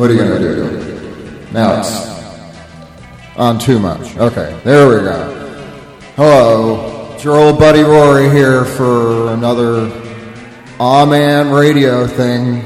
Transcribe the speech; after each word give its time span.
What 0.00 0.08
are 0.08 0.14
you 0.14 0.20
gonna 0.20 0.38
do? 0.38 1.46
Now 1.52 1.78
it's 1.78 3.36
on 3.36 3.58
too 3.58 3.78
much. 3.78 4.16
Okay, 4.16 4.58
there 4.64 4.88
we 4.88 4.94
go. 5.04 5.60
Hello, 6.16 7.12
it's 7.12 7.22
your 7.22 7.36
old 7.36 7.58
buddy 7.58 7.82
Rory 7.82 8.30
here 8.30 8.64
for 8.64 9.30
another 9.34 9.92
Aw 10.78 11.04
Man 11.04 11.50
radio 11.50 12.06
thing. 12.06 12.62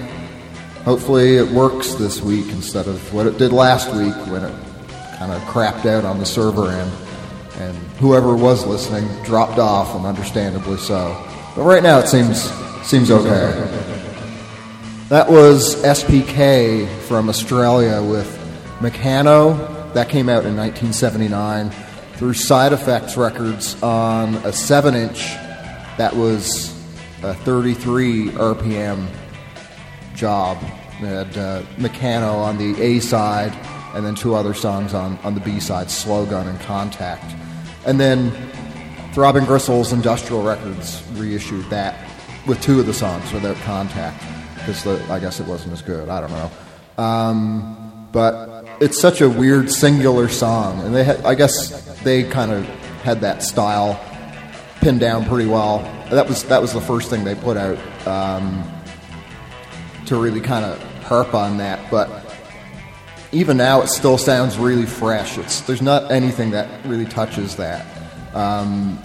Hopefully 0.85 1.37
it 1.37 1.49
works 1.49 1.95
this 1.95 2.23
week 2.23 2.47
instead 2.51 2.87
of 2.87 3.13
what 3.13 3.27
it 3.27 3.37
did 3.37 3.53
last 3.53 3.93
week 3.97 4.15
when 4.29 4.45
it 4.45 4.55
kind 5.17 5.33
of 5.33 5.43
crapped 5.43 5.87
out 5.87 6.05
on 6.05 6.21
the 6.21 6.27
server 6.27 6.71
end 6.71 6.93
and 7.57 7.77
whoever 7.99 8.37
was 8.37 8.65
listening 8.65 9.09
dropped 9.25 9.59
off 9.59 9.97
and 9.97 10.07
understandably 10.07 10.79
so. 10.79 11.21
But 11.57 11.65
right 11.65 11.83
now 11.83 11.99
it 11.99 12.07
seems 12.07 12.49
seems 12.87 13.11
okay. 13.11 13.84
That 15.11 15.31
was 15.31 15.77
SPK 15.83 16.89
from 17.01 17.29
Australia 17.29 18.03
with 18.03 18.27
Mekano. 18.81 19.93
That 19.93 20.09
came 20.09 20.31
out 20.31 20.47
in 20.47 20.57
1979 20.57 21.71
through 22.15 22.33
Side 22.33 22.73
Effects 22.73 23.17
Records 23.17 23.81
on 23.83 24.37
a 24.37 24.53
7 24.53 24.95
inch 24.95 25.35
that 25.99 26.17
was 26.17 26.71
a 27.23 27.35
33 27.35 28.31
RPM 28.31 29.07
job. 30.15 30.59
They 31.01 31.09
had 31.09 31.37
uh, 31.37 31.63
Mekano 31.77 32.37
on 32.39 32.57
the 32.57 32.81
A 32.83 33.01
side, 33.01 33.53
and 33.95 34.07
then 34.07 34.15
two 34.15 34.35
other 34.35 34.55
songs 34.55 34.95
on, 34.95 35.19
on 35.19 35.35
the 35.35 35.41
B 35.41 35.61
side, 35.61 35.89
Slogun 35.89 36.49
and 36.49 36.59
Contact. 36.61 37.35
And 37.85 38.01
then 38.01 38.31
Throbbing 39.13 39.45
Gristle's 39.45 39.93
Industrial 39.93 40.43
Records 40.43 41.03
reissued 41.13 41.69
that 41.71 42.11
with 42.47 42.61
two 42.63 42.81
of 42.81 42.87
the 42.87 42.95
songs 42.95 43.31
without 43.33 43.57
Contact, 43.59 44.24
because 44.65 44.87
I 45.11 45.19
guess 45.21 45.41
it 45.41 45.47
wasn't 45.47 45.73
as 45.73 45.83
good. 45.83 46.09
I 46.09 46.21
don't 46.21 46.31
know. 46.31 46.51
Um, 47.03 48.09
but 48.13 48.67
it's 48.81 49.01
such 49.01 49.21
a 49.21 49.29
weird 49.29 49.71
singular 49.71 50.29
song, 50.29 50.81
and 50.85 50.95
they 50.95 51.05
had, 51.05 51.25
I 51.25 51.35
guess 51.35 52.01
they 52.03 52.23
kind 52.23 52.53
of 52.53 52.65
had 53.03 53.21
that 53.23 53.43
style 53.43 54.01
pinned 54.81 55.01
down 55.01 55.25
pretty 55.27 55.49
well. 55.49 55.79
That 56.11 56.29
was 56.29 56.45
that 56.45 56.63
was 56.63 56.73
the 56.73 56.81
first 56.81 57.11
thing 57.11 57.25
they 57.25 57.35
put 57.35 57.57
out 57.57 57.79
um, 58.07 58.65
to 60.07 60.17
really 60.17 60.41
kind 60.41 60.65
of 60.65 60.81
harp 61.03 61.35
on 61.35 61.59
that. 61.59 61.91
But 61.91 62.09
even 63.33 63.57
now, 63.57 63.83
it 63.83 63.89
still 63.89 64.19
sounds 64.19 64.59
really 64.59 64.87
fresh. 64.87 65.37
It's 65.39 65.61
there's 65.63 65.83
not 65.83 66.13
anything 66.13 66.53
that 66.53 66.87
really 66.87 67.07
touches 67.07 67.57
that. 67.57 67.85
Um, 68.35 68.99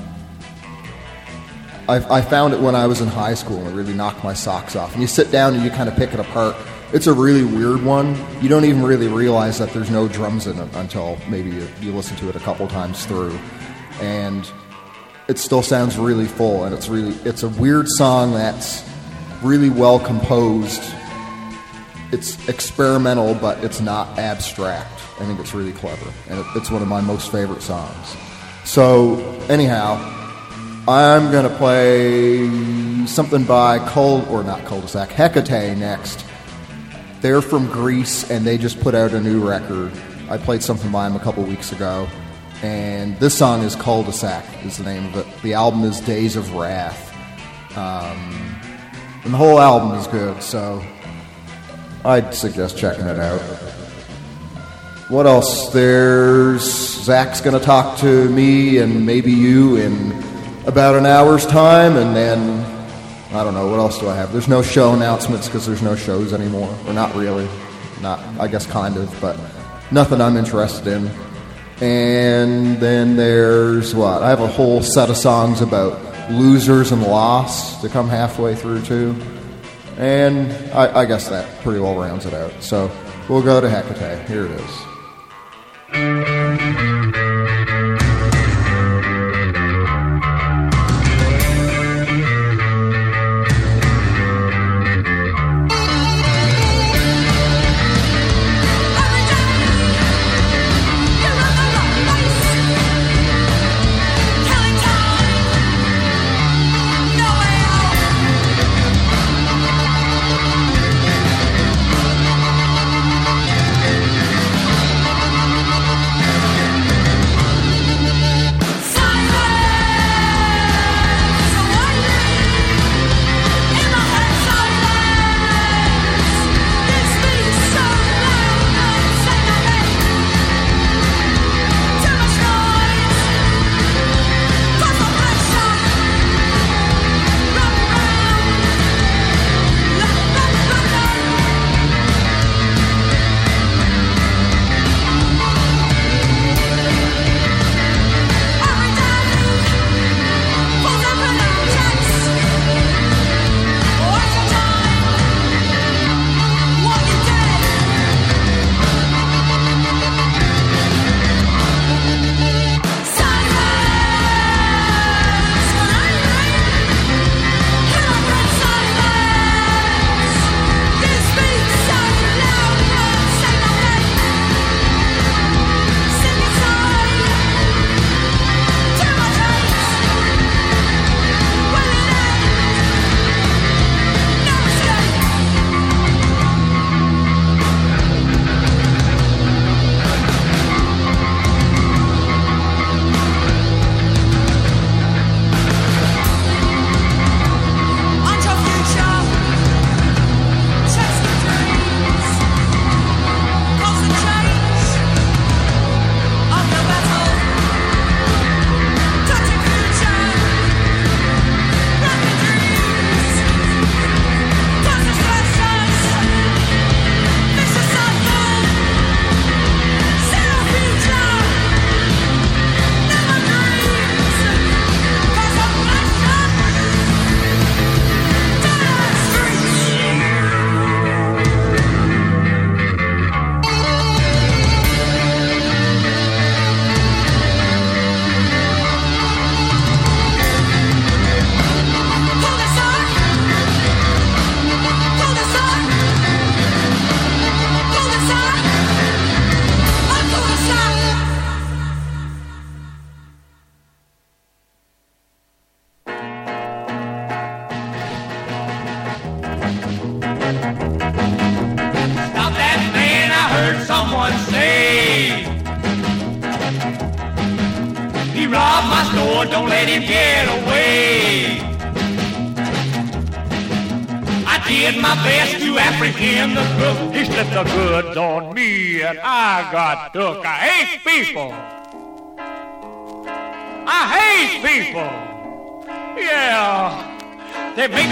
I, 1.89 2.17
I 2.17 2.22
found 2.22 2.53
it 2.53 2.59
when 2.59 2.75
I 2.75 2.85
was 2.85 3.01
in 3.01 3.07
high 3.07 3.33
school 3.33 3.57
and 3.57 3.67
it 3.67 3.72
really 3.72 3.95
knocked 3.95 4.23
my 4.23 4.33
socks 4.33 4.75
off. 4.75 4.94
And 4.94 5.01
you 5.01 5.07
sit 5.07 5.31
down 5.31 5.55
and 5.55 5.63
you 5.63 5.72
kind 5.72 5.89
of 5.89 5.95
pick 5.95 6.13
it 6.13 6.19
apart. 6.19 6.55
It's 6.94 7.07
a 7.07 7.13
really 7.13 7.44
weird 7.44 7.83
one. 7.83 8.15
You 8.41 8.50
don't 8.50 8.65
even 8.65 8.83
really 8.83 9.07
realize 9.07 9.57
that 9.57 9.71
there's 9.71 9.89
no 9.89 10.07
drums 10.07 10.45
in 10.45 10.59
it 10.59 10.69
until 10.75 11.18
maybe 11.27 11.50
you, 11.50 11.68
you 11.81 11.91
listen 11.91 12.15
to 12.18 12.30
it 12.30 12.36
a 12.36 12.39
couple 12.39 12.68
times 12.68 13.07
through. 13.07 13.38
And 14.01 14.50
it 15.27 15.39
still 15.39 15.62
sounds 15.63 15.97
really 15.97 16.25
full 16.25 16.63
and 16.63 16.74
it's 16.74 16.89
really 16.89 17.15
it's 17.24 17.44
a 17.44 17.50
weird 17.50 17.88
song 17.88 18.33
that's 18.33 18.83
really 19.44 19.69
well 19.69 20.00
composed 20.00 20.81
it's 22.12 22.50
experimental 22.50 23.36
but 23.36 23.63
it's 23.63 23.80
not 23.80 24.18
abstract 24.18 25.00
i 25.19 25.25
think 25.25 25.39
it's 25.39 25.53
really 25.53 25.71
clever 25.71 26.12
and 26.30 26.39
it, 26.39 26.45
it's 26.56 26.71
one 26.71 26.81
of 26.81 26.88
my 26.88 27.00
most 27.00 27.31
favorite 27.31 27.62
songs 27.62 28.18
so 28.65 29.19
anyhow 29.50 30.19
i'm 30.89 31.31
going 31.31 31.47
to 31.47 31.56
play 31.56 32.50
something 33.06 33.44
by 33.44 33.77
cold 33.89 34.27
or 34.27 34.44
not 34.44 34.65
cul-de-sac 34.65 35.09
hecate 35.09 35.77
next. 35.77 36.25
They're 37.21 37.41
from 37.41 37.68
greece 37.68 38.30
and 38.31 38.45
they 38.45 38.57
just 38.57 38.80
put 38.80 38.95
out 38.95 39.12
a 39.12 39.19
new 39.19 39.45
record. 39.45 39.91
I 40.30 40.38
played 40.38 40.63
something 40.63 40.91
by 40.91 41.07
them 41.07 41.15
a 41.15 41.24
couple 41.24 41.44
weeks 41.44 41.71
ago 41.71 42.07
and 42.63 43.19
this 43.19 43.38
song 43.38 43.62
is 43.62 43.75
cul-de-sac 43.75 44.65
is 44.65 44.77
the 44.77 44.83
name 44.83 45.06
of 45.07 45.18
it. 45.18 45.41
The 45.44 45.53
album 45.53 45.83
is 45.83 46.00
days 46.01 46.36
of 46.36 46.53
wrath. 46.53 47.06
Um, 47.77 48.59
and 49.24 49.31
the 49.31 49.38
whole 49.38 49.59
album 49.59 49.97
is 50.00 50.07
good 50.07 50.41
so 50.41 50.83
i'd 52.06 52.33
suggest 52.33 52.77
checking 52.77 53.06
it 53.06 53.19
out. 53.19 53.41
What 55.09 55.25
else? 55.25 55.71
There's 55.74 56.63
zach's 57.03 57.41
going 57.41 57.57
to 57.59 57.63
talk 57.63 58.00
to 58.00 58.30
me 58.30 58.77
and 58.77 59.06
maybe 59.06 59.31
you 59.31 59.75
in 59.77 60.28
about 60.69 60.95
an 60.95 61.06
hour's 61.06 61.45
time 61.45 61.98
and 61.98 62.16
then 62.16 62.39
i 63.33 63.44
don't 63.44 63.54
know 63.54 63.68
what 63.68 63.80
else 63.80 64.00
do 64.00 64.07
i 64.07 64.16
have 64.16 64.31
there's 64.31 64.48
no 64.48 64.62
show 64.62 64.94
announcements 64.94 65.48
because 65.48 65.66
there's 65.66 65.81
no 65.81 65.95
shows 65.95 66.31
anymore 66.31 66.74
or 66.88 66.94
not 66.94 67.13
really 67.16 67.48
not 68.01 68.19
i 68.39 68.48
guess 68.48 68.66
kind 68.66 68.95
of 68.95 69.13
but 69.19 69.38
nothing 69.92 70.21
i'm 70.21 70.38
interested 70.38 70.88
in 70.88 71.10
and 71.81 72.77
then 72.77 73.16
there's 73.16 73.95
what? 73.95 74.21
I 74.21 74.30
have 74.30 74.42
a 74.42 74.48
whole 74.48 74.81
set 74.81 75.10
of 75.10 75.16
songs 75.16 75.62
about 75.62 76.30
losers 76.30 76.92
and 76.92 77.01
loss 77.04 77.81
to 77.81 77.88
come 77.88 78.10
halfway 78.10 78.54
through, 78.54 78.81
too. 78.81 79.15
And 79.98 80.51
I, 80.74 81.01
I 81.01 81.06
guess 81.06 81.30
that 81.30 81.48
pretty 81.63 81.80
well 81.80 81.98
rounds 81.98 82.25
it 82.25 82.33
out. 82.33 82.51
So 82.62 82.92
we'll 83.30 83.44
go 83.44 83.62
to 83.62 83.69
Hecate. 83.69 84.27
Here 84.27 84.45
it 84.45 84.51
is. 87.15 87.28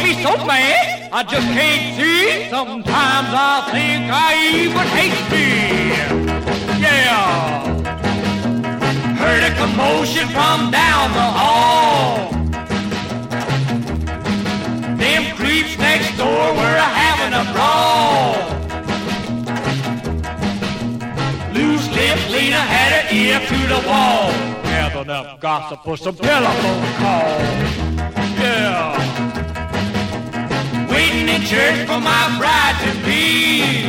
Me 0.08 0.14
so 0.24 0.38
mad, 0.46 1.10
I 1.12 1.24
just 1.24 1.48
can't 1.48 1.86
see. 1.98 2.50
Sometimes 2.50 3.30
I 3.52 3.56
think 3.74 4.04
I 4.10 4.30
even 4.64 4.88
hate 5.00 5.24
me. 5.34 5.48
Yeah. 6.80 7.68
Heard 9.22 9.44
a 9.44 9.54
commotion 9.62 10.28
from 10.36 10.72
down 10.72 11.06
the 11.20 11.30
hall. 11.40 12.32
Them 15.02 15.24
creeps 15.36 15.78
next 15.78 16.16
door 16.18 16.44
were 16.60 16.82
having 17.04 17.34
a 17.42 17.46
brawl. 17.54 18.36
Loose 21.54 21.88
lips 21.98 22.26
Lena 22.32 22.64
had 22.74 22.90
her 22.98 23.06
ear 23.14 23.40
to 23.52 23.58
the 23.74 23.82
wall. 23.90 24.32
Gathered 24.64 25.10
up 25.10 25.42
gossip 25.42 25.84
for 25.84 25.98
some 25.98 26.16
telephone 26.16 26.86
call. 27.02 27.40
Yeah. 28.40 29.47
In 31.28 31.42
church 31.44 31.86
for 31.86 32.00
my 32.00 32.38
bride 32.40 32.78
to 32.84 32.92
be. 33.06 33.84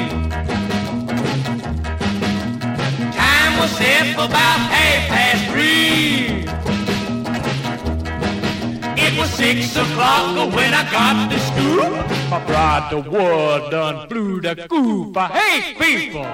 Time 3.13 3.59
was 3.59 3.71
set 3.71 4.15
for 4.17 4.25
about 4.25 4.61
half 4.75 5.09
past 5.09 5.45
three. 5.53 6.45
It 9.01 9.19
was 9.19 9.31
six 9.31 9.77
o'clock 9.77 10.53
when 10.53 10.75
I 10.75 10.91
got 10.91 11.31
to 11.31 11.39
school. 11.39 11.91
My 12.29 12.45
bride 12.45 12.91
to 12.91 12.99
wood 13.09 13.71
done 13.71 14.09
flew 14.09 14.41
the 14.41 14.67
coop. 14.69 15.17
I 15.17 15.27
hate 15.29 15.79
people. 15.79 16.27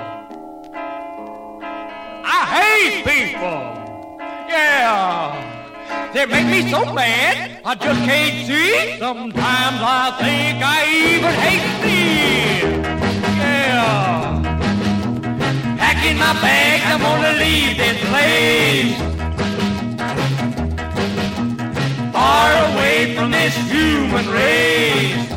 I 2.24 2.40
hate 2.56 3.04
people. 3.04 3.60
Yeah. 4.48 5.53
They 6.14 6.26
make 6.26 6.46
me 6.46 6.70
so 6.70 6.84
mad, 6.92 7.60
I 7.64 7.74
just 7.74 8.00
can't 8.04 8.46
see. 8.46 8.98
Sometimes 9.00 9.80
I 9.82 10.14
think 10.22 10.62
I 10.62 10.86
even 11.10 11.34
hate 11.42 11.66
me. 11.82 12.02
Yeah. 13.42 14.38
Packing 15.76 16.16
my 16.16 16.32
bags, 16.34 16.84
I'm 16.86 17.00
gonna 17.00 17.32
leave 17.36 17.76
this 17.76 17.98
place. 18.10 18.94
Far 22.12 22.48
away 22.70 23.16
from 23.16 23.32
this 23.32 23.56
human 23.68 24.26
race. 24.30 25.28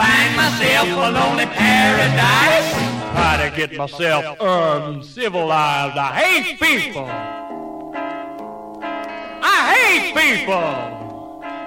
Find 0.00 0.36
myself 0.40 0.88
a 0.88 1.10
lonely 1.10 1.44
paradise. 1.44 2.72
Try 3.12 3.36
to 3.44 3.54
get 3.54 3.76
myself 3.76 4.24
uncivilized. 4.40 5.98
I 5.98 6.12
hate 6.14 6.58
people. 6.58 7.10
I 9.60 9.74
hate 9.74 10.14
people. 10.14 10.70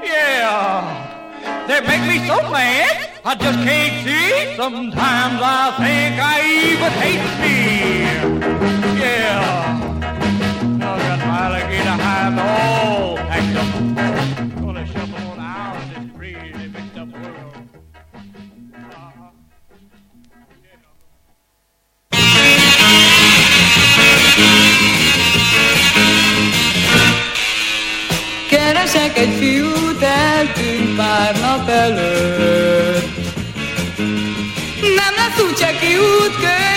Yeah. 0.02 1.68
They 1.68 1.82
make 1.82 2.04
me 2.08 2.26
so 2.26 2.38
mad, 2.50 3.20
I 3.26 3.36
just 3.36 3.60
can't 3.68 3.96
see. 4.06 4.56
Sometimes 4.56 5.40
I 5.44 5.76
think 5.84 6.14
I 6.34 6.38
even 6.70 6.94
hate 7.04 7.28
me. 7.44 7.58
Yeah. 9.04 9.44
I 10.80 10.98
got 11.06 11.20
my 11.28 11.40
alligator 11.46 11.98
hide 12.06 12.40
all 12.40 13.31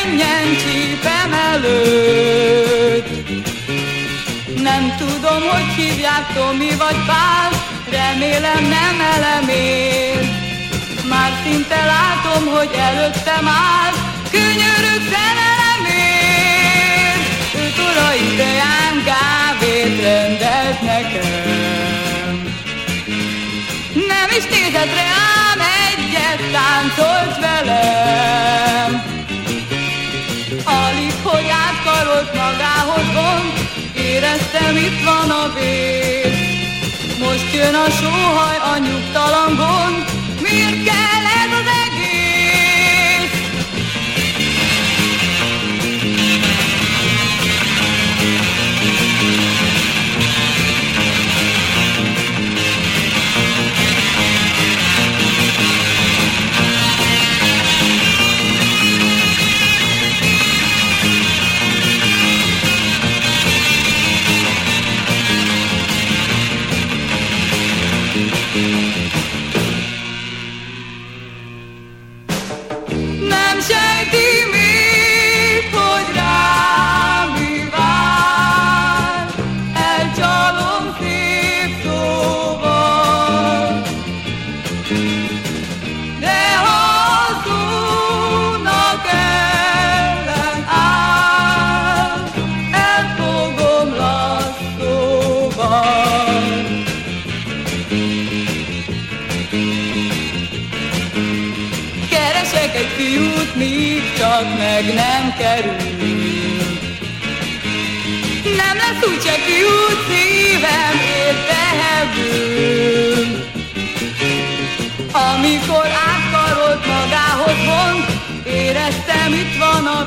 könnyen 0.04 0.56
csípem 0.56 1.32
előtt. 1.52 3.08
Nem 4.62 4.94
tudom, 4.98 5.42
hogy 5.48 5.74
hívják 5.76 6.32
Tomi 6.34 6.70
vagy 6.78 6.96
Pál, 7.06 7.50
remélem 7.90 8.64
nem 8.64 9.00
elemér. 9.14 10.18
Már 11.08 11.32
szinte 11.44 11.84
látom, 11.84 12.46
hogy 12.46 12.70
előttem 12.78 13.48
áll, 13.48 13.92
könyörök 14.30 15.02
szerelemért. 15.12 16.44
Öt 17.54 17.78
óra 17.78 18.14
ideján 18.32 18.96
kávét 19.04 20.02
rendelt 20.02 20.80
nekem. 20.82 22.32
Nem 23.94 24.28
is 24.38 24.44
nézett 24.44 24.94
rám, 24.94 25.60
egyet 25.88 26.40
táncolt 26.52 27.38
velem. 27.40 28.03
Magához 32.44 33.06
vont, 33.14 33.56
éreztem 33.94 34.76
itt 34.76 35.04
van 35.04 35.30
a 35.30 35.52
vér. 35.54 36.32
Most 37.18 37.54
jön 37.54 37.74
a 37.74 37.90
sóhaj, 37.90 38.56
a 38.72 38.78
nyugtalan 38.78 39.54
gond, 39.56 40.04
miért 40.40 40.84
kell 40.84 41.23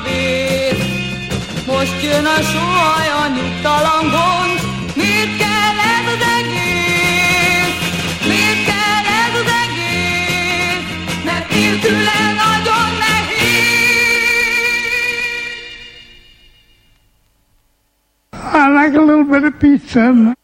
vér. 0.08 0.76
Most 1.66 2.02
jön 2.02 2.24
a 2.24 2.40
sóhaj, 2.52 3.08
a 3.22 3.28
nyugtalan 3.36 4.04
gond, 4.14 4.58
miért 4.94 5.36
kell 5.36 5.76
ez 5.96 6.06
az 6.14 6.22
egész? 6.38 7.76
Miért 8.28 8.64
kell 8.70 9.04
ez 9.22 9.34
az 9.40 9.50
egész? 9.64 10.84
Mert 11.24 11.48
nélküle 11.50 12.20
nagyon 12.44 12.88
nehéz. 13.04 13.36
I 18.52 18.66
like 18.78 18.98
a 18.98 19.04
little 19.04 19.38
bit 19.38 19.44
of 19.44 19.54
pizza. 19.58 20.36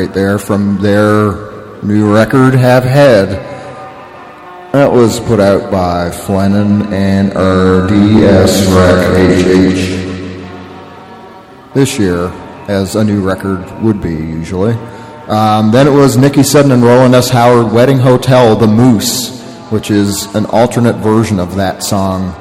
Right 0.00 0.14
there 0.14 0.38
from 0.38 0.78
their 0.78 1.82
new 1.82 2.10
record, 2.10 2.54
Have 2.54 2.84
Head. 2.84 3.28
That 4.72 4.90
was 4.90 5.20
put 5.20 5.40
out 5.40 5.70
by 5.70 6.08
Flennon 6.08 6.90
and 6.90 7.28
RDS 7.36 8.66
Rec 8.72 8.94
this 11.74 11.98
year, 11.98 12.28
as 12.66 12.96
a 12.96 13.04
new 13.04 13.20
record 13.20 13.82
would 13.82 14.00
be 14.00 14.14
usually. 14.14 14.72
Um, 15.28 15.70
then 15.70 15.86
it 15.86 15.92
was 15.92 16.16
Nikki 16.16 16.44
Sudden 16.44 16.72
and 16.72 16.82
Rowland 16.82 17.14
S. 17.14 17.28
Howard, 17.28 17.70
Wedding 17.70 17.98
Hotel, 17.98 18.56
The 18.56 18.66
Moose, 18.66 19.38
which 19.68 19.90
is 19.90 20.34
an 20.34 20.46
alternate 20.46 20.96
version 20.96 21.38
of 21.38 21.56
that 21.56 21.82
song 21.82 22.34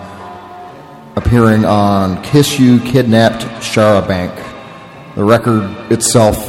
appearing 1.18 1.66
on 1.66 2.24
Kiss 2.24 2.58
You 2.58 2.80
Kidnapped 2.80 3.42
Charabanc. 3.62 4.34
The 5.16 5.26
record 5.26 5.92
itself 5.92 6.49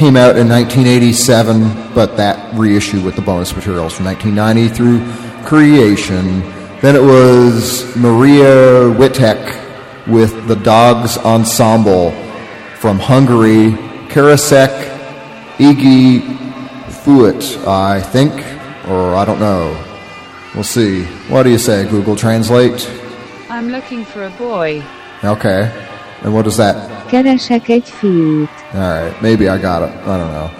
came 0.00 0.16
out 0.16 0.38
in 0.38 0.48
1987, 0.48 1.92
but 1.94 2.16
that 2.16 2.54
reissue 2.54 3.02
with 3.02 3.16
the 3.16 3.20
bonus 3.20 3.54
materials 3.54 3.92
from 3.92 4.06
1990 4.06 4.74
through 4.74 5.44
creation. 5.44 6.40
Then 6.80 6.96
it 6.96 7.02
was 7.02 7.84
Maria 7.96 8.88
Witek 8.94 10.08
with 10.08 10.48
the 10.48 10.56
Dogs 10.56 11.18
Ensemble 11.18 12.12
from 12.76 12.98
Hungary, 12.98 13.72
Karasek 14.08 14.72
Iggy 15.58 16.22
Fuit, 17.04 17.58
I 17.68 18.00
think, 18.00 18.32
or 18.88 19.14
I 19.14 19.26
don't 19.26 19.38
know. 19.38 19.68
We'll 20.54 20.64
see. 20.64 21.04
What 21.28 21.42
do 21.42 21.50
you 21.50 21.58
say, 21.58 21.86
Google 21.90 22.16
Translate? 22.16 22.90
I'm 23.50 23.68
looking 23.68 24.06
for 24.06 24.24
a 24.24 24.30
boy. 24.30 24.82
Okay. 25.22 25.70
And 26.22 26.32
what 26.32 26.46
is 26.46 26.56
that? 26.56 26.89
Keresek 27.10 27.68
egy 27.68 27.88
fiút. 27.98 28.48
All 28.74 28.80
right, 28.80 29.20
maybe 29.20 29.44
I 29.44 29.58
got 29.58 29.82
it. 29.82 29.94
I 30.06 30.16
don't 30.16 30.32
know. 30.32 30.50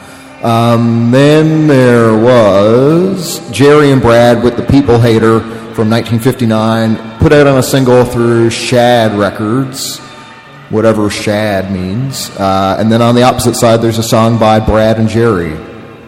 Um, 0.43 1.11
then 1.11 1.67
there 1.67 2.17
was 2.17 3.41
Jerry 3.51 3.93
and 3.93 4.01
Brad 4.01 4.43
with 4.43 4.57
the 4.57 4.63
People 4.63 4.99
Hater 4.99 5.41
from 5.75 5.89
1959, 5.91 7.19
put 7.19 7.33
out 7.33 7.47
on 7.47 7.59
a 7.59 7.63
single 7.63 8.05
through 8.05 8.51
Shad 8.51 9.17
Records, 9.19 9.99
whatever 10.71 11.09
Shad 11.09 11.71
means. 11.71 12.31
Uh, 12.31 12.77
and 12.79 12.91
then 12.91 13.01
on 13.01 13.15
the 13.15 13.23
opposite 13.23 13.55
side, 13.55 13.81
there's 13.81 13.99
a 13.99 14.03
song 14.03 14.39
by 14.39 14.59
Brad 14.59 14.99
and 14.99 15.09
Jerry. 15.09 15.57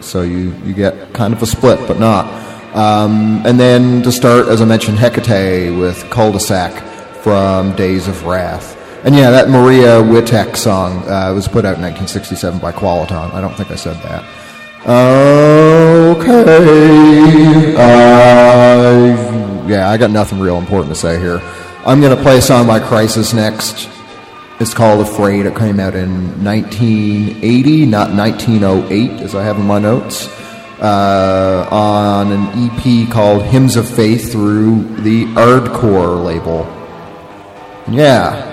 So 0.00 0.22
you, 0.22 0.54
you 0.64 0.74
get 0.74 1.12
kind 1.12 1.32
of 1.32 1.42
a 1.42 1.46
split, 1.46 1.78
but 1.86 2.00
not. 2.00 2.26
Um, 2.74 3.42
and 3.46 3.60
then 3.60 4.02
to 4.02 4.10
start, 4.10 4.48
as 4.48 4.60
I 4.60 4.64
mentioned, 4.64 4.98
Hecate 4.98 5.78
with 5.78 6.08
Cul-de-sac 6.10 6.82
from 7.22 7.76
Days 7.76 8.08
of 8.08 8.24
Wrath. 8.24 8.76
And 9.04 9.16
yeah, 9.16 9.30
that 9.30 9.48
Maria 9.48 10.00
Witek 10.00 10.56
song 10.56 11.08
uh, 11.08 11.32
was 11.34 11.48
put 11.48 11.64
out 11.64 11.74
in 11.74 11.82
1967 11.82 12.60
by 12.60 12.70
Qualiton. 12.70 13.32
I 13.32 13.40
don't 13.40 13.54
think 13.54 13.72
I 13.72 13.74
said 13.74 13.96
that. 14.02 14.24
Okay. 16.14 16.54
Uh, 17.74 19.66
yeah, 19.66 19.90
I 19.90 19.96
got 19.96 20.10
nothing 20.10 20.38
real 20.38 20.58
important 20.58 20.94
to 20.94 21.00
say 21.00 21.18
here. 21.18 21.40
I'm 21.84 22.00
going 22.00 22.16
to 22.16 22.22
play 22.22 22.38
a 22.38 22.40
song 22.42 22.68
by 22.68 22.78
Crisis 22.78 23.32
next. 23.32 23.88
It's 24.60 24.72
called 24.72 25.00
Afraid. 25.00 25.46
It 25.46 25.56
came 25.56 25.80
out 25.80 25.96
in 25.96 26.44
1980, 26.44 27.86
not 27.86 28.12
1908, 28.12 29.20
as 29.20 29.34
I 29.34 29.42
have 29.42 29.58
in 29.58 29.66
my 29.66 29.80
notes, 29.80 30.28
uh, 30.80 31.66
on 31.72 32.30
an 32.30 32.70
EP 32.70 33.10
called 33.10 33.42
Hymns 33.42 33.74
of 33.74 33.88
Faith 33.88 34.30
through 34.30 34.84
the 34.98 35.24
Ardkor 35.34 36.24
label. 36.24 36.68
Yeah. 37.92 38.51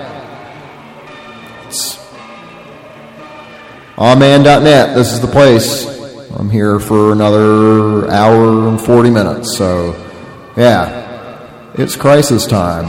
Awman.net. 4.00 4.94
This 4.94 5.12
is 5.12 5.20
the 5.20 5.26
place. 5.26 5.84
I'm 6.30 6.48
here 6.48 6.80
for 6.80 7.12
another 7.12 8.10
hour 8.10 8.66
and 8.66 8.80
40 8.80 9.10
minutes. 9.10 9.58
So, 9.58 9.92
yeah, 10.56 11.70
it's 11.74 11.96
crisis 11.96 12.46
time. 12.46 12.86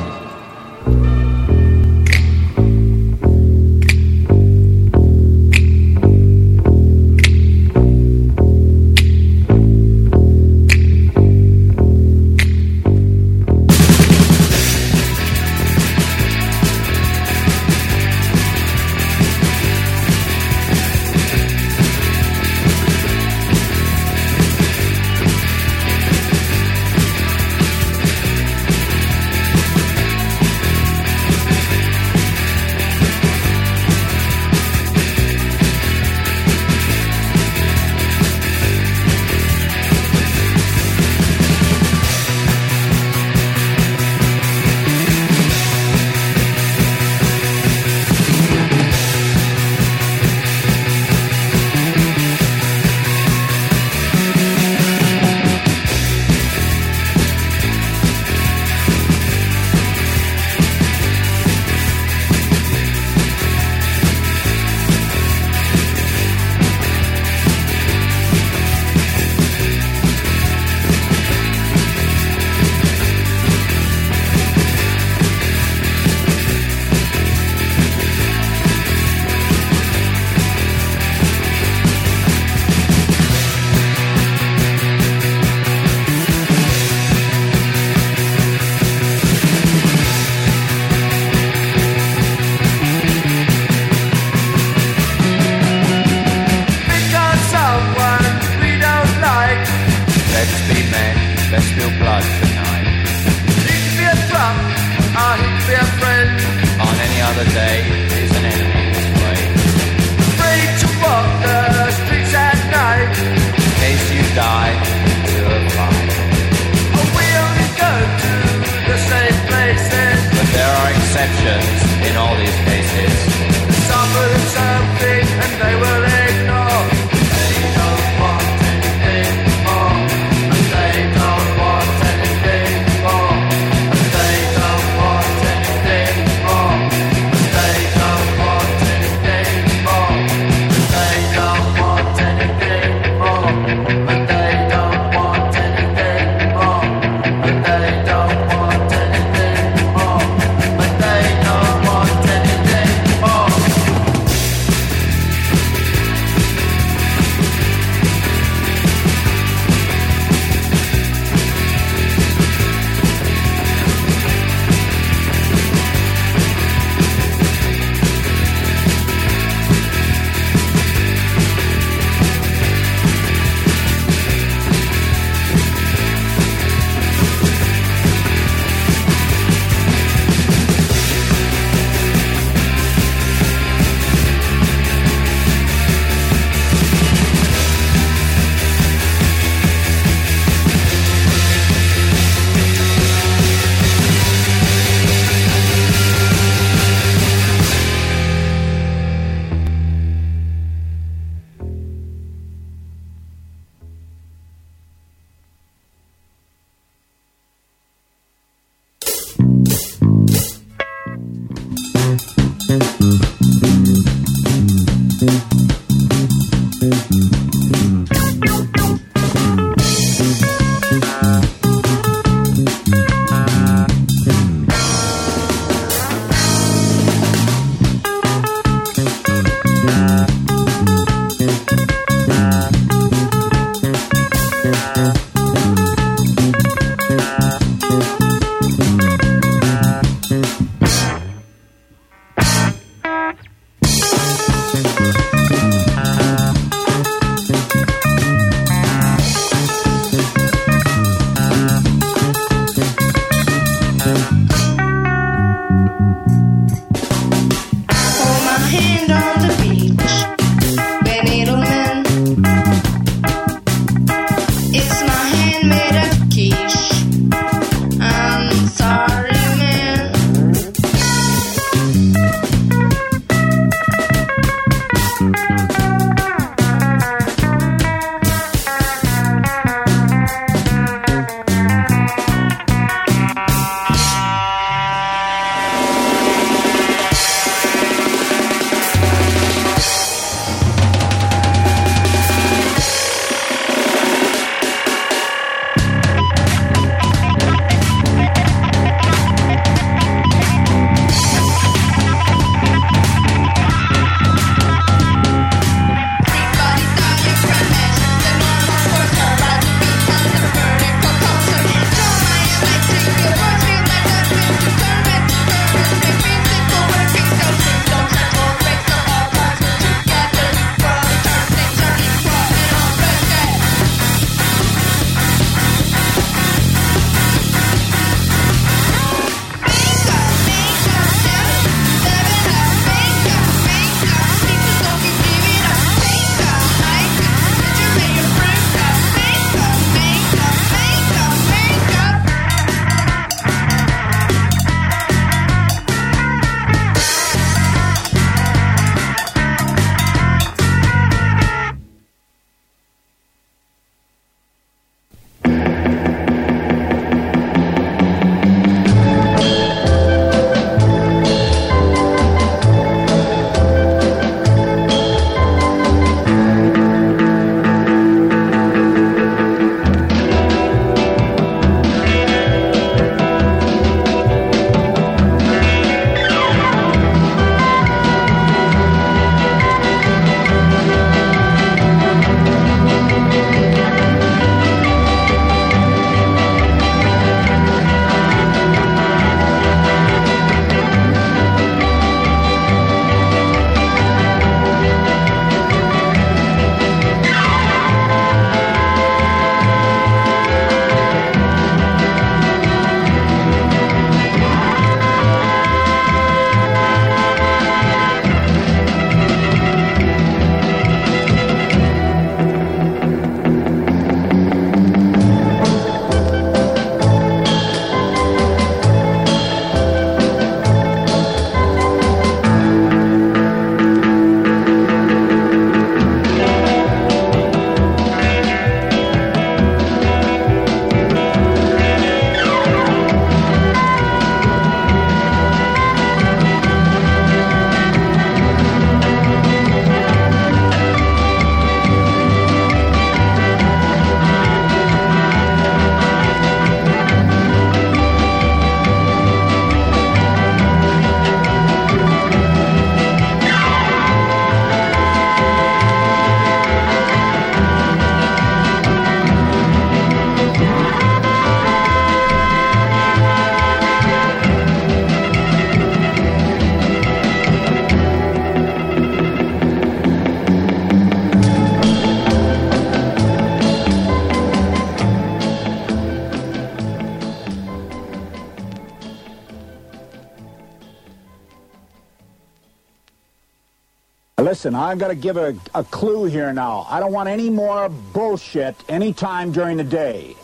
Listen, 484.62 484.76
I've 484.76 485.00
got 485.00 485.08
to 485.08 485.16
give 485.16 485.38
a, 485.38 485.56
a 485.74 485.84
clue 485.84 486.26
here 486.26 486.54
now. 486.54 486.86
I 486.88 487.00
don't 487.00 487.12
want 487.12 487.28
any 487.28 487.50
more 487.50 487.90
bullshit 487.90 488.76
anytime 488.88 489.52
during 489.52 489.76
the 489.76 489.84
day 489.84 490.36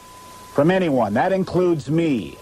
from 0.54 0.72
anyone. 0.72 1.14
That 1.14 1.32
includes 1.32 1.88
me. 1.88 2.36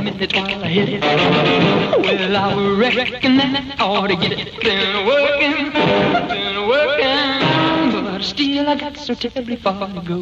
Minute 0.00 0.34
while 0.34 0.64
I 0.64 0.68
hit 0.68 0.88
it. 0.88 1.02
Well, 1.02 2.36
I 2.36 2.78
reckon 2.78 3.36
that 3.38 3.80
I 3.80 3.84
ought 3.84 4.06
to 4.08 4.16
get 4.16 4.32
it. 4.32 4.60
Been 4.60 5.06
working, 5.06 5.72
been 5.72 6.68
working, 6.68 7.92
but 7.92 8.22
still 8.22 8.68
I 8.68 8.76
got 8.76 8.96
so 8.96 9.14
terribly 9.14 9.56
far 9.56 9.88
to 9.88 10.00
go. 10.00 10.20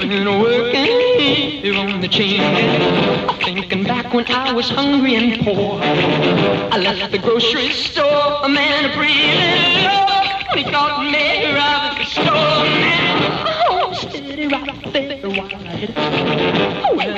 Been 0.00 0.40
working 0.40 1.76
on 1.76 2.00
the 2.00 2.08
chain 2.08 2.40
thinking 3.42 3.84
back 3.84 4.12
when 4.12 4.26
I 4.30 4.52
was 4.52 4.68
hungry 4.70 5.14
and 5.16 5.44
poor. 5.44 5.80
I 5.82 6.78
left 6.78 7.12
the 7.12 7.18
grocery 7.18 7.70
store, 7.70 8.40
a 8.42 8.48
man 8.48 8.84
of 8.86 8.94
breathing 8.96 10.04
he 10.56 10.62
caught 10.62 11.02
me 11.10 11.52
right 11.52 11.90
at 11.90 11.98
the 11.98 12.04
store. 12.04 12.24
Man, 12.24 13.13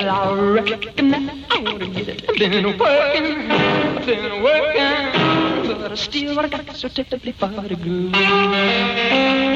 Well, 0.07 0.15
I 0.15 0.51
reckon 0.53 1.09
that 1.09 1.35
I 1.51 1.65
ought 1.65 1.79
to 1.79 1.87
get 1.87 2.07
it. 2.07 2.39
Been 2.39 2.79
working, 2.79 3.47
been 4.05 4.41
working, 4.41 5.67
but 5.67 5.91
I 5.91 5.95
still 5.95 6.33
got 6.47 6.77
so 6.77 6.87
terribly 6.87 7.33
far 7.33 7.51
to 7.67 7.75
go. 7.75 9.46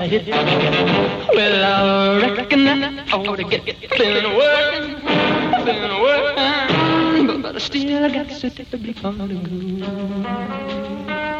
While 0.00 0.08
hit. 0.08 0.26
Well, 1.34 1.64
I 1.64 2.20
reckon 2.36 2.64
that 2.64 3.12
I 3.12 3.16
ought 3.16 3.36
to 3.36 3.44
get. 3.44 3.64
Been 3.66 4.36
working, 4.36 4.94
been 5.64 5.90
but 7.42 7.56
I 7.56 7.58
still 7.58 8.10
got 8.10 8.30
so 8.30 8.48
terribly 8.48 8.94
far 8.94 9.12
to 9.12 9.34
go. 9.34 11.39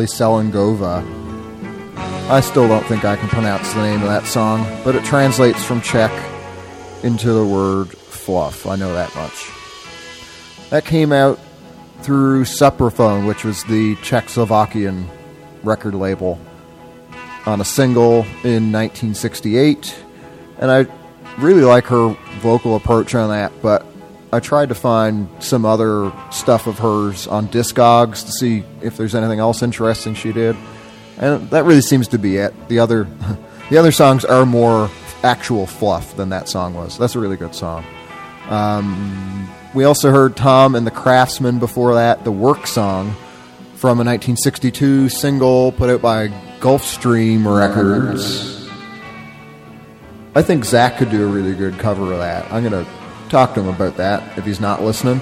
And 0.00 0.10
Sally 0.10 0.50
Selengova. 0.50 1.04
I 2.28 2.40
still 2.40 2.66
don't 2.66 2.84
think 2.86 3.04
I 3.04 3.16
can 3.16 3.28
pronounce 3.28 3.72
the 3.74 3.82
name 3.82 4.02
of 4.02 4.08
that 4.08 4.26
song, 4.26 4.66
but 4.82 4.96
it 4.96 5.04
translates 5.04 5.62
from 5.64 5.80
Czech 5.80 6.10
into 7.04 7.32
the 7.32 7.46
word 7.46 7.90
fluff. 7.90 8.66
I 8.66 8.76
know 8.76 8.92
that 8.94 9.14
much. 9.14 9.50
That 10.70 10.84
came 10.84 11.12
out 11.12 11.38
through 12.00 12.44
Supraphon, 12.44 13.26
which 13.26 13.44
was 13.44 13.62
the 13.64 13.94
Czechoslovakian 13.96 15.06
record 15.62 15.94
label, 15.94 16.40
on 17.46 17.60
a 17.60 17.64
single 17.64 18.22
in 18.42 18.72
1968. 18.72 19.94
And 20.58 20.70
I 20.70 20.86
really 21.38 21.62
like 21.62 21.84
her 21.84 22.16
vocal 22.40 22.74
approach 22.74 23.14
on 23.14 23.30
that, 23.30 23.52
but 23.62 23.86
I 24.34 24.40
tried 24.40 24.70
to 24.70 24.74
find 24.74 25.28
some 25.38 25.64
other 25.64 26.12
stuff 26.32 26.66
of 26.66 26.80
hers 26.80 27.28
on 27.28 27.46
Discogs 27.46 28.26
to 28.26 28.32
see 28.32 28.64
if 28.82 28.96
there's 28.96 29.14
anything 29.14 29.38
else 29.38 29.62
interesting 29.62 30.14
she 30.14 30.32
did. 30.32 30.56
And 31.18 31.48
that 31.50 31.64
really 31.64 31.82
seems 31.82 32.08
to 32.08 32.18
be 32.18 32.38
it. 32.38 32.52
The 32.68 32.80
other 32.80 33.04
the 33.70 33.78
other 33.78 33.92
songs 33.92 34.24
are 34.24 34.44
more 34.44 34.90
actual 35.22 35.66
fluff 35.66 36.16
than 36.16 36.30
that 36.30 36.48
song 36.48 36.74
was. 36.74 36.98
That's 36.98 37.14
a 37.14 37.20
really 37.20 37.36
good 37.36 37.54
song. 37.54 37.84
Um, 38.48 39.48
we 39.72 39.84
also 39.84 40.10
heard 40.10 40.36
Tom 40.36 40.74
and 40.74 40.84
the 40.84 40.90
Craftsman 40.90 41.60
before 41.60 41.94
that, 41.94 42.24
the 42.24 42.32
Work 42.32 42.66
song 42.66 43.14
from 43.76 44.00
a 44.00 44.04
1962 44.04 45.10
single 45.10 45.70
put 45.70 45.90
out 45.90 46.02
by 46.02 46.26
Gulfstream 46.58 47.46
Records. 47.46 48.68
I 50.34 50.42
think 50.42 50.64
Zach 50.64 50.98
could 50.98 51.10
do 51.10 51.22
a 51.22 51.30
really 51.30 51.54
good 51.54 51.78
cover 51.78 52.12
of 52.12 52.18
that. 52.18 52.52
I'm 52.52 52.68
to 52.68 52.84
talk 53.34 53.52
to 53.52 53.60
him 53.60 53.66
about 53.66 53.96
that 53.96 54.38
if 54.38 54.44
he's 54.44 54.60
not 54.60 54.80
listening. 54.80 55.20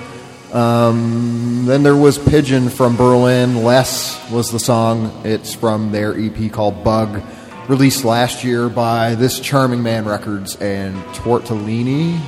Um, 0.52 1.64
then 1.64 1.82
there 1.82 1.96
was 1.96 2.18
Pigeon 2.18 2.68
from 2.68 2.94
Berlin. 2.94 3.64
Less 3.64 4.20
was 4.30 4.52
the 4.52 4.58
song. 4.58 5.22
It's 5.24 5.54
from 5.54 5.92
their 5.92 6.14
EP 6.14 6.52
called 6.52 6.84
Bug, 6.84 7.22
released 7.68 8.04
last 8.04 8.44
year 8.44 8.68
by 8.68 9.14
This 9.14 9.40
Charming 9.40 9.82
Man 9.82 10.04
Records 10.04 10.56
and 10.56 10.94
Tortellini. 11.14 12.20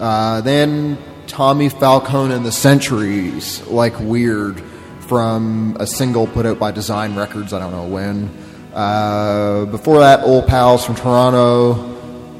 Uh, 0.00 0.40
then 0.40 0.96
Tommy 1.26 1.68
Falcone 1.68 2.32
and 2.32 2.46
the 2.46 2.50
Centuries, 2.50 3.60
like 3.66 3.92
Weird, 4.00 4.62
from 5.00 5.76
a 5.78 5.86
single 5.86 6.26
put 6.26 6.46
out 6.46 6.58
by 6.58 6.70
Design 6.70 7.14
Records, 7.16 7.52
I 7.52 7.58
don't 7.58 7.72
know 7.72 7.86
when. 7.86 8.30
Uh, 8.72 9.66
before 9.66 9.98
that, 9.98 10.20
Old 10.20 10.46
Pals 10.46 10.86
from 10.86 10.94
Toronto, 10.94 11.74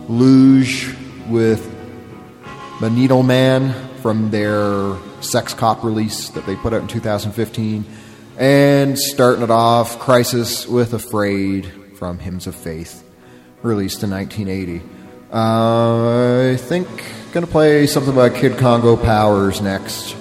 Luge 0.09 0.97
with 1.29 1.72
The 2.83 2.91
Needle 2.91 3.23
Man 3.23 3.73
from 3.99 4.33
their 4.33 4.97
Sex 5.21 5.55
Cop 5.55 5.85
release 5.85 6.31
that 6.31 6.47
they 6.47 6.57
put 6.57 6.73
out 6.73 6.83
in 6.83 6.89
2015. 6.89 7.85
And 8.37 8.99
starting 8.99 9.45
it 9.45 9.53
off, 9.53 10.01
Crisis 10.01 10.67
with 10.67 10.93
Afraid 10.93 11.73
from 11.95 12.19
Hymns 12.19 12.49
of 12.49 12.57
Faith, 12.57 13.09
released 13.63 14.03
in 14.03 14.11
1980. 14.11 14.85
Uh, 15.33 16.51
I 16.51 16.57
think 16.57 16.89
gonna 17.31 17.47
play 17.47 17.87
something 17.87 18.17
by 18.17 18.31
Kid 18.31 18.59
Congo 18.59 18.97
Powers 18.97 19.61
next. 19.61 20.17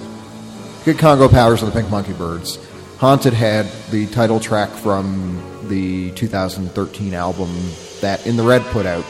Kid 0.84 0.98
Congo 0.98 1.28
Powers 1.28 1.64
and 1.64 1.72
the 1.72 1.76
Pink 1.76 1.90
Monkey 1.90 2.12
Birds. 2.12 2.60
Haunted 2.98 3.32
Head 3.32 3.66
the 3.90 4.06
title 4.06 4.38
track 4.38 4.70
from 4.70 5.42
the 5.64 6.12
2013 6.12 7.12
album 7.12 7.50
that 8.02 8.24
In 8.24 8.36
the 8.36 8.44
Red 8.44 8.62
put 8.66 8.86
out. 8.86 9.04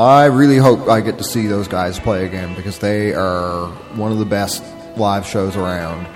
I 0.00 0.24
really 0.26 0.56
hope 0.56 0.88
I 0.88 1.02
get 1.02 1.18
to 1.18 1.24
see 1.24 1.46
those 1.46 1.68
guys 1.68 1.98
play 1.98 2.24
again 2.24 2.54
because 2.54 2.78
they 2.78 3.12
are 3.12 3.66
one 3.96 4.12
of 4.12 4.18
the 4.18 4.24
best 4.24 4.64
live 4.96 5.26
shows 5.26 5.56
around. 5.56 6.06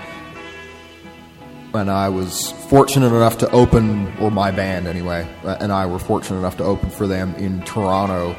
And 1.71 1.91
I 1.91 2.09
was 2.09 2.51
fortunate 2.67 3.13
enough 3.13 3.37
to 3.39 3.51
open, 3.51 4.11
or 4.17 4.31
my 4.31 4.49
band 4.49 4.87
anyway, 4.87 5.27
uh, 5.43 5.57
and 5.59 5.71
I 5.71 5.85
were 5.85 5.99
fortunate 5.99 6.39
enough 6.39 6.57
to 6.57 6.63
open 6.63 6.89
for 6.89 7.05
them 7.05 7.35
in 7.35 7.61
Toronto 7.61 8.35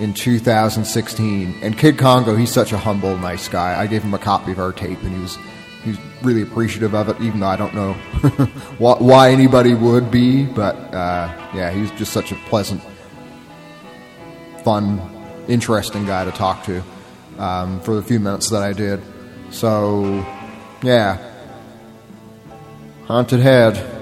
in 0.00 0.14
2016. 0.14 1.60
And 1.62 1.78
Kid 1.78 1.96
Congo, 1.96 2.34
he's 2.34 2.50
such 2.50 2.72
a 2.72 2.78
humble, 2.78 3.16
nice 3.16 3.46
guy. 3.46 3.80
I 3.80 3.86
gave 3.86 4.02
him 4.02 4.14
a 4.14 4.18
copy 4.18 4.50
of 4.50 4.58
our 4.58 4.72
tape, 4.72 5.00
and 5.04 5.14
he 5.14 5.20
was 5.20 5.38
he's 5.84 5.98
really 6.22 6.42
appreciative 6.42 6.92
of 6.96 7.08
it, 7.08 7.20
even 7.20 7.38
though 7.38 7.46
I 7.46 7.56
don't 7.56 7.74
know 7.74 7.92
why 8.78 9.30
anybody 9.30 9.74
would 9.74 10.10
be. 10.10 10.44
But 10.44 10.74
uh, 10.92 11.50
yeah, 11.54 11.70
he's 11.70 11.92
just 11.92 12.12
such 12.12 12.32
a 12.32 12.36
pleasant 12.46 12.82
fun, 14.64 15.00
interesting 15.48 16.06
guy 16.06 16.24
to 16.24 16.32
talk 16.32 16.64
to 16.64 16.82
um, 17.38 17.80
for 17.80 17.94
the 17.94 18.02
few 18.02 18.20
minutes 18.20 18.50
that 18.50 18.62
I 18.62 18.72
did. 18.72 19.00
So, 19.50 20.26
yeah. 20.82 21.18
Haunted 23.06 23.40
Head. 23.40 24.01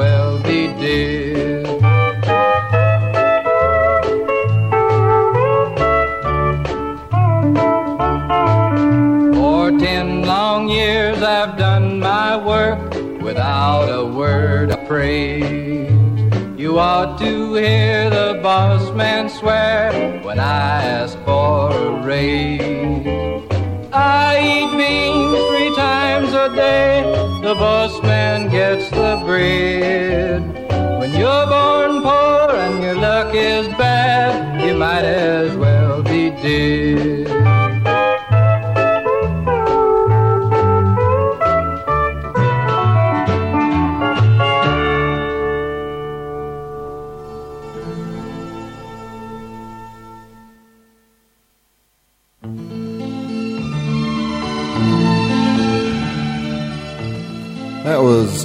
Well 0.00 0.38
be 0.48 0.60
dead. 0.84 1.66
For 9.36 9.64
ten 9.86 10.22
long 10.22 10.70
years 10.70 11.20
I've 11.22 11.54
done 11.58 12.00
my 12.00 12.30
work 12.52 12.80
without 13.20 13.88
a 14.00 14.02
word 14.20 14.70
of 14.70 14.80
praise. 14.88 15.92
You 16.62 16.78
ought 16.78 17.18
to 17.18 17.32
hear 17.54 18.08
the 18.08 18.40
boss 18.42 18.84
man 19.00 19.28
swear 19.28 19.92
when 20.26 20.38
I 20.40 20.82
ask 20.98 21.14
for 21.28 21.72
a 21.88 21.90
raise. 22.10 23.42
I 23.92 24.30
eat 24.52 24.70
beans 24.80 25.40
three 25.50 25.72
times 25.76 26.30
a 26.44 26.46
day, 26.64 27.02
the 27.46 27.54
boss 27.54 27.94
man 28.02 28.29
bread. 29.30 30.42
When 30.98 31.10
you're 31.20 31.46
born 31.54 32.02
poor 32.02 32.50
and 32.64 32.82
your 32.82 32.96
luck 32.96 33.32
is 33.32 33.68
bad, 33.78 34.60
you 34.64 34.74
might 34.74 35.04
as 35.04 35.56
well 35.56 36.02
be 36.02 36.30
dead. 36.42 36.89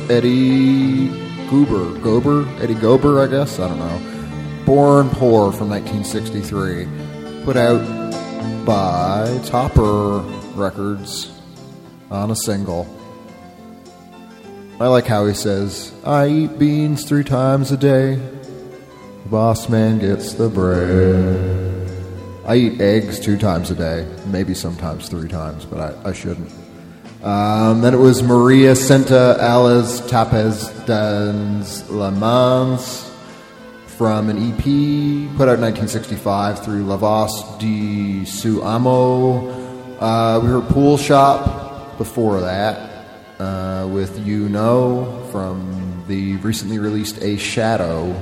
Eddie 0.09 1.07
Goober. 1.49 1.97
Gober? 1.99 2.47
Eddie 2.61 2.75
Gober, 2.75 3.25
I 3.25 3.29
guess? 3.29 3.59
I 3.59 3.67
don't 3.67 3.79
know. 3.79 4.63
Born 4.65 5.09
Poor 5.09 5.51
from 5.51 5.69
1963. 5.69 7.43
Put 7.43 7.57
out 7.57 7.85
by 8.65 9.39
Topper 9.45 10.19
Records 10.55 11.31
on 12.11 12.31
a 12.31 12.35
single. 12.35 12.87
I 14.79 14.87
like 14.87 15.05
how 15.05 15.25
he 15.25 15.33
says, 15.33 15.93
I 16.03 16.27
eat 16.27 16.59
beans 16.59 17.05
three 17.05 17.23
times 17.23 17.71
a 17.71 17.77
day. 17.77 18.15
The 18.15 19.29
boss 19.29 19.69
man 19.69 19.99
gets 19.99 20.33
the 20.33 20.49
bread. 20.49 21.89
I 22.45 22.55
eat 22.57 22.81
eggs 22.81 23.19
two 23.19 23.37
times 23.37 23.71
a 23.71 23.75
day, 23.75 24.07
maybe 24.27 24.53
sometimes 24.53 25.09
three 25.09 25.29
times, 25.29 25.65
but 25.65 25.79
I, 25.79 26.09
I 26.09 26.13
shouldn't. 26.13 26.51
Um, 27.25 27.81
then 27.81 27.95
it 27.95 27.97
was 27.97 28.21
Maria 28.21 28.75
Senta 28.75 29.35
Alice 29.39 29.99
Tapes 30.01 30.69
dans 30.85 31.89
La 31.89 32.11
Mans 32.11 33.11
from 33.87 34.29
an 34.29 34.37
EP 34.37 34.61
put 35.35 35.49
out 35.49 35.57
in 35.57 35.61
1965 35.61 36.63
through 36.63 36.83
La 36.83 36.97
Voz 36.97 37.57
de 37.57 38.25
Su 38.25 38.61
Amo. 38.61 39.49
Uh, 39.99 40.39
we 40.39 40.49
heard 40.49 40.67
Pool 40.67 40.97
Shop 40.97 41.97
before 41.97 42.41
that 42.41 43.07
uh, 43.39 43.87
with 43.91 44.23
You 44.23 44.47
Know 44.47 45.27
from 45.31 46.03
the 46.07 46.35
recently 46.37 46.77
released 46.77 47.23
A 47.23 47.37
Shadow. 47.37 48.21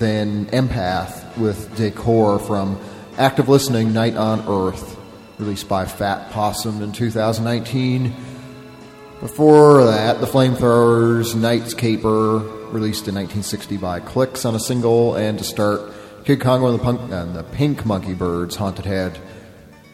Then 0.00 0.46
Empath 0.46 1.38
with 1.38 1.76
Decor 1.76 2.40
from 2.40 2.80
Active 3.16 3.48
Listening 3.48 3.92
Night 3.92 4.16
on 4.16 4.40
Earth 4.48 4.93
released 5.38 5.68
by 5.68 5.84
Fat 5.84 6.30
Possum 6.30 6.82
in 6.82 6.92
2019. 6.92 8.14
Before 9.20 9.84
that, 9.84 10.20
The 10.20 10.26
Flamethrowers, 10.26 11.34
Night's 11.34 11.74
Caper, 11.74 12.38
released 12.38 13.08
in 13.08 13.14
1960 13.14 13.76
by 13.78 14.00
Clicks 14.00 14.44
on 14.44 14.54
a 14.54 14.60
single, 14.60 15.14
and 15.14 15.38
to 15.38 15.44
start, 15.44 15.80
Kid 16.24 16.40
Congo 16.40 16.68
and 16.68 16.78
the, 16.78 16.82
Punk, 16.82 17.00
and 17.12 17.34
the 17.34 17.42
Pink 17.42 17.86
Monkey 17.86 18.14
Birds, 18.14 18.56
Haunted 18.56 18.84
Head, 18.84 19.18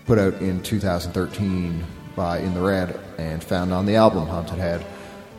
put 0.07 0.19
out 0.19 0.35
in 0.35 0.63
2013 0.63 1.85
by 2.17 2.39
In 2.39 2.55
the 2.55 2.61
Red, 2.61 2.99
and 3.19 3.43
found 3.43 3.73
on 3.73 3.87
the 3.87 3.97
album 3.97 4.27
Haunted 4.27 4.59
Head. 4.59 4.85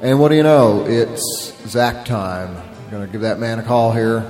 And 0.01 0.19
what 0.19 0.29
do 0.29 0.35
you 0.35 0.43
know? 0.43 0.85
It's 0.87 1.53
Zach 1.67 2.05
time. 2.05 2.55
I'm 2.57 2.91
gonna 2.91 3.07
give 3.07 3.21
that 3.21 3.39
man 3.39 3.59
a 3.59 3.63
call 3.63 3.91
here. 3.91 4.29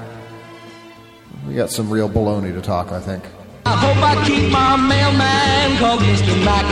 We 1.48 1.56
got 1.56 1.70
some 1.70 1.90
real 1.90 2.10
baloney 2.10 2.54
to 2.54 2.62
talk, 2.62 2.92
I 2.92 3.00
think. 3.00 3.24
I 3.66 3.76
hope 3.76 3.98
I 3.98 4.28
keep 4.28 4.52
my 4.52 4.76
mailman 4.76 5.78
called 5.78 6.02
Mr. 6.02 6.46
Mac 6.46 6.66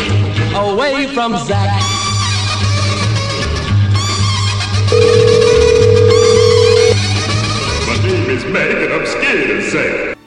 away 0.56 1.08
from 1.14 1.38
Zach. 1.46 1.82
My 7.88 8.08
name 8.08 8.30
is 8.30 8.46
Mac 8.46 8.72
and 8.72 8.94
I'm 8.94 9.06
scared 9.06 9.50
of 9.52 9.64
Zach. 9.64 10.18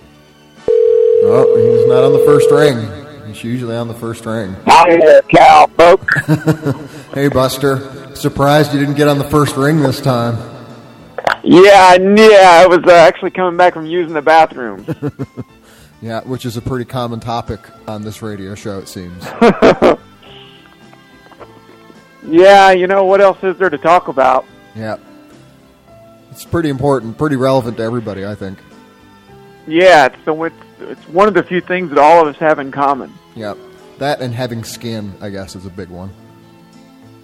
Oh, 1.24 1.56
he's 1.56 1.88
not 1.88 2.04
on 2.04 2.12
the 2.12 2.24
first 2.26 2.50
ring. 2.50 3.26
He's 3.26 3.42
usually 3.42 3.76
on 3.76 3.88
the 3.88 3.94
first 3.94 4.24
ring. 4.26 4.54
Hi 4.66 4.96
there, 4.96 5.22
cow 5.22 5.66
folk. 5.76 6.08
hey, 7.14 7.28
Buster. 7.28 8.14
Surprised 8.14 8.72
you 8.72 8.78
didn't 8.78 8.96
get 8.96 9.08
on 9.08 9.18
the 9.18 9.28
first 9.30 9.56
ring 9.56 9.80
this 9.80 10.00
time. 10.00 10.36
Yeah, 11.42 11.94
yeah, 11.94 12.62
I 12.62 12.66
was 12.68 12.84
uh, 12.86 12.92
actually 12.92 13.30
coming 13.30 13.56
back 13.56 13.74
from 13.74 13.86
using 13.86 14.14
the 14.14 14.22
bathroom. 14.22 14.86
Yeah, 16.02 16.20
which 16.22 16.44
is 16.44 16.56
a 16.56 16.60
pretty 16.60 16.84
common 16.84 17.20
topic 17.20 17.60
on 17.86 18.02
this 18.02 18.22
radio 18.22 18.56
show, 18.56 18.80
it 18.80 18.88
seems. 18.88 19.24
yeah, 22.26 22.72
you 22.72 22.88
know, 22.88 23.04
what 23.04 23.20
else 23.20 23.38
is 23.44 23.56
there 23.56 23.70
to 23.70 23.78
talk 23.78 24.08
about? 24.08 24.44
Yeah. 24.74 24.96
It's 26.32 26.44
pretty 26.44 26.70
important, 26.70 27.16
pretty 27.16 27.36
relevant 27.36 27.76
to 27.76 27.84
everybody, 27.84 28.26
I 28.26 28.34
think. 28.34 28.58
Yeah, 29.68 30.06
it's, 30.06 30.24
the, 30.24 30.34
it's, 30.42 30.56
it's 30.80 31.08
one 31.08 31.28
of 31.28 31.34
the 31.34 31.44
few 31.44 31.60
things 31.60 31.90
that 31.90 31.98
all 31.98 32.20
of 32.20 32.26
us 32.34 32.36
have 32.40 32.58
in 32.58 32.72
common. 32.72 33.12
Yeah. 33.36 33.54
That 33.98 34.20
and 34.20 34.34
having 34.34 34.64
skin, 34.64 35.14
I 35.20 35.30
guess, 35.30 35.54
is 35.54 35.66
a 35.66 35.70
big 35.70 35.88
one. 35.88 36.10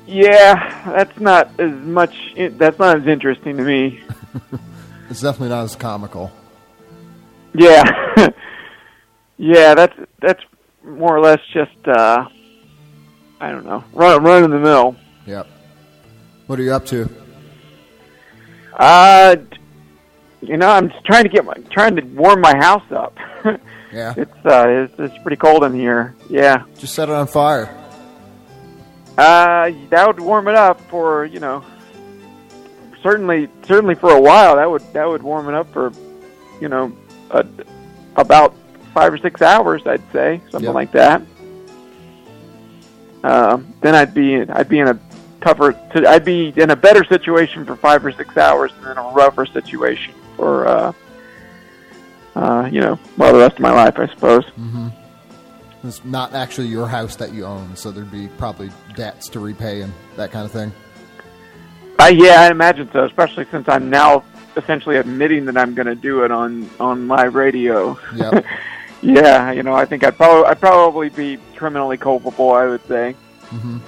Yeah, 0.06 0.92
that's 0.92 1.18
not 1.18 1.50
as 1.58 1.72
much, 1.72 2.14
that's 2.36 2.78
not 2.78 2.98
as 2.98 3.08
interesting 3.08 3.56
to 3.56 3.64
me. 3.64 4.00
it's 5.10 5.20
definitely 5.20 5.48
not 5.48 5.64
as 5.64 5.74
comical. 5.74 6.30
Yeah. 7.54 8.28
Yeah, 9.38 9.74
that's 9.74 9.94
that's 10.20 10.42
more 10.84 11.16
or 11.16 11.20
less 11.20 11.38
just 11.52 11.86
uh 11.86 12.26
I 13.40 13.50
don't 13.50 13.64
know, 13.64 13.84
run 13.92 14.22
run 14.22 14.44
in 14.44 14.50
the 14.50 14.58
mill. 14.58 14.96
Yep. 15.26 15.46
What 16.48 16.58
are 16.58 16.62
you 16.62 16.72
up 16.72 16.84
to? 16.86 17.08
Uh 18.74 19.36
you 20.40 20.56
know, 20.56 20.68
I'm 20.68 20.92
trying 21.04 21.22
to 21.22 21.28
get 21.28 21.44
my 21.44 21.54
trying 21.70 21.96
to 21.96 22.02
warm 22.02 22.40
my 22.40 22.56
house 22.56 22.90
up. 22.90 23.16
yeah. 23.92 24.14
It's 24.16 24.44
uh 24.44 24.66
it's, 24.68 24.94
it's 24.98 25.22
pretty 25.22 25.36
cold 25.36 25.62
in 25.64 25.72
here. 25.72 26.16
Yeah. 26.28 26.64
Just 26.76 26.94
set 26.94 27.08
it 27.08 27.14
on 27.14 27.28
fire. 27.28 27.68
Uh 29.16 29.70
that 29.90 30.06
would 30.06 30.20
warm 30.20 30.48
it 30.48 30.56
up 30.56 30.80
for, 30.90 31.26
you 31.26 31.38
know, 31.38 31.64
certainly 33.04 33.48
certainly 33.64 33.94
for 33.94 34.10
a 34.10 34.20
while 34.20 34.56
that 34.56 34.68
would 34.68 34.82
that 34.94 35.06
would 35.06 35.22
warm 35.22 35.48
it 35.48 35.54
up 35.54 35.72
for 35.72 35.92
you 36.60 36.68
know, 36.68 36.92
a, 37.30 37.46
about 38.16 38.54
five 38.88 39.12
or 39.12 39.18
six 39.18 39.42
hours, 39.42 39.86
I'd 39.86 40.02
say, 40.12 40.40
something 40.50 40.68
Yep. 40.68 40.74
like 40.74 40.92
that. 40.92 41.22
Uh, 43.24 43.58
then 43.80 43.94
I'd 43.94 44.14
be 44.14 44.40
I'd 44.42 44.68
be 44.68 44.78
in 44.78 44.88
a 44.88 44.98
tougher 45.40 45.74
I'd 45.94 46.24
be 46.24 46.52
in 46.56 46.70
a 46.70 46.76
better 46.76 47.04
situation 47.04 47.64
for 47.64 47.76
five 47.76 48.04
or 48.04 48.12
six 48.12 48.36
hours, 48.36 48.72
and 48.78 48.86
then 48.86 48.98
a 48.98 49.08
rougher 49.10 49.44
situation 49.46 50.14
for 50.36 50.66
uh, 50.68 50.92
uh, 52.36 52.68
you 52.70 52.80
know, 52.80 52.98
well, 53.16 53.32
the 53.32 53.38
rest 53.40 53.54
of 53.54 53.60
my 53.60 53.72
life, 53.72 53.98
I 53.98 54.06
suppose. 54.08 54.44
Mm-hmm. 54.44 54.88
It's 55.84 56.04
not 56.04 56.34
actually 56.34 56.68
your 56.68 56.86
house 56.86 57.16
that 57.16 57.32
you 57.32 57.44
own, 57.44 57.74
so 57.76 57.90
there'd 57.90 58.10
be 58.10 58.28
probably 58.38 58.70
debts 58.94 59.28
to 59.30 59.40
repay 59.40 59.80
and 59.82 59.92
that 60.16 60.30
kind 60.30 60.44
of 60.44 60.52
thing. 60.52 60.72
Uh, 62.00 62.06
yeah, 62.06 62.42
I 62.42 62.50
imagine 62.50 62.88
so, 62.92 63.04
especially 63.04 63.46
since 63.50 63.68
I'm 63.68 63.90
now 63.90 64.22
essentially 64.56 64.96
admitting 64.96 65.44
that 65.46 65.56
I'm 65.56 65.74
going 65.74 65.86
to 65.86 65.94
do 65.96 66.24
it 66.24 66.30
on 66.30 66.70
on 66.78 67.08
live 67.08 67.34
radio. 67.34 67.98
Yep. 68.14 68.44
yeah, 69.02 69.52
you 69.52 69.62
know, 69.62 69.74
I 69.74 69.84
think 69.84 70.04
I'd 70.04 70.16
probably 70.16 70.44
I'd 70.48 70.60
probably 70.60 71.08
be 71.08 71.38
criminally 71.56 71.96
culpable. 71.96 72.52
I 72.52 72.66
would 72.66 72.84
say. 72.86 73.14
hmm 73.48 73.78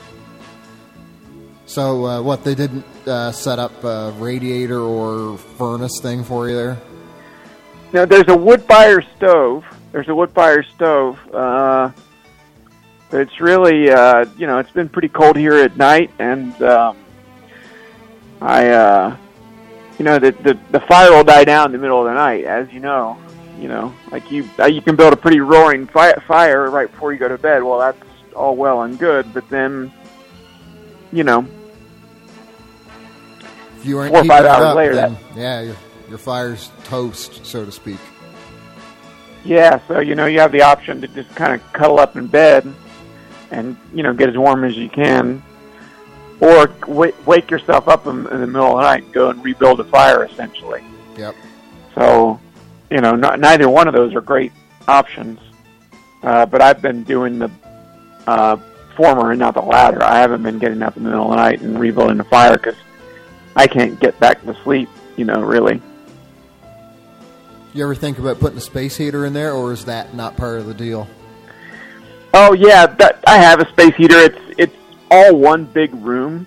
So, 1.67 2.05
uh, 2.07 2.23
what 2.23 2.45
they 2.45 2.55
didn't 2.55 2.85
uh, 3.07 3.33
set 3.33 3.59
up 3.59 3.85
a 3.85 4.13
radiator 4.19 4.81
or 4.81 5.39
furnace 5.39 6.01
thing 6.01 6.25
for 6.25 6.49
you 6.49 6.57
there? 6.57 6.79
Now, 7.93 8.05
there's 8.05 8.29
a 8.29 8.37
wood 8.37 8.63
fire 8.63 9.03
stove. 9.17 9.65
There's 9.93 10.09
a 10.09 10.15
wood 10.15 10.31
fire 10.31 10.63
stove. 10.63 11.19
Uh, 11.35 11.91
but 13.11 13.21
it's 13.23 13.41
really, 13.41 13.91
uh, 13.91 14.27
you 14.39 14.47
know, 14.47 14.59
it's 14.59 14.71
been 14.71 14.89
pretty 14.89 15.09
cold 15.09 15.37
here 15.37 15.55
at 15.55 15.77
night, 15.77 16.13
and 16.21 16.55
um, 16.63 16.97
I, 18.41 18.69
uh, 18.69 19.17
you 19.99 20.05
know, 20.05 20.19
the, 20.21 20.31
the 20.31 20.57
the 20.71 20.81
fire 20.81 21.11
will 21.11 21.25
die 21.25 21.43
down 21.45 21.67
in 21.67 21.73
the 21.73 21.79
middle 21.79 21.99
of 21.99 22.07
the 22.07 22.15
night, 22.15 22.45
as 22.45 22.73
you 22.73 22.79
know. 22.79 23.19
You 23.61 23.69
know, 23.69 23.95
like 24.11 24.31
you 24.33 24.49
uh, 24.59 24.65
you 24.67 24.81
can 24.81 24.97
build 24.97 25.13
a 25.13 25.17
pretty 25.17 25.41
roaring 25.41 25.87
fi- 25.87 26.15
fire 26.27 26.71
right 26.71 26.91
before 26.91 27.13
you 27.13 27.19
go 27.19 27.29
to 27.29 27.37
bed. 27.37 27.63
Well, 27.63 27.79
that's 27.79 27.99
all 28.35 28.57
well 28.57 28.83
and 28.83 28.99
good, 28.99 29.33
but 29.35 29.47
then, 29.51 29.93
you 31.13 31.25
know, 31.25 31.47
If 33.79 33.85
you 33.87 33.99
aren't 33.99 34.11
Four 34.13 34.21
or 34.21 34.23
keeping 34.23 34.37
five 34.37 34.45
it 34.45 34.49
hours 34.49 34.65
up, 34.65 34.77
later, 34.77 34.95
then, 34.95 35.17
yeah, 35.37 35.61
your, 35.61 35.77
your 36.09 36.19
fire's 36.19 36.71
toast, 36.85 37.45
so 37.45 37.65
to 37.65 37.73
speak. 37.73 37.99
Yeah, 39.45 39.81
so 39.89 40.01
you 40.01 40.15
know 40.15 40.27
you 40.27 40.41
have 40.41 40.53
the 40.53 40.63
option 40.63 41.01
to 41.03 41.09
just 41.09 41.35
kind 41.35 41.53
of 41.55 41.73
cuddle 41.73 41.99
up 41.99 42.17
in 42.17 42.27
bed 42.27 42.73
and 43.51 43.77
you 43.95 44.03
know 44.03 44.13
get 44.15 44.29
as 44.29 44.37
warm 44.39 44.65
as 44.65 44.77
you 44.77 44.89
can, 44.89 45.43
or 46.41 46.67
w- 46.67 47.15
wake 47.27 47.51
yourself 47.51 47.89
up 47.89 48.07
in, 48.07 48.27
in 48.29 48.41
the 48.41 48.47
middle 48.47 48.69
of 48.73 48.77
the 48.77 48.83
night 48.83 49.05
and 49.05 49.13
go 49.13 49.31
and 49.31 49.43
rebuild 49.45 49.81
a 49.81 49.85
fire 49.85 50.25
essentially. 50.25 50.83
Yep. 51.17 51.35
So, 51.95 52.39
you 52.91 53.01
know, 53.01 53.15
n- 53.15 53.41
neither 53.41 53.69
one 53.69 53.89
of 53.89 53.95
those 53.95 54.15
are 54.15 54.21
great 54.21 54.53
options. 54.89 55.39
Uh, 56.23 56.45
but 56.47 56.61
I've 56.61 56.83
been 56.83 57.03
doing 57.05 57.39
the 57.39 57.51
uh, 58.27 58.57
former 58.97 59.31
and 59.31 59.39
not 59.39 59.55
the 59.55 59.63
latter. 59.63 60.03
I 60.03 60.19
haven't 60.19 60.43
been 60.43 60.59
getting 60.59 60.83
up 60.83 60.97
in 60.97 61.05
the 61.05 61.11
middle 61.11 61.25
of 61.25 61.31
the 61.31 61.37
night 61.37 61.61
and 61.63 61.79
rebuilding 61.79 62.19
the 62.19 62.25
fire 62.25 62.57
because 62.57 62.77
I 63.57 63.67
can't 63.67 63.99
get 64.01 64.19
back 64.21 64.43
to 64.45 64.55
sleep. 64.63 64.89
You 65.17 65.25
know, 65.25 65.41
really. 65.41 65.81
You 67.73 67.85
ever 67.85 67.95
think 67.95 68.19
about 68.19 68.41
putting 68.41 68.59
a 68.59 68.63
space 68.63 68.97
heater 68.97 69.25
in 69.25 69.33
there, 69.33 69.53
or 69.53 69.73
is 69.73 69.85
that 69.85 70.15
not 70.15 70.37
part 70.37 70.59
of 70.59 70.67
the 70.67 70.75
deal? 70.75 71.09
Oh 72.35 72.53
yeah, 72.53 72.87
that, 72.87 73.23
I 73.27 73.37
have 73.37 73.61
a 73.61 73.69
space 73.71 73.95
heater. 73.97 74.17
It's 74.19 74.39
it's 74.59 74.77
all 75.11 75.37
one 75.37 75.65
big 75.65 75.95
room, 75.95 76.47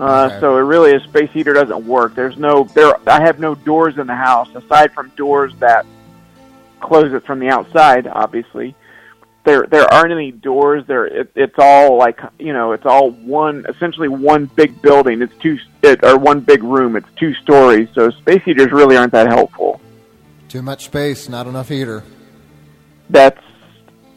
uh, 0.00 0.28
Okay. 0.30 0.40
so 0.40 0.56
it 0.56 0.60
really 0.62 0.94
a 0.94 1.00
space 1.00 1.30
heater 1.30 1.52
doesn't 1.52 1.86
work. 1.86 2.14
There's 2.14 2.38
no 2.38 2.64
there. 2.64 2.94
I 3.08 3.20
have 3.22 3.38
no 3.38 3.54
doors 3.54 3.98
in 3.98 4.06
the 4.06 4.14
house 4.16 4.48
aside 4.54 4.92
from 4.92 5.10
doors 5.10 5.52
that 5.58 5.84
close 6.80 7.12
it 7.12 7.24
from 7.26 7.38
the 7.38 7.48
outside. 7.48 8.06
Obviously, 8.06 8.74
there 9.44 9.66
there 9.68 9.92
aren't 9.92 10.12
any 10.12 10.32
doors. 10.32 10.84
There 10.86 11.06
it, 11.06 11.30
it's 11.34 11.56
all 11.58 11.98
like 11.98 12.18
you 12.38 12.52
know 12.54 12.72
it's 12.72 12.86
all 12.86 13.10
one 13.10 13.66
essentially 13.68 14.08
one 14.08 14.46
big 14.46 14.80
building. 14.80 15.20
It's 15.20 15.36
two 15.36 15.58
it, 15.82 16.02
or 16.02 16.16
one 16.18 16.40
big 16.40 16.62
room. 16.62 16.96
It's 16.96 17.08
two 17.16 17.34
stories. 17.34 17.88
So 17.94 18.10
space 18.10 18.42
heaters 18.44 18.72
really 18.72 18.96
aren't 18.96 19.12
that 19.12 19.26
helpful. 19.26 19.80
Too 20.48 20.62
much 20.62 20.86
space, 20.86 21.28
not 21.28 21.46
enough 21.46 21.68
heater. 21.68 22.02
That's 23.10 23.40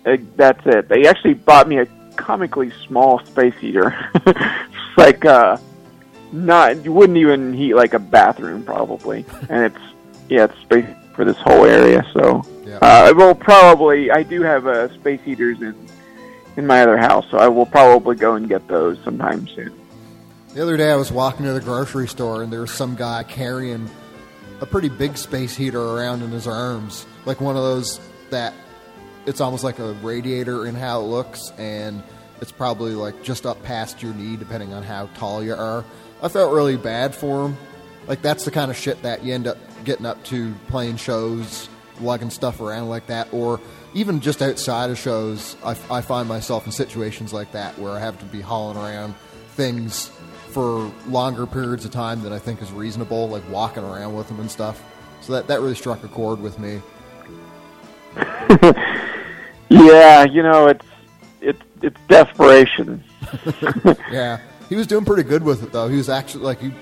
uh, 0.06 0.18
that's 0.38 0.66
it. 0.66 0.88
They 0.88 1.08
actually 1.08 1.34
bought 1.34 1.68
me 1.68 1.80
a 1.80 1.88
comically 2.16 2.72
small 2.88 3.24
space 3.26 3.56
heater. 3.60 3.96
it's 4.26 4.98
like 4.98 5.26
uh, 5.26 5.58
not 6.34 6.84
you 6.84 6.92
wouldn't 6.92 7.18
even 7.18 7.54
heat 7.54 7.76
like 7.76 7.94
a 7.94 8.00
bathroom 8.00 8.64
probably, 8.64 9.26
and 9.50 9.66
it's 9.66 9.80
yeah, 10.30 10.46
it's 10.46 10.60
space 10.62 10.88
for 11.16 11.24
this 11.24 11.38
whole 11.38 11.66
area. 11.66 12.04
So 12.14 12.44
Yeah. 12.66 12.78
uh, 12.82 13.06
I 13.08 13.12
will 13.12 13.36
probably 13.36 14.12
I 14.12 14.24
do 14.24 14.42
have 14.42 14.66
uh, 14.68 14.94
space 14.96 15.22
heaters 15.22 15.62
in 15.62 15.76
in 16.58 16.68
my 16.68 16.82
other 16.82 16.98
house, 16.98 17.26
so 17.32 17.38
I 17.38 17.48
will 17.48 17.66
probably 17.66 18.16
go 18.16 18.34
and 18.36 18.48
get 18.48 18.68
those 18.68 18.98
sometime 19.04 19.48
soon. 19.48 19.72
The 20.54 20.62
other 20.62 20.78
day, 20.78 20.92
I 20.92 20.96
was 20.96 21.12
walking 21.12 21.46
to 21.48 21.54
the 21.54 21.60
grocery 21.62 22.08
store, 22.08 22.44
and 22.44 22.54
there 22.54 22.62
was 22.62 22.72
some 22.72 22.96
guy 22.96 23.24
carrying 23.24 23.90
a 24.62 24.66
pretty 24.68 24.88
big 24.90 25.18
space 25.18 25.56
heater 25.56 25.82
around 25.82 26.22
in 26.22 26.30
his 26.30 26.46
arms, 26.48 27.08
like 27.26 27.42
one 27.42 27.56
of 27.56 27.64
those 27.64 28.00
that 28.30 28.54
it's 29.26 29.42
almost 29.42 29.64
like 29.64 29.80
a 29.80 29.94
radiator 30.04 30.68
in 30.68 30.76
how 30.76 31.00
it 31.02 31.06
looks, 31.06 31.52
and 31.58 32.04
it's 32.40 32.52
probably 32.52 32.92
like 32.94 33.24
just 33.24 33.48
up 33.48 33.62
past 33.64 34.04
your 34.04 34.14
knee, 34.14 34.36
depending 34.38 34.74
on 34.74 34.84
how 34.84 35.08
tall 35.16 35.44
you 35.44 35.56
are. 35.56 35.84
I 36.24 36.30
felt 36.30 36.54
really 36.54 36.78
bad 36.78 37.14
for 37.14 37.46
him. 37.46 37.58
Like 38.08 38.22
that's 38.22 38.46
the 38.46 38.52
kind 38.52 38.72
of 38.72 38.78
shit 38.78 39.02
that 39.04 39.24
you 39.24 39.34
end 39.34 39.46
up 39.46 39.58
getting 39.86 40.06
up 40.06 40.24
to 40.26 40.54
playing 40.70 40.98
shows, 40.98 41.70
lugging 42.00 42.30
stuff 42.32 42.60
around 42.62 42.90
like 42.90 43.08
that, 43.08 43.32
or 43.32 43.60
even 43.94 44.22
just 44.22 44.42
outside 44.42 44.90
of 44.90 44.98
shows. 44.98 45.56
I, 45.64 45.78
I 45.92 46.02
find 46.02 46.28
myself 46.28 46.66
in 46.66 46.72
situations 46.72 47.32
like 47.34 47.52
that 47.52 47.78
where 47.78 47.92
I 47.92 48.00
have 48.00 48.18
to 48.20 48.26
be 48.26 48.42
hauling 48.42 48.78
around 48.78 49.14
things 49.50 50.10
for 50.50 50.92
longer 51.08 51.46
periods 51.46 51.86
of 51.86 51.92
time 51.92 52.24
than 52.24 52.34
I 52.34 52.40
think 52.40 52.62
is 52.62 52.72
reasonable, 52.72 53.30
like 53.30 53.48
walking 53.50 53.84
around 53.84 54.16
with 54.16 54.28
them 54.28 54.40
and 54.40 54.50
stuff. 54.50 54.82
So 55.22 55.34
that 55.34 55.48
that 55.48 55.62
really 55.62 55.76
struck 55.76 56.04
a 56.04 56.08
chord 56.08 56.42
with 56.42 56.58
me. 56.58 56.82
Yeah, 59.74 60.26
you 60.26 60.44
know 60.44 60.68
it's 60.68 60.86
it's 61.42 61.62
it's 61.82 61.98
desperation. 62.08 63.04
yeah, 64.12 64.40
he 64.74 64.78
was 64.78 64.88
doing 64.88 65.06
pretty 65.06 65.22
good 65.22 65.44
with 65.44 65.62
it 65.62 65.72
though. 65.72 65.88
He 65.88 65.98
was 65.98 66.10
actually 66.10 66.46
like 66.46 66.60
he 66.60 66.74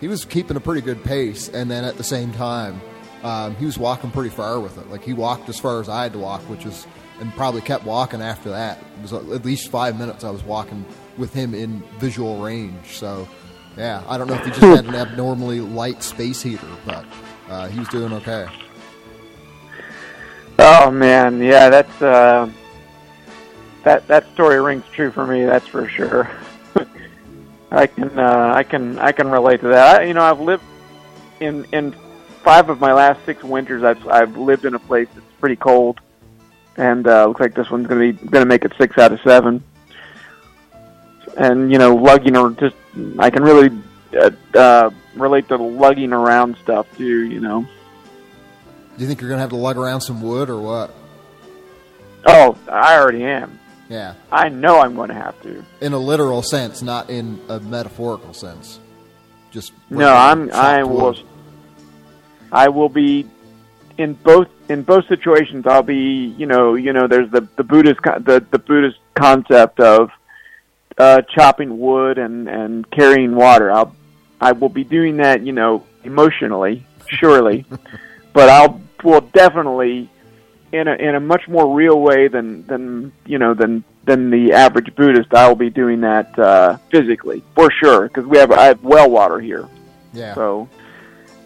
he 0.00 0.08
was 0.08 0.24
keeping 0.24 0.56
a 0.56 0.60
pretty 0.60 0.80
good 0.80 1.04
pace, 1.04 1.48
and 1.48 1.70
then 1.70 1.84
at 1.84 1.96
the 1.96 2.02
same 2.02 2.32
time, 2.32 2.80
um, 3.22 3.54
he 3.54 3.64
was 3.64 3.78
walking 3.78 4.10
pretty 4.10 4.30
far 4.30 4.58
with 4.58 4.78
it. 4.78 4.90
Like 4.90 5.04
he 5.04 5.12
walked 5.12 5.48
as 5.48 5.56
far 5.56 5.80
as 5.80 5.88
I 5.88 6.02
had 6.02 6.12
to 6.14 6.18
walk, 6.18 6.40
which 6.50 6.66
is 6.66 6.88
and 7.20 7.32
probably 7.34 7.60
kept 7.60 7.84
walking 7.84 8.20
after 8.20 8.50
that. 8.50 8.78
It 8.78 9.02
was 9.02 9.12
at 9.12 9.44
least 9.44 9.68
five 9.68 9.96
minutes 9.96 10.24
I 10.24 10.30
was 10.30 10.42
walking 10.42 10.84
with 11.16 11.32
him 11.32 11.54
in 11.54 11.84
visual 12.00 12.42
range. 12.42 12.98
So 12.98 13.28
yeah, 13.76 14.02
I 14.08 14.18
don't 14.18 14.26
know 14.26 14.34
if 14.34 14.44
he 14.44 14.50
just 14.50 14.62
had 14.62 14.84
an 14.86 14.96
abnormally 14.96 15.60
light 15.60 16.02
space 16.02 16.42
heater, 16.42 16.66
but 16.84 17.04
uh, 17.48 17.68
he 17.68 17.78
was 17.78 17.88
doing 17.90 18.12
okay. 18.12 18.48
Oh 20.58 20.90
man, 20.90 21.40
yeah, 21.40 21.68
that's 21.68 22.02
uh, 22.02 22.50
that 23.84 24.08
that 24.08 24.28
story 24.34 24.60
rings 24.60 24.84
true 24.92 25.12
for 25.12 25.28
me. 25.28 25.44
That's 25.44 25.68
for 25.68 25.88
sure. 25.88 26.28
I 27.70 27.86
can 27.86 28.18
uh, 28.18 28.52
I 28.54 28.62
can 28.62 28.98
I 28.98 29.12
can 29.12 29.30
relate 29.30 29.60
to 29.62 29.68
that. 29.68 30.00
I, 30.00 30.04
you 30.04 30.14
know, 30.14 30.22
I've 30.22 30.40
lived 30.40 30.62
in 31.40 31.64
in 31.72 31.92
five 32.42 32.68
of 32.68 32.80
my 32.80 32.92
last 32.92 33.24
six 33.24 33.42
winters. 33.42 33.82
I've 33.82 34.06
I've 34.06 34.36
lived 34.36 34.64
in 34.64 34.74
a 34.74 34.78
place 34.78 35.08
that's 35.14 35.26
pretty 35.40 35.56
cold, 35.56 36.00
and 36.76 37.06
uh, 37.06 37.26
looks 37.26 37.40
like 37.40 37.54
this 37.54 37.70
one's 37.70 37.86
gonna 37.86 38.00
be 38.00 38.12
gonna 38.12 38.46
make 38.46 38.64
it 38.64 38.72
six 38.78 38.96
out 38.98 39.12
of 39.12 39.20
seven. 39.22 39.62
And 41.36 41.72
you 41.72 41.78
know, 41.78 41.94
lugging 41.94 42.36
or 42.36 42.50
just 42.50 42.76
I 43.18 43.30
can 43.30 43.42
really 43.42 43.70
uh, 44.16 44.30
uh, 44.54 44.90
relate 45.14 45.48
to 45.48 45.56
lugging 45.56 46.12
around 46.12 46.56
stuff 46.62 46.86
too. 46.96 47.24
You 47.24 47.40
know. 47.40 47.66
Do 48.96 49.02
you 49.02 49.08
think 49.08 49.20
you're 49.20 49.28
gonna 49.28 49.42
have 49.42 49.50
to 49.50 49.56
lug 49.56 49.76
around 49.76 50.00
some 50.00 50.22
wood 50.22 50.48
or 50.48 50.60
what? 50.60 50.94
Oh, 52.24 52.56
I 52.70 52.98
already 52.98 53.24
am. 53.24 53.58
Yeah, 53.88 54.14
I 54.32 54.48
know 54.48 54.80
I'm 54.80 54.94
going 54.96 55.08
to 55.10 55.14
have 55.14 55.40
to. 55.42 55.64
in 55.80 55.92
a 55.92 55.98
literal 55.98 56.42
sense, 56.42 56.82
not 56.82 57.08
in 57.08 57.40
a 57.48 57.60
metaphorical 57.60 58.34
sense. 58.34 58.80
Just 59.50 59.72
No, 59.90 60.12
I'm. 60.12 60.50
I 60.52 60.82
will. 60.82 61.12
wood. 61.12 61.22
I 62.50 62.68
will 62.68 62.88
be 62.88 63.26
in 63.96 64.14
both 64.14 64.48
in 64.68 64.82
both 64.82 65.06
situations. 65.06 65.66
I'll 65.66 65.82
be. 65.82 66.34
You 66.36 66.46
know. 66.46 66.74
You 66.74 66.92
know. 66.92 67.06
There's 67.06 67.30
the 67.30 67.46
the 67.56 67.62
Buddhist 67.64 68.00
the 68.02 68.44
the 68.50 68.58
Buddhist 68.58 68.98
concept 69.14 69.78
of 69.78 70.10
uh, 70.98 71.22
chopping 71.34 71.78
wood 71.78 72.18
and 72.18 72.48
and 72.48 72.90
carrying 72.90 73.34
water. 73.36 73.70
I'll 73.70 73.94
I 74.40 74.52
will 74.52 74.68
be 74.68 74.84
doing 74.84 75.18
that. 75.18 75.42
You 75.46 75.52
know, 75.52 75.84
emotionally, 76.02 76.84
surely, 77.06 77.64
but 78.32 78.48
I'll 78.48 78.80
will 79.04 79.20
definitely 79.20 80.10
in 80.76 80.88
a 80.88 80.94
in 80.94 81.14
a 81.14 81.20
much 81.20 81.48
more 81.48 81.74
real 81.74 82.00
way 82.00 82.28
than 82.28 82.66
than 82.66 83.12
you 83.24 83.38
know 83.38 83.54
than 83.54 83.84
than 84.04 84.30
the 84.30 84.52
average 84.52 84.94
Buddhist. 84.94 85.34
I 85.34 85.48
will 85.48 85.56
be 85.56 85.70
doing 85.70 86.00
that 86.02 86.38
uh, 86.38 86.76
physically 86.90 87.42
for 87.54 87.70
sure 87.70 88.08
because 88.08 88.26
we 88.26 88.38
have 88.38 88.52
I 88.52 88.66
have 88.66 88.82
well 88.82 89.10
water 89.10 89.40
here. 89.40 89.68
Yeah. 90.12 90.34
So 90.34 90.68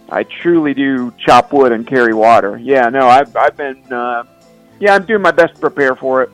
I 0.08 0.24
truly 0.24 0.74
do 0.74 1.12
chop 1.18 1.52
wood 1.52 1.72
and 1.72 1.86
carry 1.86 2.14
water. 2.14 2.58
Yeah, 2.58 2.88
no, 2.88 3.06
I've 3.06 3.34
I've 3.36 3.56
been 3.56 3.92
uh 3.92 4.24
yeah, 4.78 4.94
I'm 4.94 5.04
doing 5.04 5.22
my 5.22 5.30
best 5.30 5.54
to 5.54 5.60
prepare 5.60 5.94
for 5.94 6.22
it. 6.22 6.30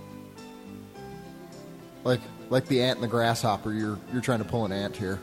Like 2.05 2.21
like 2.51 2.67
the 2.67 2.83
ant 2.83 2.97
and 2.99 3.05
the 3.05 3.09
grasshopper, 3.09 3.73
you're 3.73 3.99
you're 4.13 4.23
trying 4.23 4.39
to 4.39 4.45
pull 4.45 4.65
an 4.65 4.73
ant 4.73 4.97
here. 4.97 5.21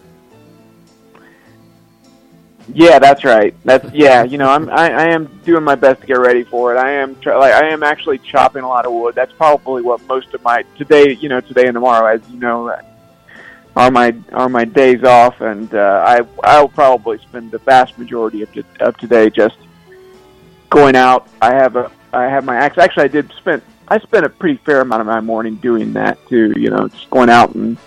Yeah, 2.71 2.99
that's 2.99 3.23
right. 3.23 3.55
That's 3.65 3.93
yeah. 3.93 4.23
You 4.23 4.37
know, 4.37 4.49
I'm 4.49 4.69
I, 4.69 4.91
I 4.91 5.05
am 5.07 5.25
doing 5.43 5.63
my 5.63 5.75
best 5.75 6.01
to 6.01 6.07
get 6.07 6.19
ready 6.19 6.43
for 6.43 6.73
it. 6.73 6.77
I 6.79 6.91
am 6.91 7.15
try, 7.19 7.35
like 7.37 7.53
I 7.53 7.67
am 7.69 7.83
actually 7.83 8.19
chopping 8.19 8.63
a 8.63 8.67
lot 8.67 8.85
of 8.85 8.93
wood. 8.93 9.15
That's 9.15 9.33
probably 9.33 9.81
what 9.81 10.05
most 10.07 10.33
of 10.33 10.43
my 10.43 10.63
today, 10.77 11.13
you 11.13 11.29
know, 11.29 11.41
today 11.41 11.67
and 11.67 11.73
tomorrow, 11.73 12.07
as 12.07 12.21
you 12.29 12.39
know, 12.39 12.69
uh, 12.69 12.81
are 13.75 13.91
my 13.91 14.15
are 14.31 14.49
my 14.49 14.65
days 14.65 15.03
off, 15.03 15.41
and 15.41 15.73
uh, 15.73 16.03
I 16.05 16.21
I'll 16.43 16.69
probably 16.69 17.17
spend 17.17 17.51
the 17.51 17.57
vast 17.59 17.97
majority 17.97 18.43
of, 18.43 18.53
t- 18.53 18.63
of 18.79 18.95
today 18.97 19.29
just 19.29 19.57
going 20.69 20.95
out. 20.95 21.27
I 21.41 21.53
have 21.53 21.75
a 21.75 21.91
I 22.13 22.23
have 22.23 22.45
my 22.45 22.55
axe. 22.55 22.77
Actually, 22.77 23.03
I 23.03 23.09
did 23.09 23.31
spend 23.33 23.61
I 23.87 23.99
spent 23.99 24.25
a 24.25 24.29
pretty 24.29 24.57
fair 24.57 24.81
amount 24.81 25.01
of 25.01 25.07
my 25.07 25.19
morning 25.19 25.55
doing 25.55 25.93
that 25.93 26.17
too. 26.29 26.53
You 26.55 26.69
know, 26.69 26.87
just 26.87 27.09
going 27.09 27.29
out 27.29 27.55
and 27.55 27.77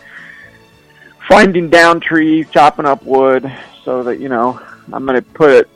finding 1.29 1.71
down 1.71 2.01
trees, 2.01 2.47
chopping 2.51 2.85
up 2.87 3.03
wood, 3.05 3.51
so 3.87 4.03
that 4.03 4.21
you 4.21 4.29
know 4.29 4.61
I'm 4.93 5.07
going 5.07 5.17
to 5.17 5.23
put 5.31 5.51
it. 5.51 5.71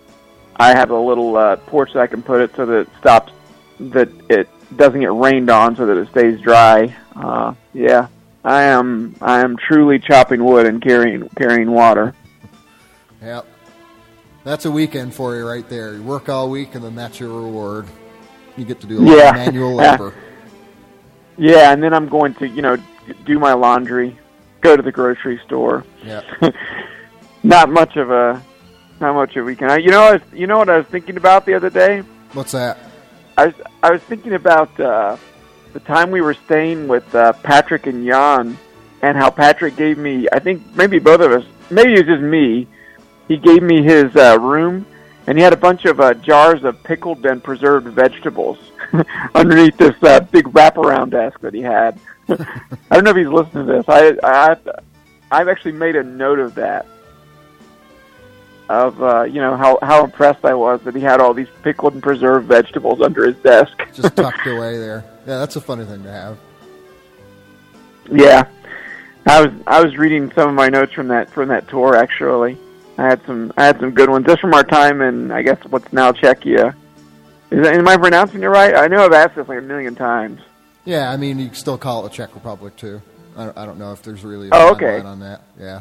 I 0.56 0.74
have 0.76 0.90
a 0.90 0.98
little 1.00 1.38
uh, 1.38 1.56
porch 1.56 1.94
that 1.94 2.00
I 2.02 2.06
can 2.06 2.20
put 2.22 2.42
it 2.42 2.54
so 2.54 2.66
that 2.66 2.80
it 2.80 2.88
stops, 3.00 3.32
that 3.78 4.10
it 4.28 4.46
doesn't 4.76 5.00
get 5.00 5.10
rained 5.14 5.48
on, 5.48 5.74
so 5.76 5.86
that 5.86 5.96
it 5.96 6.08
stays 6.10 6.38
dry. 6.42 6.94
Uh, 7.16 7.54
yeah, 7.72 8.08
I 8.44 8.64
am. 8.64 9.16
I 9.22 9.40
am 9.40 9.56
truly 9.56 9.98
chopping 9.98 10.44
wood 10.44 10.66
and 10.66 10.82
carrying 10.82 11.26
carrying 11.30 11.70
water. 11.70 12.14
Yep. 13.22 13.46
That's 14.42 14.64
a 14.64 14.70
weekend 14.70 15.14
for 15.14 15.36
you 15.36 15.46
right 15.46 15.66
there. 15.68 15.94
You 15.94 16.02
work 16.02 16.28
all 16.28 16.50
week, 16.50 16.74
and 16.74 16.82
then 16.84 16.94
that's 16.94 17.20
your 17.20 17.28
reward. 17.28 17.86
You 18.56 18.64
get 18.64 18.80
to 18.80 18.86
do 18.86 18.98
a 18.98 19.00
lot 19.00 19.16
Yeah. 19.16 19.28
of 19.30 19.34
manual 19.36 19.74
labor. 19.76 20.14
Yeah, 21.38 21.72
and 21.72 21.82
then 21.82 21.94
I'm 21.94 22.08
going 22.08 22.34
to 22.34 22.48
you 22.48 22.60
know 22.62 22.76
do 23.24 23.38
my 23.38 23.52
laundry, 23.54 24.18
go 24.60 24.76
to 24.76 24.82
the 24.82 24.92
grocery 24.92 25.40
store. 25.46 25.84
Yeah. 26.04 26.22
not 27.42 27.68
much 27.68 27.96
of 27.96 28.10
a 28.10 28.42
not 29.00 29.14
much 29.14 29.36
of 29.36 29.44
a 29.44 29.46
weekend. 29.46 29.82
You 29.82 29.90
know, 29.90 30.02
I 30.02 30.12
was, 30.12 30.22
you 30.32 30.46
know 30.46 30.58
what 30.58 30.68
I 30.68 30.76
was 30.76 30.86
thinking 30.86 31.16
about 31.16 31.46
the 31.46 31.54
other 31.54 31.70
day. 31.70 32.00
What's 32.32 32.52
that? 32.52 32.78
I 33.36 33.46
was 33.46 33.54
I 33.82 33.90
was 33.90 34.02
thinking 34.02 34.34
about 34.34 34.78
uh, 34.78 35.16
the 35.72 35.80
time 35.80 36.10
we 36.10 36.20
were 36.20 36.34
staying 36.34 36.88
with 36.88 37.14
uh, 37.14 37.32
Patrick 37.42 37.86
and 37.86 38.06
Jan, 38.06 38.58
and 39.02 39.16
how 39.16 39.30
Patrick 39.30 39.76
gave 39.76 39.98
me. 39.98 40.26
I 40.32 40.38
think 40.38 40.62
maybe 40.74 40.98
both 40.98 41.20
of 41.20 41.32
us. 41.32 41.44
Maybe 41.70 41.94
it 41.94 42.06
was 42.06 42.16
just 42.16 42.22
me. 42.22 42.66
He 43.28 43.36
gave 43.36 43.62
me 43.62 43.82
his 43.82 44.14
uh, 44.16 44.38
room, 44.40 44.84
and 45.26 45.38
he 45.38 45.44
had 45.44 45.52
a 45.52 45.56
bunch 45.56 45.84
of 45.84 46.00
uh, 46.00 46.14
jars 46.14 46.64
of 46.64 46.82
pickled 46.82 47.24
and 47.24 47.42
preserved 47.42 47.86
vegetables 47.86 48.58
underneath 49.34 49.76
this 49.76 49.94
uh, 50.02 50.20
big 50.20 50.46
wraparound 50.46 51.10
desk 51.10 51.40
that 51.40 51.54
he 51.54 51.60
had. 51.60 51.98
I 52.28 52.36
don't 52.90 53.04
know 53.04 53.10
if 53.10 53.16
he's 53.16 53.28
listening 53.28 53.66
to 53.66 53.72
this. 53.72 53.84
I, 53.88 54.16
I 54.22 54.56
I've 55.30 55.48
actually 55.48 55.72
made 55.72 55.96
a 55.96 56.02
note 56.02 56.40
of 56.40 56.56
that. 56.56 56.86
Of 58.70 59.02
uh, 59.02 59.22
you 59.24 59.40
know 59.40 59.56
how 59.56 59.80
how 59.82 60.04
impressed 60.04 60.44
I 60.44 60.54
was 60.54 60.80
that 60.82 60.94
he 60.94 61.00
had 61.00 61.20
all 61.20 61.34
these 61.34 61.48
pickled 61.64 61.94
and 61.94 62.00
preserved 62.02 62.46
vegetables 62.46 63.00
under 63.00 63.26
his 63.26 63.34
desk. 63.38 63.72
Just 63.94 64.14
tucked 64.14 64.46
away 64.46 64.78
there. 64.78 65.02
Yeah, 65.26 65.38
that's 65.38 65.56
a 65.56 65.60
funny 65.60 65.84
thing 65.84 66.04
to 66.04 66.10
have. 66.12 66.38
Yeah, 68.12 68.46
I 69.26 69.42
was 69.44 69.52
I 69.66 69.82
was 69.82 69.96
reading 69.96 70.30
some 70.36 70.48
of 70.50 70.54
my 70.54 70.68
notes 70.68 70.92
from 70.92 71.08
that 71.08 71.30
from 71.30 71.48
that 71.48 71.66
tour. 71.66 71.96
Actually, 71.96 72.56
I 72.96 73.02
had 73.08 73.20
some 73.26 73.52
I 73.56 73.64
had 73.66 73.80
some 73.80 73.90
good 73.90 74.08
ones 74.08 74.26
just 74.26 74.40
from 74.40 74.54
our 74.54 74.62
time 74.62 75.00
in 75.00 75.32
I 75.32 75.42
guess 75.42 75.58
what's 75.68 75.92
now 75.92 76.12
Czechia. 76.12 76.74
Is 77.50 77.64
that, 77.64 77.74
am 77.74 77.88
I 77.88 77.96
pronouncing 77.96 78.40
it 78.40 78.46
right? 78.46 78.76
I 78.76 78.86
know 78.86 79.04
I've 79.04 79.12
asked 79.12 79.34
this 79.34 79.48
like 79.48 79.58
a 79.58 79.62
million 79.62 79.96
times. 79.96 80.40
Yeah, 80.84 81.10
I 81.10 81.16
mean, 81.16 81.40
you 81.40 81.46
can 81.46 81.56
still 81.56 81.76
call 81.76 82.06
it 82.06 82.10
the 82.10 82.14
Czech 82.14 82.34
Republic 82.36 82.76
too. 82.76 83.02
I 83.36 83.46
don't, 83.46 83.58
I 83.58 83.66
don't 83.66 83.78
know 83.78 83.92
if 83.92 84.02
there's 84.04 84.22
really 84.22 84.46
a 84.46 84.50
Oh, 84.52 84.72
okay. 84.74 85.00
on 85.00 85.18
that. 85.20 85.42
Yeah. 85.58 85.80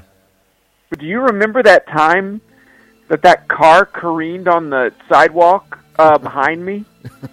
But 0.90 0.98
do 0.98 1.06
you 1.06 1.20
remember 1.22 1.62
that 1.62 1.86
time 1.88 2.42
that 3.10 3.22
that 3.24 3.48
car 3.48 3.86
careened 3.86 4.48
on 4.48 4.70
the 4.70 4.94
sidewalk 5.10 5.78
uh, 5.98 6.18
behind 6.30 6.66
me 6.66 6.86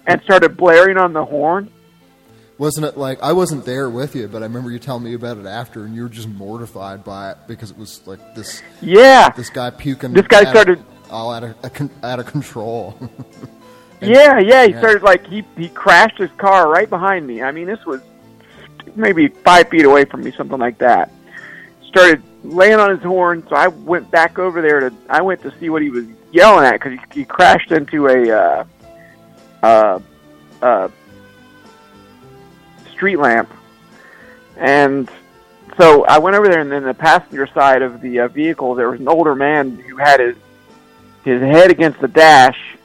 and 0.05 0.21
started 0.23 0.57
blaring 0.57 0.97
on 0.97 1.13
the 1.13 1.23
horn? 1.25 1.71
Wasn't 2.57 2.85
it 2.85 2.97
like 2.97 3.21
I 3.21 3.33
wasn't 3.33 3.65
there 3.65 3.89
with 3.89 4.15
you, 4.15 4.27
but 4.27 4.41
I 4.41 4.45
remember 4.47 4.71
you 4.71 4.79
telling 4.79 5.03
me 5.03 5.13
about 5.13 5.37
it 5.37 5.45
after, 5.45 5.85
and 5.85 5.95
you 5.95 6.01
were 6.01 6.09
just 6.09 6.27
mortified 6.27 7.03
by 7.03 7.31
it 7.31 7.37
because 7.47 7.69
it 7.71 7.77
was 7.77 8.01
like 8.07 8.19
this. 8.35 8.61
Yeah. 8.81 9.29
This 9.29 9.49
guy 9.51 9.69
puking. 9.69 10.13
This 10.13 10.25
guy 10.27 10.39
out 10.39 10.43
of- 10.45 10.49
started- 10.49 10.83
all 11.11 11.31
out 11.31 11.43
of 11.43 11.55
out 12.03 12.19
of 12.19 12.25
control. 12.25 12.97
Yeah, 13.99 14.37
yeah. 14.37 14.65
He 14.67 14.73
Yeah. 14.73 14.77
started 14.79 15.01
like 15.01 15.25
he 15.25 15.43
he 15.57 15.69
crashed 15.69 16.19
his 16.19 16.29
car 16.37 16.69
right 16.69 16.87
behind 16.87 17.25
me. 17.25 17.41
I 17.41 17.51
mean, 17.51 17.65
this 17.65 17.83
was 17.83 17.99
maybe 18.95 19.27
five 19.27 19.69
feet 19.69 19.85
away 19.85 20.05
from 20.05 20.23
me, 20.23 20.31
something 20.31 20.59
like 20.59 20.77
that. 20.77 21.11
Started 21.87 22.21
laying 22.43 22.75
on 22.75 22.89
his 22.89 23.01
horn, 23.01 23.45
so 23.49 23.55
I 23.55 23.67
went 23.67 24.09
back 24.11 24.39
over 24.39 24.61
there 24.61 24.89
to. 24.89 24.93
I 25.09 25.21
went 25.21 25.41
to 25.43 25.53
see 25.59 25.69
what 25.69 25.81
he 25.81 25.89
was 25.89 26.05
yelling 26.31 26.65
at 26.65 26.73
because 26.73 26.93
he, 26.93 27.19
he 27.19 27.25
crashed 27.25 27.71
into 27.71 28.07
a 28.07 28.31
uh, 28.31 28.65
uh, 29.63 29.99
uh, 30.61 30.89
street 32.91 33.17
lamp, 33.17 33.51
and 34.57 35.09
so 35.77 36.05
I 36.05 36.17
went 36.19 36.35
over 36.35 36.47
there, 36.47 36.59
and 36.59 36.71
then 36.71 36.83
the 36.83 36.93
passenger 36.93 37.47
side 37.47 37.81
of 37.81 38.01
the 38.01 38.21
uh, 38.21 38.27
vehicle, 38.27 38.75
there 38.75 38.89
was 38.89 38.99
an 38.99 39.07
older 39.07 39.35
man 39.35 39.77
who 39.77 39.97
had 39.97 40.19
his 40.19 40.35
his 41.23 41.41
head 41.41 41.71
against 41.71 41.99
the 41.99 42.07
dash 42.07 42.77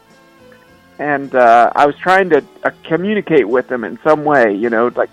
and 1.03 1.35
uh, 1.35 1.73
I 1.74 1.87
was 1.87 1.97
trying 1.97 2.31
to 2.31 2.45
uh, 2.62 2.70
communicate 2.85 3.49
with 3.49 3.70
him 3.70 3.83
in 3.83 3.99
some 4.05 4.24
way, 4.24 4.55
you 4.55 4.70
know, 4.70 4.91
like. 4.95 5.11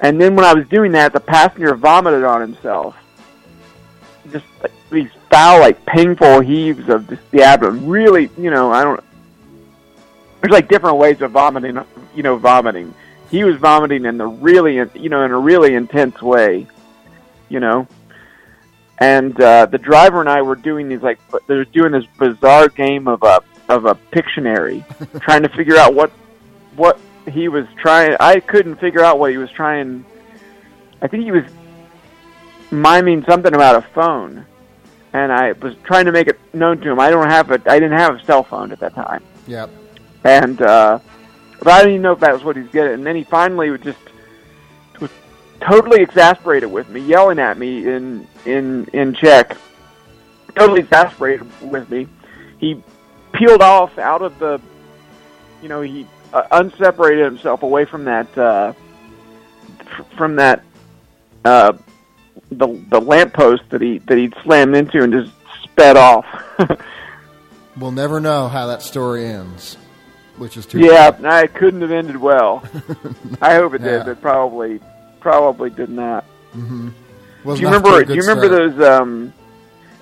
And 0.00 0.20
then 0.20 0.34
when 0.34 0.44
I 0.44 0.54
was 0.54 0.66
doing 0.68 0.92
that, 0.92 1.12
the 1.12 1.20
passenger 1.20 1.74
vomited 1.74 2.24
on 2.24 2.40
himself. 2.40 2.96
Just 4.30 4.44
like, 4.62 4.72
these 4.90 5.10
foul, 5.30 5.60
like 5.60 5.84
painful 5.86 6.40
heaves 6.40 6.88
of 6.88 7.08
just 7.08 7.30
the 7.30 7.42
abdomen. 7.42 7.86
Really, 7.86 8.30
you 8.38 8.50
know, 8.50 8.72
I 8.72 8.84
don't. 8.84 9.02
There's 10.40 10.52
like 10.52 10.68
different 10.68 10.98
ways 10.98 11.20
of 11.22 11.32
vomiting, 11.32 11.78
you 12.14 12.22
know, 12.22 12.36
vomiting. 12.36 12.94
He 13.30 13.44
was 13.44 13.56
vomiting 13.56 14.04
in 14.04 14.18
the 14.18 14.26
really, 14.26 14.76
you 14.76 15.08
know, 15.08 15.24
in 15.24 15.30
a 15.30 15.38
really 15.38 15.74
intense 15.74 16.20
way, 16.22 16.66
you 17.48 17.60
know. 17.60 17.86
And 18.98 19.38
uh, 19.40 19.66
the 19.66 19.78
driver 19.78 20.20
and 20.20 20.28
I 20.28 20.42
were 20.42 20.54
doing 20.54 20.88
these 20.88 21.02
like, 21.02 21.18
they 21.46 21.56
were 21.56 21.64
doing 21.64 21.92
this 21.92 22.06
bizarre 22.18 22.68
game 22.68 23.08
of 23.08 23.22
a 23.22 23.40
of 23.68 23.86
a 23.86 23.94
Pictionary, 24.12 24.84
trying 25.22 25.42
to 25.42 25.48
figure 25.48 25.76
out 25.76 25.94
what 25.94 26.10
what 26.76 26.98
he 27.28 27.48
was 27.48 27.66
trying. 27.76 28.16
I 28.20 28.40
couldn't 28.40 28.76
figure 28.76 29.02
out 29.02 29.18
what 29.18 29.30
he 29.30 29.38
was 29.38 29.50
trying. 29.50 30.04
I 31.02 31.08
think 31.08 31.24
he 31.24 31.32
was 31.32 31.44
miming 32.70 33.24
something 33.26 33.54
about 33.54 33.76
a 33.76 33.82
phone, 33.94 34.46
and 35.12 35.32
I 35.32 35.52
was 35.52 35.74
trying 35.84 36.06
to 36.06 36.12
make 36.12 36.28
it 36.28 36.38
known 36.52 36.80
to 36.80 36.90
him. 36.90 37.00
I 37.00 37.10
don't 37.10 37.26
have 37.26 37.50
a 37.50 37.60
I 37.66 37.78
didn't 37.78 37.98
have 37.98 38.16
a 38.16 38.24
cell 38.24 38.42
phone 38.42 38.72
at 38.72 38.80
that 38.80 38.94
time, 38.94 39.22
yep. 39.46 39.70
and 40.24 40.60
uh, 40.60 40.98
but 41.58 41.68
I 41.68 41.78
didn't 41.78 41.92
even 41.92 42.02
know 42.02 42.12
if 42.12 42.20
that 42.20 42.32
was 42.32 42.44
what 42.44 42.56
he 42.56 42.62
was 42.62 42.70
getting. 42.72 42.94
And 42.94 43.06
then 43.06 43.16
he 43.16 43.24
finally 43.24 43.70
would 43.70 43.82
just 43.82 43.98
was 45.00 45.10
totally 45.60 46.02
exasperated 46.02 46.70
with 46.70 46.88
me, 46.88 47.00
yelling 47.00 47.38
at 47.38 47.58
me 47.58 47.86
in 47.86 48.26
in 48.44 48.86
in 48.92 49.14
Czech. 49.14 49.56
Totally 50.54 50.80
exasperated 50.80 51.46
with 51.62 51.90
me. 51.90 52.06
He 52.58 52.82
peeled 53.32 53.60
off 53.60 53.98
out 53.98 54.22
of 54.22 54.38
the, 54.38 54.60
you 55.60 55.68
know, 55.68 55.80
he 55.80 56.06
uh, 56.32 56.42
unseparated 56.52 57.24
himself 57.24 57.62
away 57.62 57.84
from 57.84 58.04
that, 58.04 58.38
uh, 58.38 58.72
f- 59.80 60.06
from 60.16 60.36
that, 60.36 60.62
uh, 61.44 61.72
the 62.50 62.68
the 62.90 63.00
lamppost 63.00 63.62
that 63.70 63.80
he 63.80 63.98
that 63.98 64.18
he'd 64.18 64.34
slammed 64.42 64.74
into 64.74 65.02
and 65.02 65.12
just 65.12 65.32
sped 65.64 65.96
off. 65.96 66.26
We'll 67.76 67.92
never 67.92 68.20
know 68.20 68.48
how 68.48 68.68
that 68.68 68.82
story 68.82 69.26
ends, 69.26 69.76
which 70.36 70.56
is 70.56 70.64
too. 70.64 70.78
yeah, 70.78 71.10
bad. 71.10 71.44
it 71.44 71.54
couldn't 71.54 71.80
have 71.80 71.90
ended 71.90 72.16
well. 72.16 72.62
I 73.42 73.54
hope 73.54 73.74
it 73.74 73.82
did, 73.82 74.04
but 74.04 74.20
probably 74.20 74.80
probably 75.20 75.70
did 75.70 75.88
not. 75.88 76.24
Mm-hmm. 76.54 76.90
do 77.42 77.60
you 77.60 77.66
remember? 77.66 78.04
Do 78.04 78.14
you 78.14 78.20
remember 78.20 78.48
those? 78.48 78.80
Um, 78.80 79.32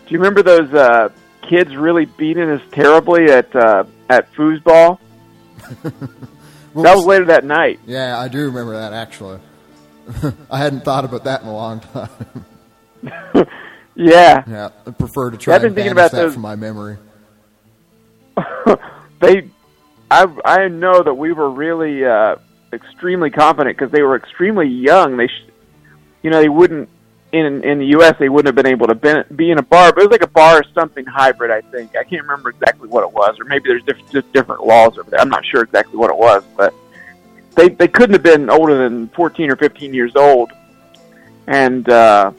do 0.06 0.12
you 0.12 0.18
remember 0.18 0.42
those 0.42 0.72
uh, 0.74 1.08
kids 1.48 1.74
really 1.74 2.04
beating 2.04 2.50
us 2.50 2.60
terribly 2.72 3.30
at 3.30 3.54
uh, 3.56 3.84
at 4.10 4.30
foosball? 4.34 4.98
that 5.82 5.94
was 6.74 7.06
later 7.06 7.24
that 7.26 7.44
night. 7.44 7.80
Yeah, 7.86 8.18
I 8.18 8.28
do 8.28 8.44
remember 8.46 8.74
that 8.74 8.92
actually. 8.92 9.40
I 10.50 10.58
hadn't 10.58 10.84
thought 10.84 11.04
about 11.04 11.24
that 11.24 11.42
in 11.42 11.48
a 11.48 11.54
long 11.54 11.80
time. 11.80 12.08
Yeah, 13.94 14.42
yeah, 14.48 14.68
I 14.86 14.90
prefer 14.90 15.30
to 15.30 15.36
try 15.36 15.54
I've 15.54 15.60
been 15.62 15.74
thinking 15.74 15.92
about 15.92 16.12
that 16.12 16.16
those- 16.16 16.32
from 16.32 16.40
my 16.42 16.56
memory. 16.56 16.96
they, 19.20 19.50
I 20.10 20.26
I 20.44 20.68
know 20.68 21.02
that 21.02 21.12
we 21.12 21.32
were 21.32 21.50
really 21.50 22.02
uh, 22.04 22.36
extremely 22.72 23.28
confident 23.30 23.76
because 23.76 23.92
they 23.92 24.00
were 24.02 24.16
extremely 24.16 24.66
young. 24.66 25.18
They, 25.18 25.26
sh- 25.26 25.46
you 26.22 26.30
know, 26.30 26.40
they 26.40 26.48
wouldn't 26.48 26.88
in 27.32 27.62
in 27.64 27.78
the 27.80 27.86
U.S. 27.88 28.14
they 28.18 28.30
wouldn't 28.30 28.46
have 28.56 28.64
been 28.64 28.72
able 28.72 28.86
to 28.86 28.94
be, 28.94 29.34
be 29.36 29.50
in 29.50 29.58
a 29.58 29.62
bar, 29.62 29.92
but 29.92 30.02
it 30.02 30.08
was 30.08 30.12
like 30.12 30.22
a 30.22 30.32
bar 30.32 30.60
or 30.60 30.64
something 30.74 31.04
hybrid. 31.04 31.50
I 31.50 31.60
think 31.70 31.94
I 31.94 32.04
can't 32.04 32.22
remember 32.22 32.48
exactly 32.48 32.88
what 32.88 33.04
it 33.04 33.12
was, 33.12 33.38
or 33.38 33.44
maybe 33.44 33.68
there's 33.68 33.84
diff- 33.84 34.10
just 34.10 34.32
different 34.32 34.64
laws 34.64 34.96
over 34.96 35.10
there. 35.10 35.20
I'm 35.20 35.28
not 35.28 35.44
sure 35.44 35.62
exactly 35.62 35.98
what 35.98 36.10
it 36.10 36.16
was, 36.16 36.42
but 36.56 36.72
they 37.54 37.68
they 37.70 37.88
couldn't 37.88 38.14
have 38.14 38.22
been 38.22 38.48
older 38.50 38.76
than 38.76 39.08
14 39.08 39.50
or 39.50 39.56
15 39.56 39.92
years 39.94 40.16
old, 40.16 40.50
and 41.46 41.88
uh, 41.88 42.32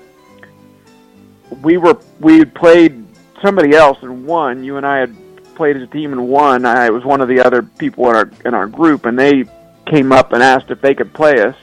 we 1.62 1.78
were 1.78 1.98
we 2.20 2.40
had 2.40 2.54
played 2.56 3.06
somebody 3.42 3.76
else 3.76 3.98
and 4.02 4.26
won. 4.26 4.64
You 4.64 4.78
and 4.78 4.86
I 4.86 4.98
had 4.98 5.16
played 5.56 5.76
as 5.78 5.84
a 5.84 5.88
team 5.88 6.12
and 6.14 6.28
won. 6.28 6.66
I 6.66 6.90
was 6.90 7.04
one 7.04 7.22
of 7.22 7.28
the 7.28 7.40
other 7.40 7.62
people 7.62 8.10
in 8.10 8.16
our 8.16 8.32
in 8.46 8.54
our 8.54 8.68
group, 8.68 9.06
and 9.06 9.18
they 9.18 9.46
came 9.86 10.12
up 10.12 10.34
and 10.34 10.42
asked 10.42 10.72
if 10.72 10.82
they 10.82 10.96
could 10.96 11.14
play 11.14 11.42
us. 11.42 11.56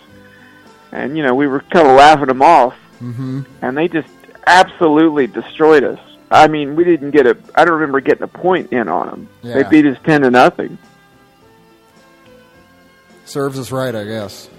And 0.93 1.17
you 1.17 1.23
know, 1.23 1.35
we 1.35 1.47
were 1.47 1.61
kind 1.61 1.87
of 1.89 1.97
laughing 1.97 2.27
them 2.27 2.43
off, 2.43 2.75
Mm-hmm. 3.01 3.43
and 3.63 3.77
they 3.79 3.89
just 3.89 4.09
absolutely 4.47 5.27
destroyed 5.27 5.85
us. 5.85 5.99
I 6.31 6.47
mean, 6.49 6.77
we 6.77 6.85
didn't 6.85 7.13
get 7.13 7.27
a. 7.27 7.37
I 7.55 7.65
don't 7.65 7.75
remember 7.75 8.01
getting 8.01 8.23
a 8.25 8.29
point 8.29 8.73
in 8.73 8.89
on 8.89 9.09
them. 9.09 9.29
They 9.55 9.63
beat 9.71 9.87
us 9.87 9.97
ten 10.05 10.21
to 10.21 10.31
nothing. 10.31 10.77
Serves 13.31 13.61
us 13.61 13.71
right, 13.71 13.95
I 13.95 14.03
guess. 14.03 14.51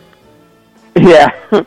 Yeah. 0.96 1.30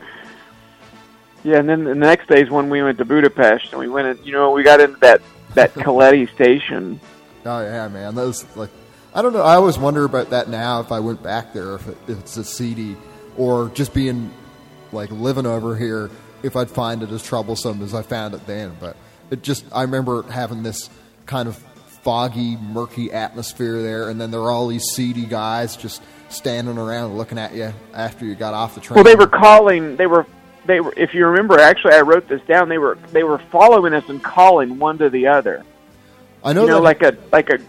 yeah, 1.43 1.59
and 1.59 1.69
then 1.69 1.83
the 1.83 1.93
next 1.93 2.27
day 2.27 2.41
is 2.41 2.49
when 2.49 2.67
we 2.71 2.81
went 2.81 2.97
to 2.97 3.05
Budapest, 3.05 3.73
and 3.73 3.79
we 3.79 3.87
went 3.87 4.07
in, 4.07 4.25
you 4.25 4.31
know, 4.31 4.49
we 4.49 4.63
got 4.63 4.81
into 4.81 4.99
that, 5.01 5.21
that 5.53 5.71
Keleti 5.75 6.33
station. 6.33 6.99
Oh 7.45 7.61
yeah, 7.61 7.87
man. 7.89 8.15
Those 8.15 8.43
like, 8.57 8.71
I 9.13 9.21
don't 9.21 9.33
know. 9.33 9.43
I 9.43 9.53
always 9.53 9.77
wonder 9.77 10.03
about 10.03 10.31
that 10.31 10.49
now. 10.49 10.79
If 10.79 10.91
I 10.91 10.99
went 10.99 11.21
back 11.21 11.53
there, 11.53 11.75
if, 11.75 11.87
it, 11.87 11.97
if 12.07 12.17
it's 12.21 12.37
a 12.37 12.43
seedy 12.43 12.97
or 13.37 13.69
just 13.69 13.93
being 13.93 14.33
like 14.91 15.11
living 15.11 15.45
over 15.45 15.77
here, 15.77 16.09
if 16.41 16.55
I'd 16.55 16.71
find 16.71 17.03
it 17.03 17.11
as 17.11 17.21
troublesome 17.21 17.83
as 17.83 17.93
I 17.93 18.01
found 18.01 18.33
it 18.33 18.47
then. 18.47 18.75
But 18.79 18.97
it 19.29 19.43
just, 19.43 19.63
I 19.71 19.83
remember 19.83 20.23
having 20.23 20.63
this 20.63 20.89
kind 21.27 21.47
of 21.47 21.55
foggy, 22.01 22.57
murky 22.57 23.11
atmosphere 23.11 23.83
there, 23.83 24.09
and 24.09 24.19
then 24.19 24.31
there 24.31 24.41
were 24.41 24.51
all 24.51 24.67
these 24.67 24.85
seedy 24.85 25.27
guys 25.27 25.77
just 25.77 26.01
standing 26.35 26.77
around 26.77 27.17
looking 27.17 27.37
at 27.37 27.53
you 27.53 27.73
after 27.93 28.25
you 28.25 28.35
got 28.35 28.53
off 28.53 28.75
the 28.75 28.81
train. 28.81 28.95
Well, 28.95 29.03
they 29.03 29.15
were 29.15 29.27
calling, 29.27 29.95
they 29.95 30.07
were, 30.07 30.25
they 30.65 30.79
were, 30.79 30.93
if 30.97 31.13
you 31.13 31.25
remember, 31.25 31.59
actually, 31.59 31.93
I 31.93 32.01
wrote 32.01 32.27
this 32.27 32.41
down. 32.43 32.69
They 32.69 32.77
were, 32.77 32.97
they 33.11 33.23
were 33.23 33.39
following 33.51 33.93
us 33.93 34.07
and 34.09 34.23
calling 34.23 34.79
one 34.79 34.97
to 34.99 35.09
the 35.09 35.27
other. 35.27 35.63
I 36.43 36.53
know, 36.53 36.61
you 36.61 36.67
know, 36.67 36.75
that, 36.75 36.81
like 36.81 37.01
a, 37.01 37.17
like 37.31 37.49
a, 37.49 37.59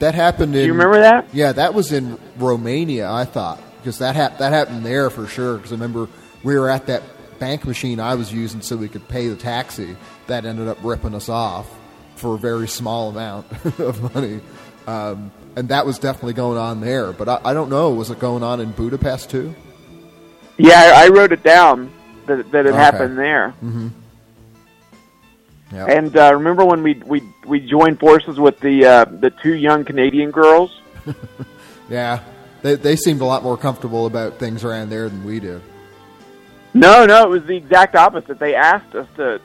that 0.00 0.14
happened 0.14 0.54
in. 0.54 0.62
Do 0.62 0.66
you 0.66 0.72
remember 0.72 1.00
that? 1.00 1.28
Yeah, 1.32 1.52
that 1.52 1.74
was 1.74 1.92
in 1.92 2.18
Romania, 2.36 3.10
I 3.10 3.24
thought, 3.24 3.60
because 3.78 3.98
that 3.98 4.16
hap- 4.16 4.38
that 4.38 4.52
happened 4.52 4.84
there 4.84 5.10
for 5.10 5.26
sure. 5.26 5.56
Because 5.56 5.72
I 5.72 5.74
remember 5.74 6.08
we 6.42 6.58
were 6.58 6.70
at 6.70 6.86
that 6.86 7.02
bank 7.38 7.66
machine 7.66 8.00
I 8.00 8.14
was 8.14 8.32
using 8.32 8.60
so 8.60 8.76
we 8.76 8.88
could 8.88 9.06
pay 9.08 9.28
the 9.28 9.36
taxi. 9.36 9.96
That 10.26 10.44
ended 10.46 10.68
up 10.68 10.78
ripping 10.82 11.14
us 11.14 11.28
off 11.28 11.70
for 12.16 12.34
a 12.34 12.38
very 12.38 12.68
small 12.68 13.10
amount 13.10 13.50
of 13.78 14.14
money, 14.14 14.40
um, 14.86 15.32
and 15.56 15.68
that 15.68 15.84
was 15.86 15.98
definitely 15.98 16.34
going 16.34 16.58
on 16.58 16.80
there. 16.80 17.12
But 17.12 17.28
I, 17.28 17.40
I 17.46 17.54
don't 17.54 17.70
know, 17.70 17.90
was 17.90 18.10
it 18.10 18.18
going 18.18 18.42
on 18.42 18.60
in 18.60 18.70
Budapest 18.72 19.30
too? 19.30 19.54
Yeah, 20.56 20.92
I, 20.96 21.06
I 21.06 21.08
wrote 21.08 21.32
it 21.32 21.42
down 21.42 21.90
that, 22.26 22.50
that 22.52 22.66
it 22.66 22.70
Okay. 22.70 22.78
happened 22.78 23.18
there. 23.18 23.54
Mm-hmm. 23.64 23.88
Yeah. 25.72 25.86
And 25.86 26.16
uh, 26.16 26.34
remember 26.34 26.64
when 26.64 26.82
we 26.82 26.94
we 27.06 27.22
we 27.46 27.60
joined 27.60 28.00
forces 28.00 28.38
with 28.40 28.58
the 28.60 28.84
uh, 28.84 29.04
the 29.04 29.30
two 29.30 29.54
young 29.54 29.84
Canadian 29.84 30.32
girls? 30.32 30.80
yeah, 31.88 32.20
they 32.62 32.74
they 32.74 32.96
seemed 32.96 33.20
a 33.20 33.24
lot 33.24 33.44
more 33.44 33.56
comfortable 33.56 34.06
about 34.06 34.38
things 34.38 34.64
around 34.64 34.90
there 34.90 35.08
than 35.08 35.24
we 35.24 35.38
did. 35.38 35.62
No, 36.74 37.06
no, 37.06 37.22
it 37.24 37.28
was 37.28 37.44
the 37.44 37.56
exact 37.56 37.94
opposite. 37.94 38.38
They 38.40 38.54
asked 38.56 38.94
us 38.96 39.06
to. 39.16 39.40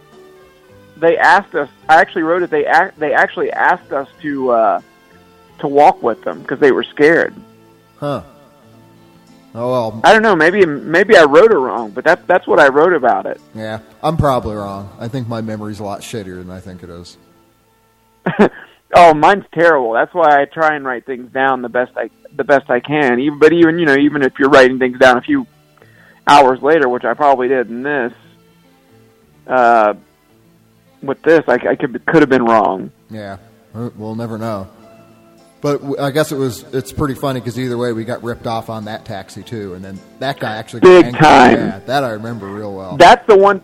They 0.97 1.15
asked 1.17 1.53
us. 1.53 1.69
I 1.87 2.01
actually 2.01 2.23
wrote 2.23 2.41
it. 2.41 2.49
They 2.49 2.63
they 2.97 3.13
actually 3.13 3.51
asked 3.51 3.91
us 3.91 4.07
to 4.21 4.49
uh, 4.51 4.81
to 5.59 5.67
walk 5.67 6.01
with 6.03 6.23
them 6.23 6.41
because 6.41 6.59
they 6.59 6.71
were 6.71 6.83
scared. 6.83 7.35
Huh. 7.97 8.23
Oh 9.53 9.71
well, 9.71 10.01
I 10.03 10.11
don't 10.11 10.21
know. 10.21 10.35
Maybe 10.35 10.65
maybe 10.65 11.15
I 11.15 11.23
wrote 11.23 11.51
it 11.51 11.57
wrong, 11.57 11.91
but 11.91 12.03
that's 12.03 12.25
that's 12.27 12.45
what 12.45 12.59
I 12.59 12.67
wrote 12.67 12.93
about 12.93 13.25
it. 13.25 13.39
yeah, 13.53 13.79
I'm 14.03 14.17
probably 14.17 14.55
wrong. 14.55 14.93
I 14.99 15.07
think 15.07 15.29
my 15.29 15.39
memory's 15.41 15.79
a 15.79 15.83
lot 15.83 16.01
shittier 16.01 16.37
than 16.37 16.49
I 16.49 16.59
think 16.59 16.83
it 16.83 16.89
is. 16.89 17.17
Oh, 18.97 19.13
mine's 19.13 19.43
terrible. 19.53 19.91
That's 19.91 20.13
why 20.13 20.41
I 20.41 20.45
try 20.45 20.75
and 20.75 20.85
write 20.85 21.05
things 21.05 21.29
down 21.33 21.61
the 21.61 21.69
best 21.69 21.91
I 21.97 22.09
the 22.33 22.45
best 22.45 22.69
I 22.69 22.79
can. 22.79 23.19
Even 23.19 23.39
but 23.39 23.51
even 23.51 23.77
you 23.77 23.85
know 23.85 23.95
even 23.97 24.21
if 24.21 24.39
you're 24.39 24.49
writing 24.49 24.79
things 24.79 24.97
down 24.99 25.17
a 25.17 25.21
few 25.21 25.45
hours 26.25 26.61
later, 26.61 26.87
which 26.87 27.03
I 27.03 27.13
probably 27.13 27.49
did 27.49 27.69
in 27.69 27.83
this, 27.83 28.13
uh, 29.47 29.95
with 31.01 31.21
this 31.23 31.43
I, 31.47 31.55
I 31.55 31.75
could 31.75 32.05
could 32.05 32.21
have 32.21 32.29
been 32.29 32.45
wrong. 32.45 32.91
Yeah, 33.09 33.37
we'll 33.73 34.15
never 34.15 34.37
know. 34.37 34.69
But 35.65 35.99
I 35.99 36.11
guess 36.11 36.31
it 36.31 36.37
was. 36.37 36.61
It's 36.75 36.91
pretty 36.91 37.15
funny 37.15 37.39
because 37.39 37.57
either 37.57 37.75
way, 37.75 37.91
we 37.91 38.05
got 38.05 38.21
ripped 38.21 38.45
off 38.45 38.69
on 38.69 38.85
that 38.85 39.03
taxi 39.03 39.41
too, 39.41 39.73
and 39.73 39.83
then 39.83 39.99
that 40.19 40.39
guy 40.39 40.57
actually 40.57 40.81
Big 40.81 41.17
time. 41.17 41.53
Yeah, 41.53 41.79
that 41.87 42.03
I 42.03 42.11
remember 42.11 42.45
real 42.45 42.75
well. 42.75 42.97
That's 42.97 43.25
the 43.25 43.35
one. 43.35 43.63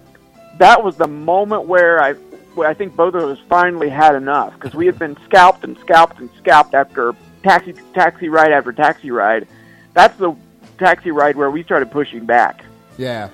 That 0.57 0.83
was 0.83 0.95
the 0.95 1.05
moment 1.05 1.65
where 1.65 2.01
I, 2.01 2.13
where 2.55 2.67
I 2.67 2.73
think 2.73 2.95
both 2.95 3.13
of 3.13 3.21
us 3.21 3.37
finally 3.47 3.87
had 3.87 4.15
enough 4.15 4.55
because 4.55 4.73
we 4.73 4.87
had 4.87 4.97
been 4.97 5.15
scalped 5.25 5.63
and 5.63 5.77
scalped 5.77 6.17
and 6.17 6.27
scalped 6.39 6.73
after 6.73 7.13
taxi 7.43 7.73
taxi 7.93 8.29
ride 8.29 8.51
after 8.51 8.73
taxi 8.73 9.11
ride. 9.11 9.47
That's 9.93 10.17
the 10.17 10.35
taxi 10.79 11.11
ride 11.11 11.35
where 11.35 11.51
we 11.51 11.61
started 11.61 11.91
pushing 11.91 12.25
back. 12.25 12.65
yeah, 12.97 13.29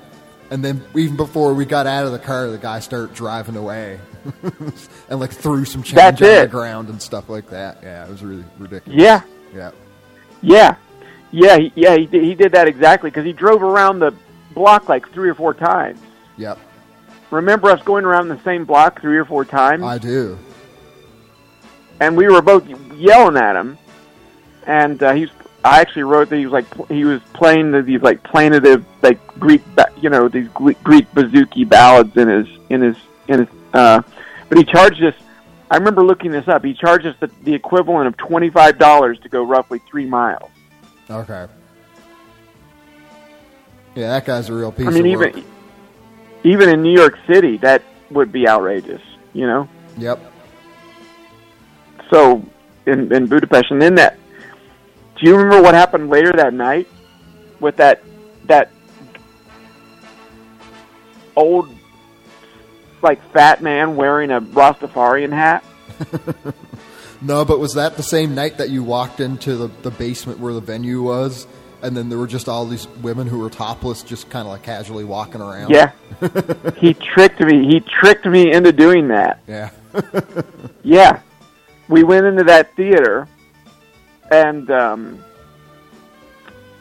and 0.51 0.61
then 0.61 0.83
even 0.93 1.15
before 1.15 1.53
we 1.53 1.63
got 1.63 1.87
out 1.87 2.05
of 2.05 2.11
the 2.11 2.19
car, 2.19 2.49
the 2.49 2.57
guy 2.57 2.81
started 2.81 3.15
driving 3.15 3.55
away, 3.55 3.97
and 5.09 5.19
like 5.19 5.31
threw 5.31 5.65
some 5.65 5.83
change 5.83 5.95
That's 5.95 6.21
on 6.21 6.27
the 6.27 6.47
ground 6.47 6.89
and 6.89 7.01
stuff 7.01 7.29
like 7.29 7.49
that. 7.49 7.79
Yeah, 7.83 8.05
it 8.05 8.09
was 8.09 8.23
really 8.23 8.43
ridiculous. 8.57 8.99
Yeah, 9.01 9.21
yeah, 9.53 9.71
yeah, 10.41 10.75
yeah, 11.31 11.57
he, 11.57 11.71
yeah. 11.75 11.95
He 11.97 12.05
did, 12.05 12.23
he 12.23 12.35
did 12.35 12.51
that 12.53 12.67
exactly 12.67 13.09
because 13.09 13.25
he 13.25 13.33
drove 13.33 13.63
around 13.63 13.99
the 13.99 14.13
block 14.53 14.89
like 14.89 15.09
three 15.11 15.29
or 15.29 15.35
four 15.35 15.53
times. 15.53 15.99
yep. 16.37 16.57
Remember 17.29 17.69
us 17.69 17.81
going 17.83 18.05
around 18.05 18.29
the 18.29 18.39
same 18.43 18.63
block 18.63 19.01
three 19.01 19.17
or 19.17 19.25
four 19.25 19.43
times? 19.43 19.83
I 19.83 19.97
do. 19.97 20.37
and 21.99 22.15
we 22.15 22.27
were 22.27 22.41
both 22.41 22.65
yelling 22.93 23.35
at 23.37 23.55
him. 23.55 23.77
And 24.65 25.01
uh, 25.03 25.13
he's, 25.13 25.29
I 25.63 25.81
actually 25.81 26.03
wrote 26.03 26.29
that 26.29 26.37
he 26.37 26.45
was 26.45 26.53
like 26.53 26.87
he 26.89 27.03
was 27.05 27.21
playing 27.33 27.71
these 27.85 28.01
like 28.01 28.23
plaintive 28.23 28.85
like 29.01 29.25
Greek, 29.39 29.61
you 30.01 30.09
know, 30.09 30.27
these 30.29 30.47
Greek 30.49 31.11
bouzouki 31.11 31.67
ballads 31.67 32.15
in 32.15 32.27
his 32.29 32.47
in 32.69 32.81
his 32.81 32.95
in 33.27 33.39
his. 33.39 33.47
Uh, 33.77 34.01
but 34.49 34.57
he 34.57 34.63
charged 34.63 35.03
us. 35.03 35.13
I 35.69 35.77
remember 35.77 36.03
looking 36.03 36.31
this 36.31 36.47
up. 36.47 36.63
He 36.63 36.73
charged 36.73 37.05
us 37.05 37.15
the, 37.19 37.29
the 37.43 37.53
equivalent 37.53 38.07
of 38.07 38.17
twenty 38.17 38.49
five 38.49 38.79
dollars 38.79 39.19
to 39.19 39.29
go 39.29 39.43
roughly 39.43 39.79
three 39.89 40.05
miles. 40.05 40.49
Okay. 41.09 41.47
Yeah, 43.95 44.07
that 44.09 44.25
guy's 44.25 44.49
a 44.49 44.53
real 44.53 44.71
piece 44.71 44.87
I 44.87 44.91
mean, 44.91 45.13
of 45.13 45.19
work. 45.19 45.37
even 45.37 45.45
even 46.43 46.69
in 46.69 46.81
New 46.81 46.93
York 46.93 47.17
City, 47.27 47.57
that 47.57 47.83
would 48.09 48.31
be 48.31 48.47
outrageous. 48.47 49.01
You 49.33 49.47
know. 49.47 49.69
Yep. 49.97 50.33
So 52.09 52.43
in 52.85 53.13
in 53.13 53.27
Budapest, 53.27 53.71
and 53.71 53.81
then 53.81 53.95
that. 53.95 54.17
Do 55.19 55.25
you 55.27 55.35
remember 55.35 55.63
what 55.63 55.73
happened 55.73 56.09
later 56.09 56.31
that 56.33 56.53
night 56.53 56.87
with 57.59 57.75
that 57.77 58.03
that 58.45 58.71
old 61.35 61.76
like 63.01 63.21
fat 63.31 63.61
man 63.61 63.95
wearing 63.95 64.31
a 64.31 64.41
Rastafarian 64.41 65.31
hat? 65.31 65.63
No, 67.21 67.45
but 67.45 67.59
was 67.59 67.73
that 67.73 67.97
the 67.97 68.03
same 68.03 68.35
night 68.35 68.57
that 68.59 68.69
you 68.69 68.83
walked 68.83 69.19
into 69.19 69.55
the, 69.55 69.67
the 69.81 69.91
basement 69.91 70.39
where 70.39 70.53
the 70.53 70.61
venue 70.61 71.01
was, 71.01 71.47
and 71.81 71.97
then 71.97 72.09
there 72.09 72.17
were 72.17 72.27
just 72.27 72.47
all 72.47 72.65
these 72.65 72.87
women 73.01 73.27
who 73.27 73.39
were 73.39 73.49
topless, 73.49 74.03
just 74.03 74.29
kind 74.29 74.45
of 74.45 74.51
like 74.51 74.63
casually 74.63 75.03
walking 75.03 75.41
around? 75.41 75.71
Yeah. 75.71 75.91
he 76.77 76.93
tricked 76.93 77.39
me. 77.39 77.65
He 77.65 77.79
tricked 77.79 78.25
me 78.25 78.51
into 78.51 78.71
doing 78.71 79.07
that. 79.09 79.41
Yeah. 79.47 79.69
Yeah. 80.83 81.19
We 81.89 82.03
went 82.03 82.25
into 82.25 82.45
that 82.45 82.73
theater 82.77 83.27
and 84.31 84.69
um 84.71 85.21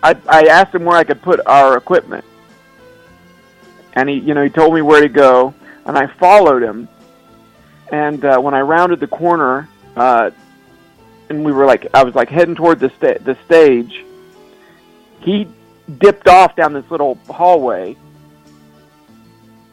I 0.01 0.17
I 0.29 0.45
asked 0.45 0.75
him 0.75 0.85
where 0.85 0.97
I 0.97 1.03
could 1.03 1.23
put 1.23 1.41
our 1.45 1.77
equipment. 1.77 2.25
And 3.95 4.09
he 4.09 4.17
you 4.17 4.33
know, 4.35 4.45
he 4.45 4.51
told 4.51 4.75
me 4.75 4.83
where 4.83 5.01
to 5.01 5.09
go 5.09 5.55
and 5.87 5.97
I 5.97 6.07
followed 6.07 6.63
him. 6.63 6.89
And 7.91 8.25
uh 8.25 8.39
when 8.41 8.55
I 8.55 8.61
rounded 8.61 9.01
the 9.01 9.07
corner, 9.07 9.69
uh 9.97 10.31
and 11.29 11.45
we 11.45 11.53
were 11.53 11.67
like 11.67 11.87
I 11.95 12.03
was 12.03 12.15
like 12.15 12.29
heading 12.29 12.55
toward 12.55 12.81
the 12.81 12.91
sta- 12.91 13.23
the 13.25 13.37
stage, 13.47 14.05
he 15.21 15.49
dipped 15.99 16.29
off 16.29 16.57
down 16.57 16.73
this 16.73 16.91
little 16.91 17.15
hallway. 17.29 17.97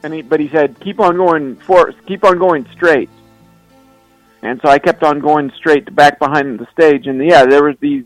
And 0.03 0.13
he 0.13 0.21
but 0.21 0.39
he 0.39 0.49
said, 0.49 0.79
"Keep 0.79 0.99
on 0.99 1.17
going 1.17 1.55
for 1.57 1.91
keep 2.07 2.23
on 2.23 2.37
going 2.37 2.67
straight." 2.73 3.09
And 4.43 4.59
so 4.61 4.67
I 4.67 4.77
kept 4.77 5.03
on 5.03 5.19
going 5.19 5.51
straight 5.55 5.95
back 5.95 6.19
behind 6.19 6.59
the 6.59 6.67
stage, 6.73 7.07
and 7.07 7.23
yeah, 7.25 7.45
there 7.45 7.63
was 7.63 7.77
these, 7.79 8.03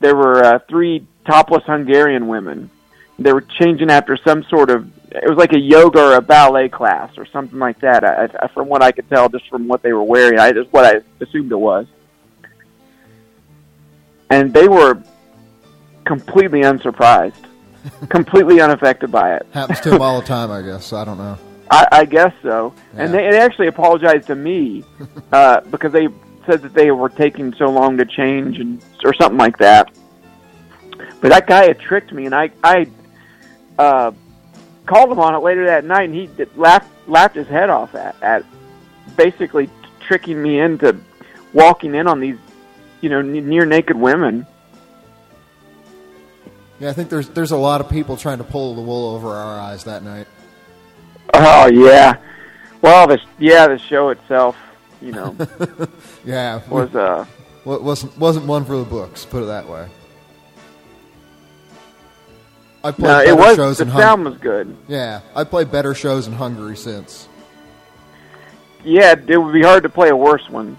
there 0.00 0.16
were 0.16 0.42
uh, 0.42 0.58
three 0.60 1.06
topless 1.26 1.62
Hungarian 1.66 2.26
women. 2.26 2.70
They 3.18 3.34
were 3.34 3.42
changing 3.42 3.90
after 3.90 4.16
some 4.16 4.44
sort 4.44 4.70
of, 4.70 4.90
it 5.14 5.28
was 5.28 5.38
like 5.38 5.52
a 5.52 5.58
yoga 5.58 6.00
or 6.00 6.14
a 6.14 6.20
ballet 6.20 6.68
class 6.68 7.16
or 7.16 7.24
something 7.26 7.58
like 7.58 7.80
that. 7.80 8.04
I, 8.04 8.28
I, 8.40 8.48
from 8.48 8.68
what 8.68 8.82
I 8.82 8.90
could 8.90 9.08
tell, 9.08 9.28
just 9.28 9.48
from 9.48 9.68
what 9.68 9.82
they 9.82 9.92
were 9.92 10.02
wearing, 10.02 10.40
I 10.40 10.52
just 10.52 10.72
what 10.72 10.84
I 10.84 11.00
assumed 11.22 11.52
it 11.52 11.56
was. 11.56 11.86
And 14.30 14.52
they 14.52 14.66
were 14.66 15.00
completely 16.04 16.62
unsurprised, 16.62 17.46
completely 18.08 18.60
unaffected 18.60 19.12
by 19.12 19.36
it. 19.36 19.46
Happens 19.52 19.80
to 19.80 19.90
them 19.90 20.02
all 20.02 20.20
the 20.20 20.26
time, 20.36 20.50
I 20.50 20.62
guess. 20.62 20.92
I 20.92 21.04
don't 21.04 21.18
know. 21.18 21.38
I, 21.70 21.86
I 21.92 22.04
guess 22.04 22.32
so. 22.42 22.74
And 22.94 23.14
they, 23.14 23.30
they 23.30 23.38
actually 23.38 23.68
apologized 23.68 24.26
to 24.26 24.34
me 24.34 24.82
uh, 25.32 25.60
because 25.60 25.92
they 25.92 26.08
said 26.46 26.60
that 26.62 26.74
they 26.74 26.90
were 26.90 27.08
taking 27.08 27.54
so 27.54 27.66
long 27.66 27.96
to 27.98 28.04
change 28.04 28.58
and 28.58 28.82
or 29.04 29.14
something 29.14 29.38
like 29.38 29.58
that. 29.58 29.96
But 31.20 31.30
that 31.30 31.46
guy 31.46 31.66
had 31.66 31.78
tricked 31.78 32.12
me, 32.12 32.26
and 32.26 32.34
I 32.34 32.50
I 32.62 32.86
uh, 33.78 34.12
called 34.86 35.10
him 35.10 35.18
on 35.18 35.34
it 35.34 35.38
later 35.38 35.66
that 35.66 35.84
night, 35.84 36.04
and 36.04 36.14
he 36.14 36.26
did, 36.26 36.56
laughed 36.56 36.90
laughed 37.08 37.36
his 37.36 37.46
head 37.48 37.70
off 37.70 37.94
at, 37.94 38.16
at 38.22 38.44
basically 39.16 39.68
tricking 40.00 40.42
me 40.42 40.58
into 40.60 40.96
walking 41.52 41.94
in 41.94 42.06
on 42.06 42.20
these 42.20 42.36
you 43.00 43.08
know 43.08 43.22
near 43.22 43.66
naked 43.66 43.96
women. 43.96 44.46
Yeah, 46.80 46.90
I 46.90 46.92
think 46.92 47.08
there's 47.08 47.28
there's 47.30 47.52
a 47.52 47.56
lot 47.56 47.80
of 47.80 47.88
people 47.88 48.16
trying 48.16 48.38
to 48.38 48.44
pull 48.44 48.74
the 48.74 48.82
wool 48.82 49.14
over 49.14 49.28
our 49.32 49.58
eyes 49.60 49.84
that 49.84 50.02
night. 50.02 50.26
Oh 51.32 51.66
yeah. 51.66 52.16
Well, 52.82 53.06
the 53.06 53.20
yeah 53.38 53.66
the 53.68 53.78
show 53.78 54.10
itself, 54.10 54.56
you 55.00 55.12
know, 55.12 55.36
Yeah, 56.24 56.60
was 56.68 56.94
uh 56.94 57.24
wa- 57.64 57.78
wasn't 57.78 58.16
wasn't 58.18 58.46
one 58.46 58.64
for 58.64 58.76
the 58.76 58.84
books. 58.84 59.24
Put 59.24 59.42
it 59.42 59.46
that 59.46 59.68
way. 59.68 59.88
I 62.84 62.90
played 62.90 63.08
no, 63.08 63.18
it 63.20 63.24
better 63.24 63.36
was 63.36 63.56
shows 63.56 63.78
the 63.78 63.84
in 63.84 63.90
sound 63.90 64.02
Hungary. 64.02 64.30
was 64.32 64.40
good. 64.40 64.76
Yeah, 64.88 65.20
I 65.34 65.44
played 65.44 65.72
better 65.72 65.94
shows 65.94 66.26
in 66.26 66.34
Hungary 66.34 66.76
since. 66.76 67.28
Yeah, 68.84 69.14
it 69.26 69.38
would 69.38 69.54
be 69.54 69.62
hard 69.62 69.82
to 69.84 69.88
play 69.88 70.10
a 70.10 70.16
worse 70.16 70.48
one. 70.50 70.76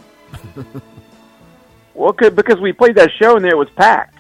well, 1.95 2.13
could, 2.13 2.35
because 2.35 2.59
we 2.59 2.71
played 2.71 2.95
that 2.95 3.09
show 3.19 3.35
and 3.35 3.45
it 3.45 3.57
was 3.57 3.69
packed. 3.71 4.19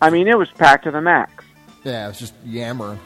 I 0.00 0.08
mean, 0.08 0.26
it 0.26 0.38
was 0.38 0.50
packed 0.52 0.84
to 0.84 0.90
the 0.90 1.02
max. 1.02 1.44
Yeah, 1.84 2.06
it 2.06 2.08
was 2.08 2.18
just 2.18 2.34
yammering. 2.44 2.98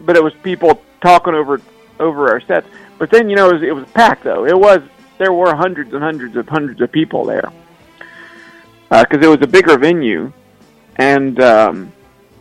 But 0.00 0.16
it 0.16 0.24
was 0.24 0.34
people 0.42 0.82
talking 1.00 1.34
over 1.34 1.60
over 2.00 2.28
our 2.28 2.40
sets. 2.40 2.66
But 2.98 3.10
then 3.10 3.30
you 3.30 3.36
know 3.36 3.50
it 3.50 3.54
was, 3.54 3.62
it 3.62 3.74
was 3.74 3.88
packed 3.92 4.24
though. 4.24 4.44
It 4.44 4.58
was 4.58 4.82
there 5.18 5.32
were 5.32 5.54
hundreds 5.54 5.92
and 5.94 6.02
hundreds 6.02 6.34
of 6.36 6.48
hundreds 6.48 6.80
of 6.80 6.90
people 6.90 7.24
there 7.24 7.52
because 8.90 9.24
it 9.24 9.28
was 9.28 9.38
a 9.40 9.46
bigger 9.46 9.78
venue, 9.78 10.32
and 10.96 11.40
um, 11.40 11.92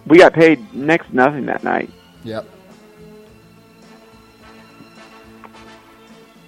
we 0.07 0.17
got 0.17 0.33
paid 0.33 0.73
next 0.73 1.07
to 1.07 1.15
nothing 1.15 1.45
that 1.47 1.63
night. 1.63 1.89
Yep. 2.23 2.47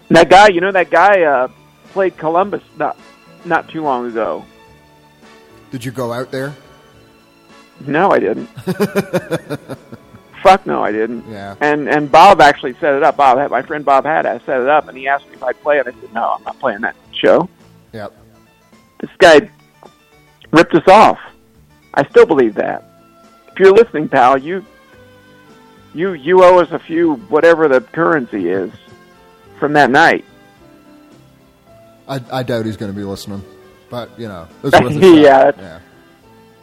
That 0.10 0.30
guy, 0.30 0.48
you 0.50 0.62
know, 0.62 0.72
that 0.72 0.90
guy 0.90 1.24
uh, 1.24 1.50
played 1.92 2.18
Columbus 2.18 2.64
not 2.78 2.98
not 3.46 3.70
too 3.70 3.82
long 3.82 4.08
ago. 4.08 4.46
Did 5.72 5.84
you 5.84 5.92
go 5.92 6.14
out 6.14 6.32
there? 6.32 6.56
No, 7.86 8.12
I 8.12 8.20
didn't. 8.20 8.46
Fuck 10.44 10.66
no, 10.66 10.84
I 10.84 10.92
didn't. 10.92 11.30
Yeah. 11.30 11.56
And 11.60 11.90
and 11.90 12.12
Bob 12.12 12.42
actually 12.42 12.74
set 12.76 12.94
it 12.94 13.04
up. 13.04 13.18
Bob, 13.18 13.38
had, 13.38 13.52
my 13.52 13.62
friend 13.62 13.84
Bob 13.84 14.06
had 14.06 14.24
set 14.46 14.62
it 14.62 14.70
up, 14.70 14.88
and 14.88 14.98
he 14.98 15.08
asked 15.08 15.28
me 15.28 15.34
if 15.34 15.44
I'd 15.44 15.60
play 15.62 15.80
it. 15.80 15.88
I 15.88 15.92
said, 15.92 16.14
no, 16.14 16.36
I'm 16.38 16.44
not 16.44 16.60
playing 16.60 16.82
that 16.82 16.96
show. 17.12 17.50
Yep. 17.94 18.14
This 19.00 19.12
guy 19.18 19.50
ripped 20.52 20.74
us 20.74 20.88
off. 20.88 21.20
I 21.94 22.08
still 22.10 22.26
believe 22.26 22.56
that. 22.56 22.87
If 23.58 23.62
you're 23.62 23.74
listening, 23.74 24.08
pal, 24.08 24.38
you 24.38 24.64
you 25.96 26.14
you 26.14 26.44
owe 26.44 26.60
us 26.60 26.70
a 26.70 26.78
few 26.78 27.16
whatever 27.16 27.68
the 27.68 27.82
currency 27.82 28.50
is 28.50 28.72
from 29.58 29.74
that 29.74 29.90
night. 29.90 30.26
I, 32.08 32.22
I 32.32 32.44
doubt 32.44 32.68
he's 32.68 32.78
going 32.78 32.92
to 32.92 32.96
be 32.96 33.04
listening, 33.04 33.44
but 33.90 34.12
you 34.20 34.28
know, 34.28 34.48
it's 34.64 34.80
worth 34.80 34.96
a 34.96 35.00
yeah, 35.20 35.52
yeah. 35.58 35.80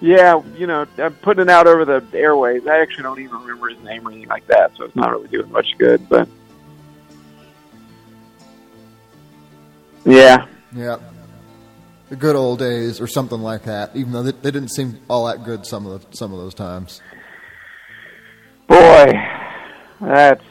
yeah, 0.00 0.42
you 0.56 0.68
know, 0.68 0.86
I'm 0.98 1.14
putting 1.14 1.42
it 1.42 1.50
out 1.50 1.66
over 1.66 1.84
the 1.84 2.00
airways. 2.16 2.64
I 2.68 2.78
actually 2.78 3.02
don't 3.02 3.18
even 3.18 3.38
remember 3.40 3.70
his 3.70 3.82
name 3.82 4.06
or 4.06 4.12
anything 4.12 4.28
like 4.28 4.46
that, 4.46 4.76
so 4.76 4.84
it's 4.84 4.94
not 4.94 5.10
really 5.10 5.26
doing 5.26 5.50
much 5.50 5.76
good. 5.76 6.08
But 6.08 6.28
yeah, 10.04 10.46
Yeah. 10.72 10.98
The 12.10 12.16
good 12.16 12.36
old 12.36 12.58
days, 12.58 13.00
or 13.00 13.06
something 13.06 13.40
like 13.40 13.62
that. 13.64 13.96
Even 13.96 14.12
though 14.12 14.22
they, 14.22 14.32
they 14.32 14.50
didn't 14.50 14.68
seem 14.70 14.98
all 15.08 15.26
that 15.26 15.44
good 15.44 15.64
some 15.64 15.86
of 15.86 16.10
the, 16.10 16.16
some 16.16 16.32
of 16.32 16.38
those 16.38 16.54
times. 16.54 17.00
boy, 18.68 19.12
that's 20.00 20.44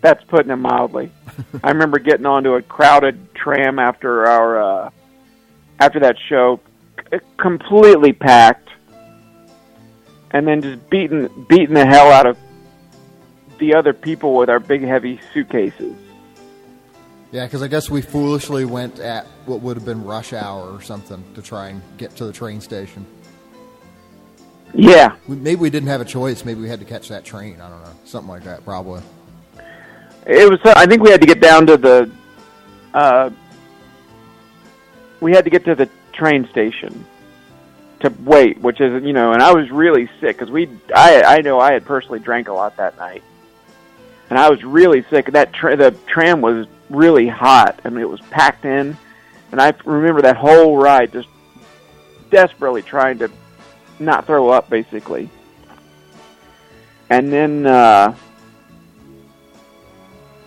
that's 0.00 0.24
putting 0.24 0.50
it 0.50 0.56
mildly. 0.56 1.10
I 1.64 1.70
remember 1.70 1.98
getting 1.98 2.26
onto 2.26 2.54
a 2.54 2.62
crowded 2.62 3.34
tram 3.34 3.78
after 3.78 4.26
our 4.26 4.62
uh, 4.62 4.90
after 5.78 6.00
that 6.00 6.16
show, 6.28 6.60
c- 7.10 7.18
completely 7.36 8.12
packed, 8.12 8.68
and 10.30 10.46
then 10.46 10.62
just 10.62 10.90
beating 10.90 11.46
beating 11.48 11.74
the 11.74 11.86
hell 11.86 12.10
out 12.10 12.26
of 12.26 12.38
the 13.58 13.74
other 13.74 13.92
people 13.92 14.34
with 14.34 14.48
our 14.48 14.60
big 14.60 14.82
heavy 14.82 15.20
suitcases. 15.34 15.96
Yeah, 17.32 17.44
because 17.44 17.62
I 17.62 17.68
guess 17.68 17.88
we 17.88 18.02
foolishly 18.02 18.64
went 18.64 18.98
at 18.98 19.26
what 19.50 19.60
would 19.60 19.76
have 19.76 19.84
been 19.84 20.04
rush 20.04 20.32
hour 20.32 20.70
or 20.70 20.80
something 20.80 21.22
to 21.34 21.42
try 21.42 21.68
and 21.68 21.82
get 21.98 22.14
to 22.16 22.24
the 22.24 22.32
train 22.32 22.60
station. 22.60 23.04
Yeah, 24.72 25.16
We, 25.26 25.34
maybe 25.34 25.60
we 25.60 25.70
didn't 25.70 25.88
have 25.88 26.00
a 26.00 26.04
choice. 26.04 26.44
Maybe 26.44 26.60
we 26.60 26.68
had 26.68 26.78
to 26.78 26.86
catch 26.86 27.08
that 27.08 27.24
train. 27.24 27.60
I 27.60 27.68
don't 27.68 27.82
know, 27.82 27.92
something 28.04 28.30
like 28.30 28.44
that, 28.44 28.64
probably. 28.64 29.02
it 30.26 30.48
was. 30.48 30.60
I 30.64 30.86
think 30.86 31.02
we 31.02 31.10
had 31.10 31.20
to 31.20 31.26
get 31.26 31.40
down 31.40 31.66
to 31.66 31.76
the. 31.76 32.10
Uh, 32.94 33.30
we 35.20 35.32
had 35.32 35.44
to 35.44 35.50
get 35.50 35.64
to 35.64 35.74
the 35.74 35.90
train 36.12 36.48
station 36.48 37.04
to 37.98 38.14
wait, 38.20 38.58
which 38.60 38.80
is 38.80 39.02
you 39.02 39.12
know, 39.12 39.32
and 39.32 39.42
I 39.42 39.52
was 39.52 39.70
really 39.72 40.08
sick 40.20 40.38
because 40.38 40.52
we. 40.52 40.68
I 40.94 41.22
I 41.22 41.40
know 41.40 41.58
I 41.58 41.72
had 41.72 41.84
personally 41.84 42.20
drank 42.20 42.46
a 42.46 42.52
lot 42.52 42.76
that 42.76 42.96
night, 42.96 43.24
and 44.30 44.38
I 44.38 44.48
was 44.48 44.62
really 44.62 45.04
sick. 45.10 45.32
That 45.32 45.52
tra- 45.52 45.76
the 45.76 45.90
tram 46.06 46.40
was 46.40 46.68
really 46.90 47.28
hot, 47.28 47.80
I 47.84 47.88
mean, 47.88 48.00
it 48.00 48.08
was 48.08 48.20
packed 48.20 48.64
in, 48.64 48.96
and 49.52 49.60
I 49.60 49.72
remember 49.84 50.22
that 50.22 50.36
whole 50.36 50.76
ride 50.76 51.12
just 51.12 51.28
desperately 52.30 52.82
trying 52.82 53.18
to 53.18 53.30
not 53.98 54.26
throw 54.26 54.48
up, 54.50 54.70
basically. 54.70 55.28
And 57.08 57.32
then. 57.32 57.66
uh 57.66 58.14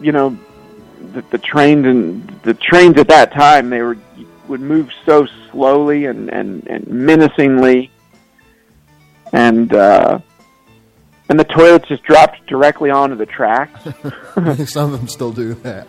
you 0.04 0.12
know, 0.12 0.38
the, 1.14 1.24
the 1.32 1.38
trains 1.38 1.86
and 1.86 2.28
the 2.44 2.54
trains 2.54 2.98
at 2.98 3.08
that 3.08 3.32
time 3.34 3.70
they 3.70 3.82
were 3.82 3.98
would 4.48 4.60
move 4.60 4.90
so 5.06 5.26
slowly 5.50 6.06
and 6.06 6.30
and, 6.30 6.68
and 6.68 6.86
menacingly, 6.88 7.90
and 9.32 9.74
uh, 9.74 10.20
and 11.30 11.40
the 11.40 11.46
toilets 11.46 11.88
just 11.88 12.04
dropped 12.04 12.46
directly 12.48 12.90
onto 12.90 13.16
the 13.16 13.26
tracks. 13.26 13.82
some 14.70 14.94
of 14.94 15.00
them 15.00 15.08
still 15.08 15.32
do 15.32 15.54
that. 15.56 15.88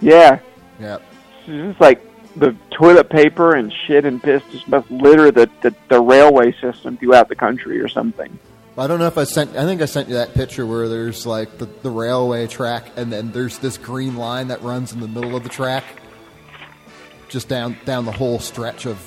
yeah, 0.00 0.40
Yeah. 0.80 0.98
It's 1.46 1.80
like 1.80 2.00
the 2.36 2.56
toilet 2.70 3.10
paper 3.10 3.54
and 3.54 3.72
shit 3.72 4.04
and 4.04 4.22
piss 4.22 4.42
just 4.50 4.66
must 4.68 4.90
litter 4.90 5.30
the, 5.30 5.50
the 5.60 5.74
the 5.88 6.00
railway 6.00 6.52
system 6.60 6.96
throughout 6.96 7.28
the 7.28 7.36
country 7.36 7.80
or 7.80 7.88
something. 7.88 8.38
I 8.76 8.86
don't 8.86 8.98
know 8.98 9.06
if 9.06 9.18
I 9.18 9.24
sent. 9.24 9.54
I 9.54 9.64
think 9.64 9.82
I 9.82 9.84
sent 9.84 10.08
you 10.08 10.14
that 10.14 10.32
picture 10.32 10.66
where 10.66 10.88
there's 10.88 11.26
like 11.26 11.58
the, 11.58 11.66
the 11.66 11.90
railway 11.90 12.46
track, 12.46 12.86
and 12.96 13.12
then 13.12 13.30
there's 13.32 13.58
this 13.58 13.76
green 13.76 14.16
line 14.16 14.48
that 14.48 14.62
runs 14.62 14.92
in 14.92 15.00
the 15.00 15.08
middle 15.08 15.36
of 15.36 15.42
the 15.42 15.50
track, 15.50 15.84
just 17.28 17.48
down 17.48 17.76
down 17.84 18.06
the 18.06 18.12
whole 18.12 18.38
stretch 18.38 18.86
of, 18.86 19.06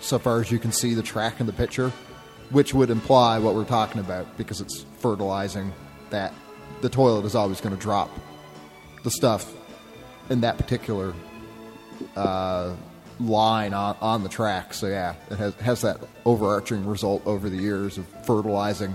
so 0.00 0.18
far 0.18 0.40
as 0.40 0.50
you 0.50 0.58
can 0.58 0.72
see 0.72 0.94
the 0.94 1.02
track 1.02 1.38
in 1.38 1.46
the 1.46 1.52
picture, 1.52 1.92
which 2.50 2.74
would 2.74 2.90
imply 2.90 3.38
what 3.38 3.54
we're 3.54 3.64
talking 3.64 4.00
about 4.00 4.36
because 4.36 4.60
it's 4.60 4.84
fertilizing 4.98 5.72
that 6.10 6.34
the 6.80 6.88
toilet 6.88 7.24
is 7.24 7.36
always 7.36 7.60
going 7.60 7.74
to 7.74 7.80
drop 7.80 8.10
the 9.04 9.10
stuff 9.10 9.54
in 10.28 10.40
that 10.40 10.58
particular 10.58 11.14
uh, 12.16 12.74
line 13.20 13.72
on, 13.74 13.96
on 14.00 14.22
the 14.22 14.28
track. 14.28 14.74
So 14.74 14.86
yeah, 14.88 15.14
it 15.30 15.36
has 15.38 15.54
has 15.56 15.80
that 15.82 15.98
overarching 16.24 16.86
result 16.86 17.26
over 17.26 17.48
the 17.48 17.56
years 17.56 17.98
of 17.98 18.06
fertilizing 18.24 18.94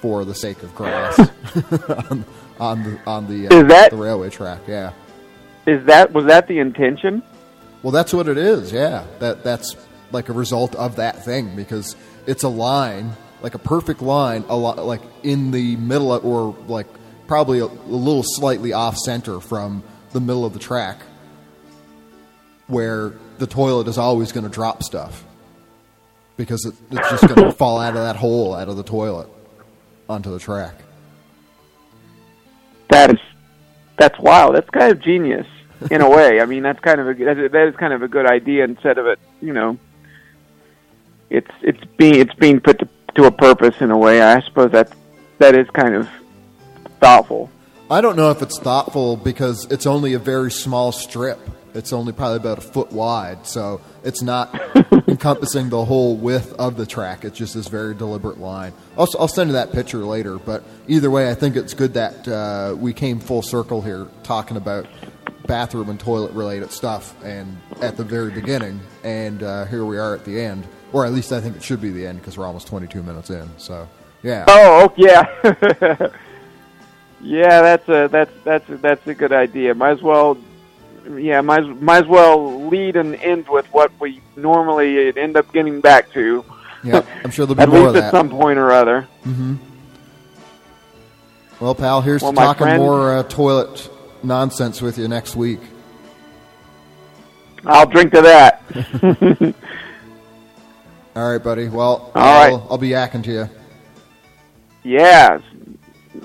for 0.00 0.24
the 0.24 0.34
sake 0.34 0.62
of 0.62 0.74
grass 0.74 1.18
on, 1.88 2.24
on 2.60 2.82
the 2.84 3.00
on 3.06 3.26
the, 3.28 3.48
uh, 3.48 3.62
that- 3.64 3.90
the 3.90 3.96
railway 3.96 4.30
track. 4.30 4.60
Yeah. 4.66 4.92
Is 5.66 5.84
that 5.86 6.12
was 6.12 6.26
that 6.26 6.48
the 6.48 6.58
intention? 6.60 7.22
Well, 7.82 7.92
that's 7.92 8.12
what 8.12 8.26
it 8.28 8.38
is. 8.38 8.72
Yeah, 8.72 9.06
that 9.18 9.44
that's 9.44 9.76
like 10.10 10.28
a 10.30 10.32
result 10.32 10.74
of 10.74 10.96
that 10.96 11.24
thing 11.24 11.54
because 11.54 11.94
it's 12.26 12.42
a 12.42 12.48
line, 12.48 13.12
like 13.42 13.54
a 13.54 13.58
perfect 13.58 14.00
line, 14.00 14.44
a 14.48 14.56
lot 14.56 14.78
like 14.78 15.02
in 15.22 15.50
the 15.50 15.76
middle 15.76 16.12
of, 16.12 16.24
or 16.24 16.56
like 16.66 16.86
probably 17.26 17.58
a, 17.58 17.66
a 17.66 17.66
little 17.66 18.22
slightly 18.24 18.72
off 18.72 18.96
center 18.96 19.40
from 19.40 19.82
the 20.12 20.20
middle 20.20 20.46
of 20.46 20.54
the 20.54 20.58
track, 20.58 21.00
where 22.68 23.14
the 23.38 23.46
toilet 23.46 23.88
is 23.88 23.98
always 23.98 24.32
going 24.32 24.44
to 24.44 24.50
drop 24.50 24.82
stuff 24.82 25.24
because 26.36 26.64
it, 26.64 26.74
it's 26.90 27.10
just 27.10 27.26
going 27.26 27.42
to 27.50 27.52
fall 27.52 27.78
out 27.78 27.96
of 27.96 28.02
that 28.02 28.16
hole 28.16 28.54
out 28.54 28.68
of 28.68 28.76
the 28.76 28.82
toilet 28.82 29.28
onto 30.08 30.30
the 30.30 30.38
track. 30.38 30.74
That 32.90 33.10
is 33.10 33.18
that's 33.98 34.18
wild. 34.18 34.54
That's 34.54 34.70
kind 34.70 34.92
of 34.92 35.00
genius 35.00 35.46
in 35.90 36.00
a 36.00 36.08
way. 36.16 36.40
I 36.40 36.46
mean, 36.46 36.62
that's 36.62 36.80
kind 36.80 37.00
of 37.00 37.08
a 37.08 37.14
that 37.24 37.52
that 37.52 37.68
is 37.68 37.76
kind 37.76 37.92
of 37.92 38.02
a 38.02 38.08
good 38.08 38.26
idea. 38.26 38.64
Instead 38.64 38.96
of 38.98 39.06
it, 39.06 39.18
you 39.42 39.52
know, 39.52 39.78
it's 41.28 41.50
it's 41.62 41.84
being 41.96 42.14
it's 42.16 42.34
being 42.34 42.60
put 42.60 42.78
to, 42.78 42.88
to 43.16 43.24
a 43.24 43.30
purpose 43.30 43.74
in 43.80 43.90
a 43.90 43.98
way. 43.98 44.22
I 44.22 44.40
suppose 44.40 44.72
that 44.72 44.92
that 45.38 45.54
is 45.54 45.68
kind 45.70 45.94
of 45.94 46.08
thoughtful. 47.00 47.50
I 47.90 48.00
don't 48.00 48.16
know 48.16 48.30
if 48.30 48.42
it's 48.42 48.58
thoughtful 48.58 49.16
because 49.16 49.66
it's 49.70 49.86
only 49.86 50.12
a 50.12 50.18
very 50.18 50.50
small 50.50 50.92
strip. 50.92 51.38
It's 51.74 51.92
only 51.92 52.12
probably 52.12 52.36
about 52.36 52.58
a 52.58 52.62
foot 52.62 52.92
wide, 52.92 53.46
so 53.46 53.80
it's 54.02 54.22
not 54.22 54.58
encompassing 55.08 55.68
the 55.68 55.84
whole 55.84 56.16
width 56.16 56.52
of 56.54 56.76
the 56.76 56.86
track. 56.86 57.24
It's 57.24 57.38
just 57.38 57.54
this 57.54 57.68
very 57.68 57.94
deliberate 57.94 58.38
line. 58.38 58.72
I'll, 58.96 59.08
I'll 59.18 59.28
send 59.28 59.50
you 59.50 59.54
that 59.54 59.72
picture 59.72 59.98
later, 59.98 60.38
but 60.38 60.62
either 60.86 61.10
way, 61.10 61.30
I 61.30 61.34
think 61.34 61.56
it's 61.56 61.74
good 61.74 61.94
that 61.94 62.26
uh, 62.26 62.74
we 62.76 62.92
came 62.92 63.20
full 63.20 63.42
circle 63.42 63.82
here 63.82 64.06
talking 64.22 64.56
about 64.56 64.86
bathroom 65.48 65.88
and 65.88 65.98
toilet 65.98 66.32
related 66.32 66.70
stuff, 66.70 67.14
and 67.24 67.58
at 67.80 67.96
the 67.96 68.04
very 68.04 68.30
beginning, 68.30 68.80
and 69.02 69.42
uh, 69.42 69.64
here 69.64 69.84
we 69.84 69.98
are 69.98 70.14
at 70.14 70.24
the 70.24 70.40
end, 70.40 70.64
or 70.92 71.04
at 71.04 71.12
least 71.12 71.32
I 71.32 71.40
think 71.40 71.56
it 71.56 71.62
should 71.64 71.80
be 71.80 71.90
the 71.90 72.06
end 72.06 72.20
because 72.20 72.38
we're 72.38 72.46
almost 72.46 72.68
22 72.68 73.02
minutes 73.02 73.30
in. 73.30 73.48
So, 73.58 73.88
yeah. 74.22 74.44
Oh, 74.46 74.88
oh, 74.88 74.94
yeah, 74.96 75.26
yeah. 77.20 77.62
That's 77.62 77.88
a 77.88 78.08
that's 78.08 78.32
that's 78.44 78.64
that's 78.80 79.06
a 79.06 79.14
good 79.14 79.32
idea. 79.32 79.74
Might 79.74 79.92
as 79.92 80.02
well, 80.02 80.36
yeah. 81.16 81.40
Might 81.40 81.60
as- 81.64 81.80
might 81.80 82.02
as 82.04 82.08
well 82.08 82.68
lead 82.68 82.96
and 82.96 83.14
end 83.16 83.46
with 83.48 83.66
what 83.72 83.90
we 84.00 84.20
normally 84.36 85.16
end 85.16 85.36
up 85.36 85.52
getting 85.52 85.80
back 85.80 86.10
to. 86.12 86.44
Yeah, 86.84 87.02
I'm 87.24 87.30
sure 87.30 87.46
there'll 87.46 87.56
be 87.56 87.62
at 87.62 87.68
more 87.68 87.90
least 87.90 87.96
at 87.96 88.00
that. 88.00 88.10
some 88.12 88.30
point 88.30 88.58
or 88.58 88.70
other. 88.72 89.02
hmm 89.24 89.54
Well, 91.60 91.74
pal, 91.74 92.02
here's 92.02 92.22
Well, 92.22 92.32
to 92.32 92.36
talking 92.36 92.66
friend- 92.66 92.82
more 92.82 93.18
uh, 93.18 93.22
toilet 93.24 93.88
nonsense 94.22 94.80
with 94.82 94.98
you 94.98 95.08
next 95.08 95.34
week. 95.36 95.60
I'll 97.66 97.86
drink 97.86 98.12
to 98.12 98.22
that. 98.22 98.62
All 101.16 101.32
right, 101.32 101.42
buddy. 101.42 101.68
Well, 101.68 102.12
All 102.14 102.22
I'll, 102.22 102.56
right. 102.58 102.66
I'll 102.70 102.78
be 102.78 102.90
yakking 102.90 103.24
to 103.24 103.32
you. 103.32 103.48
Yeah, 104.84 105.40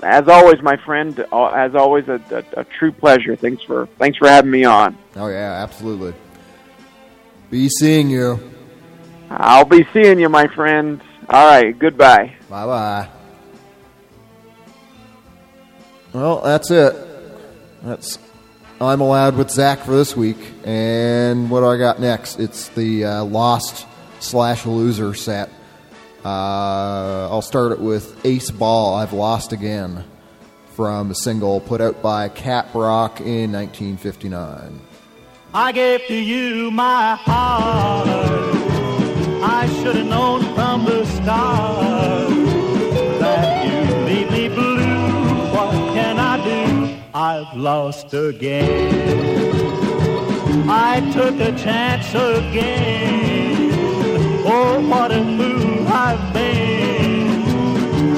as 0.02 0.28
always, 0.28 0.60
my 0.62 0.76
friend. 0.78 1.24
uh, 1.32 1.46
As 1.48 1.74
always, 1.74 2.08
a, 2.08 2.20
a, 2.56 2.60
a 2.60 2.64
true 2.64 2.92
pleasure. 2.92 3.36
Thanks 3.36 3.62
for 3.62 3.86
thanks 3.98 4.18
for 4.18 4.28
having 4.28 4.50
me 4.50 4.64
on. 4.64 4.96
Oh 5.16 5.28
yeah, 5.28 5.62
absolutely. 5.62 6.14
Be 7.50 7.68
seeing 7.68 8.10
you. 8.10 8.38
I'll 9.30 9.64
be 9.64 9.86
seeing 9.92 10.18
you, 10.18 10.28
my 10.28 10.46
friend. 10.48 11.00
All 11.28 11.46
right, 11.46 11.78
goodbye. 11.78 12.34
Bye 12.50 12.66
bye. 12.66 13.08
Well, 16.12 16.40
that's 16.42 16.70
it. 16.70 16.94
That's 17.82 18.18
I'm 18.80 19.00
allowed 19.00 19.36
with 19.36 19.50
Zach 19.50 19.80
for 19.80 19.92
this 19.96 20.16
week. 20.16 20.38
And 20.64 21.50
what 21.50 21.60
do 21.60 21.66
I 21.66 21.76
got 21.78 22.00
next? 22.00 22.38
It's 22.38 22.68
the 22.68 23.04
uh, 23.04 23.24
Lost 23.24 23.86
slash 24.20 24.66
Loser 24.66 25.14
set. 25.14 25.50
Uh, 26.24 27.28
I'll 27.30 27.42
start 27.42 27.72
it 27.72 27.80
with 27.80 28.24
Ace 28.24 28.50
Ball. 28.50 28.94
I've 28.94 29.12
lost 29.12 29.52
again 29.52 30.04
from 30.74 31.10
a 31.10 31.14
single 31.14 31.60
put 31.60 31.82
out 31.82 32.00
by 32.00 32.30
Cat 32.30 32.68
Rock 32.72 33.20
in 33.20 33.52
1959. 33.52 34.80
I 35.52 35.72
gave 35.72 36.00
to 36.08 36.14
you 36.14 36.70
my 36.70 37.16
heart. 37.16 38.08
I 39.46 39.66
should 39.82 39.96
have 39.96 40.06
known 40.06 40.42
from 40.54 40.86
the 40.86 41.04
start 41.04 42.30
that 43.20 43.66
you 43.66 43.94
leave 44.06 44.30
me 44.30 44.48
blue. 44.48 45.52
What 45.52 45.72
can 45.94 46.18
I 46.18 46.42
do? 46.42 46.96
I've 47.12 47.54
lost 47.54 48.14
again. 48.14 49.44
I 50.70 51.00
took 51.12 51.38
a 51.38 51.52
chance 51.58 52.08
again. 52.14 53.63
Oh, 54.46 54.78
what 54.88 55.10
a 55.10 55.22
fool 55.36 55.88
I've 55.88 56.34
been. 56.34 57.44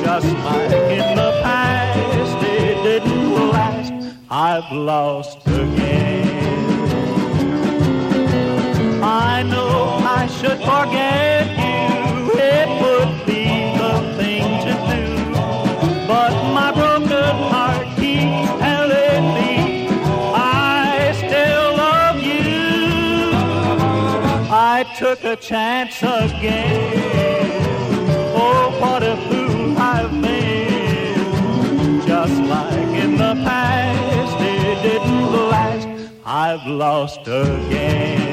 Just 0.03 0.27
like 0.27 0.73
in 0.73 1.17
the 1.17 1.41
past, 1.45 2.45
it 2.45 2.83
didn't 2.83 3.51
last. 3.51 3.93
I've 4.29 4.73
lost 4.73 5.39
again. 5.47 6.27
I 9.05 9.45
know 9.45 10.01
I 10.03 10.27
should 10.27 10.59
forget 10.59 11.66
took 25.15 25.23
a 25.23 25.37
chance 25.37 26.03
again. 26.03 27.63
Oh, 28.35 28.77
what 28.81 29.05
a 29.05 29.15
fool 29.29 29.79
I've 29.79 30.11
been. 30.21 32.01
Just 32.05 32.43
like 32.43 33.03
in 33.05 33.13
the 33.13 33.35
past, 33.45 34.37
it 34.41 34.83
didn't 34.83 35.33
last. 35.51 35.87
I've 36.25 36.67
lost 36.67 37.21
again. 37.21 38.26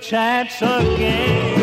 Chance 0.00 0.62
again. 0.62 1.60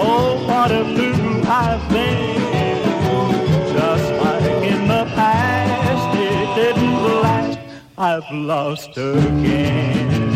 Oh, 0.00 0.44
what 0.46 0.70
a 0.70 0.84
fool 0.84 1.46
I've 1.46 1.88
been. 1.90 3.72
Just 3.72 4.12
like 4.22 4.42
in 4.64 4.88
the 4.88 5.04
past, 5.14 6.18
it 6.18 6.54
didn't 6.54 7.02
last. 7.22 7.58
I've 7.98 8.30
lost 8.30 8.96
again. 8.96 10.31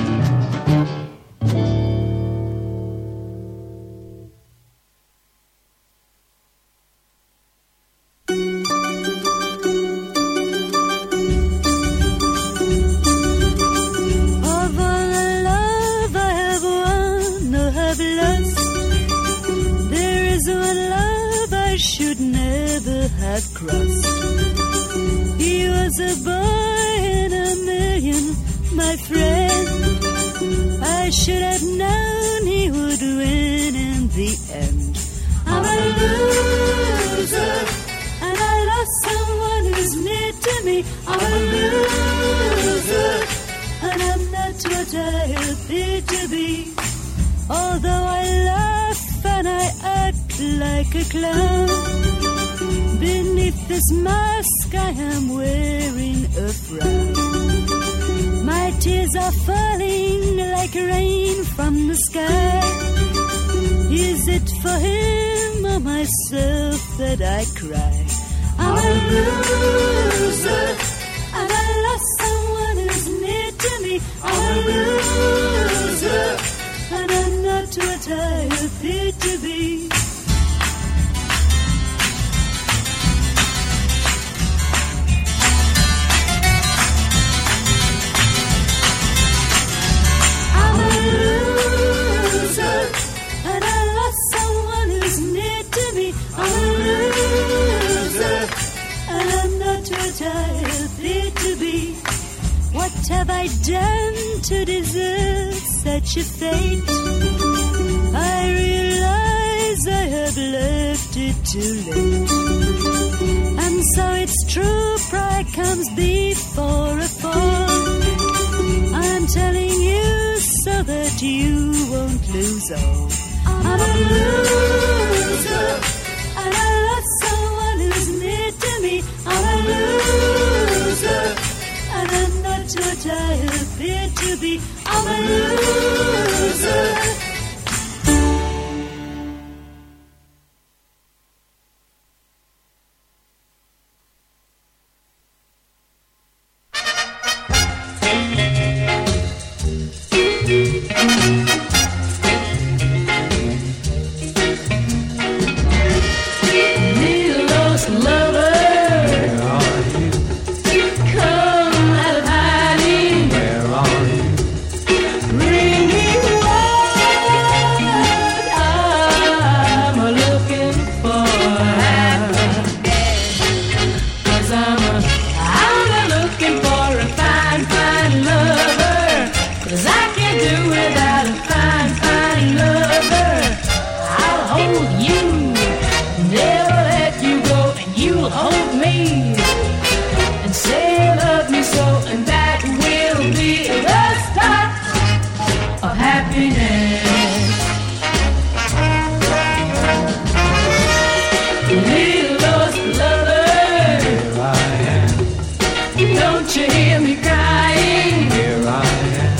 Don't 205.98 206.54
you 206.54 206.70
hear 206.70 207.00
me 207.00 207.16
crying? 207.22 208.30
Here 208.30 208.62
I 208.66 208.84
am. 209.16 209.36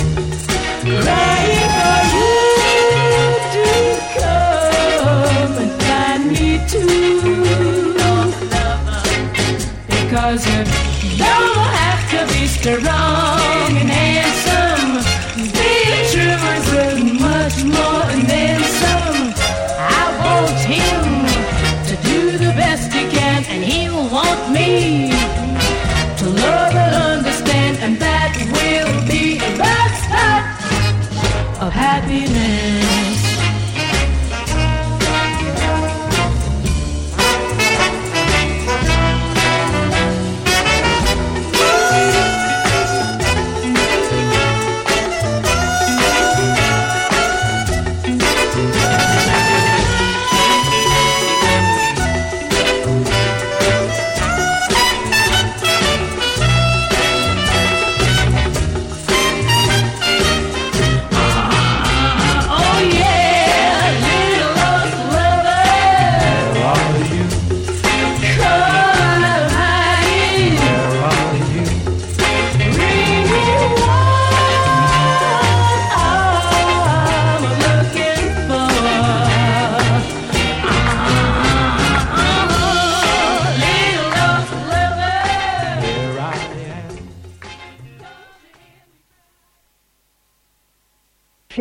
Crying 1.03 1.71
for 1.77 2.01
you 2.17 2.33
to 3.55 3.67
come 4.19 5.53
and 5.63 5.73
find 5.83 6.23
me 6.33 6.51
too. 6.67 7.93
Because 9.87 10.43
you 10.47 10.65
don't 11.19 11.69
have 11.77 12.03
to 12.13 12.21
be 12.33 12.47
strong. 12.47 13.16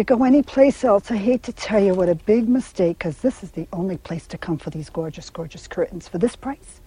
go 0.06 0.24
anyplace 0.24 0.84
else, 0.84 1.10
I 1.10 1.18
hate 1.18 1.42
to 1.44 1.54
tell 1.54 1.84
you 1.84 1.96
what 1.96 2.10
a 2.10 2.16
big 2.16 2.48
mistake, 2.48 3.00
because 3.00 3.18
this 3.18 3.42
is 3.42 3.52
the 3.52 3.68
only 3.74 3.98
place 3.98 4.28
to 4.28 4.38
come 4.38 4.58
for 4.58 4.70
these 4.70 4.90
gorgeous, 4.90 5.30
gorgeous 5.32 5.68
curtains. 5.68 6.08
For 6.08 6.20
this 6.20 6.36
price, 6.36 6.82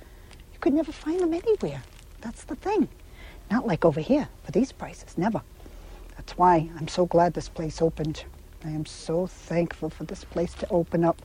you 0.53 0.59
could 0.61 0.73
never 0.73 0.93
find 0.93 1.19
them 1.21 1.35
anywhere. 1.35 1.83
That's 2.21 2.45
the 2.45 2.55
thing. 2.55 2.89
Not 3.51 3.67
like 3.67 3.85
over 3.85 4.01
here 4.01 4.29
for 4.45 4.53
these 4.53 4.71
prices, 4.71 5.19
never. 5.19 5.43
That's 6.17 6.39
why 6.39 6.71
I'm 6.79 6.87
so 6.87 7.07
glad 7.07 7.35
this 7.35 7.49
place 7.49 7.83
opened. 7.83 8.25
I 8.65 8.71
am 8.71 8.87
so 8.87 9.27
thankful 9.27 9.91
for 9.91 10.05
this 10.05 10.25
place 10.25 10.55
to 10.55 10.69
open 10.71 11.05
up. 11.05 11.21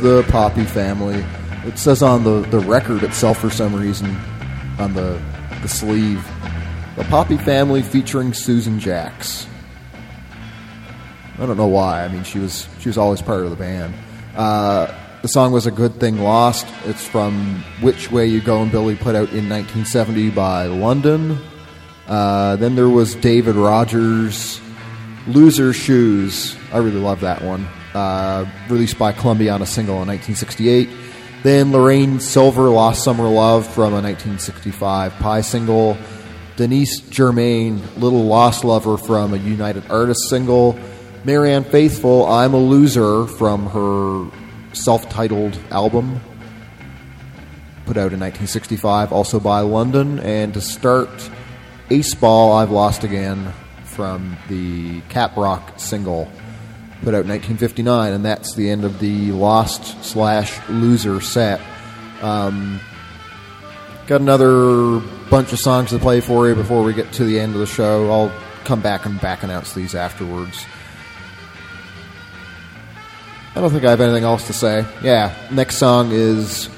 the 0.00 0.24
Poppy 0.28 0.64
family. 0.64 1.24
It 1.64 1.78
says 1.78 2.02
on 2.02 2.24
the, 2.24 2.40
the 2.50 2.60
record 2.60 3.02
itself 3.02 3.38
for 3.38 3.50
some 3.50 3.74
reason, 3.74 4.16
on 4.78 4.94
the, 4.94 5.20
the 5.62 5.68
sleeve, 5.68 6.24
the 6.96 7.04
Poppy 7.04 7.36
family 7.36 7.82
featuring 7.82 8.32
Susan 8.32 8.78
Jacks. 8.78 9.46
I 11.38 11.46
don't 11.46 11.56
know 11.56 11.68
why. 11.68 12.04
I 12.04 12.08
mean, 12.08 12.24
she 12.24 12.38
was 12.38 12.68
she 12.80 12.88
was 12.88 12.98
always 12.98 13.22
part 13.22 13.44
of 13.44 13.50
the 13.50 13.56
band. 13.56 13.94
Uh, 14.36 14.92
the 15.22 15.28
song 15.28 15.52
was 15.52 15.66
a 15.66 15.70
good 15.70 16.00
thing 16.00 16.18
lost. 16.18 16.66
It's 16.84 17.06
from 17.06 17.62
Which 17.80 18.10
Way 18.10 18.26
You 18.26 18.40
Goin' 18.40 18.70
Billy, 18.70 18.96
put 18.96 19.14
out 19.14 19.30
in 19.30 19.48
1970 19.48 20.30
by 20.30 20.66
London. 20.66 21.38
Uh, 22.06 22.56
then 22.56 22.74
there 22.74 22.88
was 22.88 23.14
David 23.16 23.54
Rogers, 23.54 24.60
Loser 25.26 25.72
Shoes. 25.72 26.56
I 26.72 26.78
really 26.78 27.00
love 27.00 27.20
that 27.20 27.42
one. 27.42 27.68
Uh, 27.98 28.46
released 28.68 28.96
by 28.96 29.10
Columbia 29.10 29.52
on 29.52 29.60
a 29.60 29.66
single 29.66 30.00
in 30.02 30.06
1968. 30.06 30.88
Then 31.42 31.72
Lorraine 31.72 32.20
Silver, 32.20 32.70
Lost 32.70 33.02
Summer 33.02 33.28
Love 33.28 33.66
from 33.66 33.92
a 33.92 34.00
1965 34.00 35.14
Pye 35.14 35.40
single. 35.40 35.98
Denise 36.54 37.00
Germain, 37.00 37.82
Little 37.96 38.24
Lost 38.24 38.62
Lover 38.62 38.98
from 38.98 39.34
a 39.34 39.36
United 39.36 39.90
Artists 39.90 40.30
single. 40.30 40.78
Marianne 41.24 41.64
Faithfull, 41.64 42.24
I'm 42.26 42.54
a 42.54 42.58
Loser 42.58 43.26
from 43.26 43.66
her 43.66 44.30
self 44.74 45.08
titled 45.08 45.58
album, 45.72 46.20
put 47.84 47.96
out 47.96 48.12
in 48.12 48.20
1965, 48.20 49.12
also 49.12 49.40
by 49.40 49.58
London. 49.58 50.20
And 50.20 50.54
to 50.54 50.60
start, 50.60 51.10
Ace 51.90 52.14
Ball, 52.14 52.52
I've 52.52 52.70
Lost 52.70 53.02
Again 53.02 53.52
from 53.82 54.36
the 54.48 55.00
Cap 55.08 55.36
Rock 55.36 55.80
single 55.80 56.30
put 57.02 57.14
out 57.14 57.24
in 57.24 57.28
1959. 57.28 58.12
And 58.12 58.24
that's 58.24 58.54
the 58.54 58.70
end 58.70 58.84
of 58.84 58.98
the 58.98 59.32
Lost 59.32 60.04
slash 60.04 60.58
Loser 60.68 61.20
set. 61.20 61.60
Um, 62.22 62.80
got 64.06 64.20
another 64.20 65.00
bunch 65.30 65.52
of 65.52 65.58
songs 65.58 65.90
to 65.90 65.98
play 65.98 66.20
for 66.20 66.48
you 66.48 66.54
before 66.54 66.82
we 66.82 66.94
get 66.94 67.12
to 67.12 67.24
the 67.24 67.38
end 67.38 67.54
of 67.54 67.60
the 67.60 67.66
show. 67.66 68.10
I'll 68.10 68.32
come 68.64 68.80
back 68.80 69.06
and 69.06 69.20
back 69.20 69.42
announce 69.42 69.72
these 69.74 69.94
afterwards. 69.94 70.64
I 73.54 73.60
don't 73.60 73.70
think 73.70 73.84
I 73.84 73.90
have 73.90 74.00
anything 74.00 74.24
else 74.24 74.46
to 74.46 74.52
say. 74.52 74.86
Yeah, 75.02 75.34
next 75.50 75.78
song 75.78 76.12
is 76.12 76.68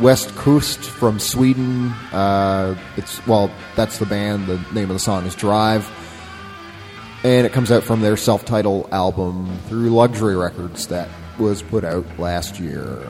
West 0.00 0.34
Coast 0.36 0.78
from 0.78 1.18
Sweden. 1.18 1.88
Uh, 2.12 2.76
it's 2.96 3.26
well, 3.26 3.50
that's 3.74 3.98
the 3.98 4.06
band. 4.06 4.46
The 4.46 4.58
name 4.72 4.90
of 4.90 4.94
the 4.94 5.00
song 5.00 5.26
is 5.26 5.34
Drive, 5.34 5.84
and 7.24 7.46
it 7.46 7.52
comes 7.52 7.72
out 7.72 7.82
from 7.82 8.02
their 8.02 8.16
self-titled 8.18 8.90
album 8.92 9.58
through 9.66 9.88
Luxury 9.88 10.36
Records 10.36 10.86
that 10.88 11.08
was 11.38 11.62
put 11.62 11.82
out 11.82 12.06
last 12.18 12.60
year. 12.60 13.02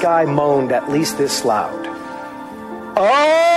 Guy 0.00 0.24
moaned 0.24 0.72
at 0.72 0.90
least 0.90 1.18
this 1.18 1.44
loud. 1.44 1.86
Oh! 2.96 3.49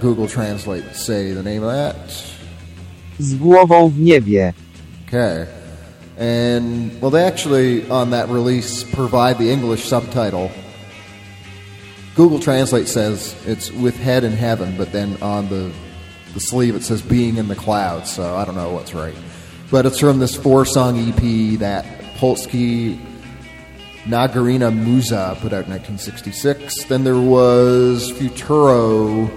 Google 0.00 0.28
Translate 0.28 0.84
say 0.94 1.32
the 1.32 1.42
name 1.42 1.62
of 1.62 1.72
that. 1.72 1.96
Z 3.20 3.36
głową 3.36 3.90
w 3.90 3.98
niebie. 3.98 4.52
Okay. 5.06 5.46
And, 6.18 7.00
well, 7.00 7.10
they 7.10 7.24
actually, 7.24 7.88
on 7.90 8.10
that 8.10 8.28
release, 8.28 8.84
provide 8.84 9.38
the 9.38 9.50
English 9.50 9.84
subtitle. 9.84 10.50
Google 12.14 12.40
Translate 12.40 12.88
says 12.88 13.34
it's 13.46 13.70
with 13.70 13.96
head 13.96 14.24
in 14.24 14.32
heaven, 14.32 14.74
but 14.78 14.92
then 14.92 15.20
on 15.22 15.48
the, 15.50 15.70
the 16.32 16.40
sleeve 16.40 16.74
it 16.74 16.82
says 16.82 17.02
being 17.02 17.36
in 17.36 17.48
the 17.48 17.54
clouds, 17.54 18.10
so 18.10 18.34
I 18.34 18.46
don't 18.46 18.54
know 18.54 18.72
what's 18.72 18.94
right. 18.94 19.14
But 19.70 19.84
it's 19.84 19.98
from 19.98 20.18
this 20.18 20.34
four 20.34 20.64
song 20.64 20.98
EP 20.98 21.58
that 21.58 21.84
Polskie 22.16 22.98
Nagrania 24.06 24.72
Muza 24.72 25.34
put 25.40 25.52
out 25.52 25.66
in 25.66 25.72
1966. 25.72 26.84
Then 26.84 27.04
there 27.04 27.20
was 27.20 28.10
Futuro 28.12 29.28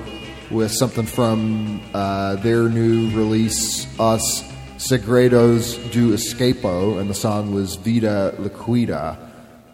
with 0.52 0.72
something 0.72 1.06
from 1.06 1.82
uh, 1.94 2.36
their 2.38 2.70
new 2.70 3.10
release, 3.12 3.88
Us 4.00 4.44
Segredos 4.78 5.92
do 5.92 6.14
Escapo, 6.14 7.00
and 7.00 7.10
the 7.10 7.14
song 7.14 7.54
was 7.54 7.76
Vida 7.76 8.34
Liquida. 8.38 9.18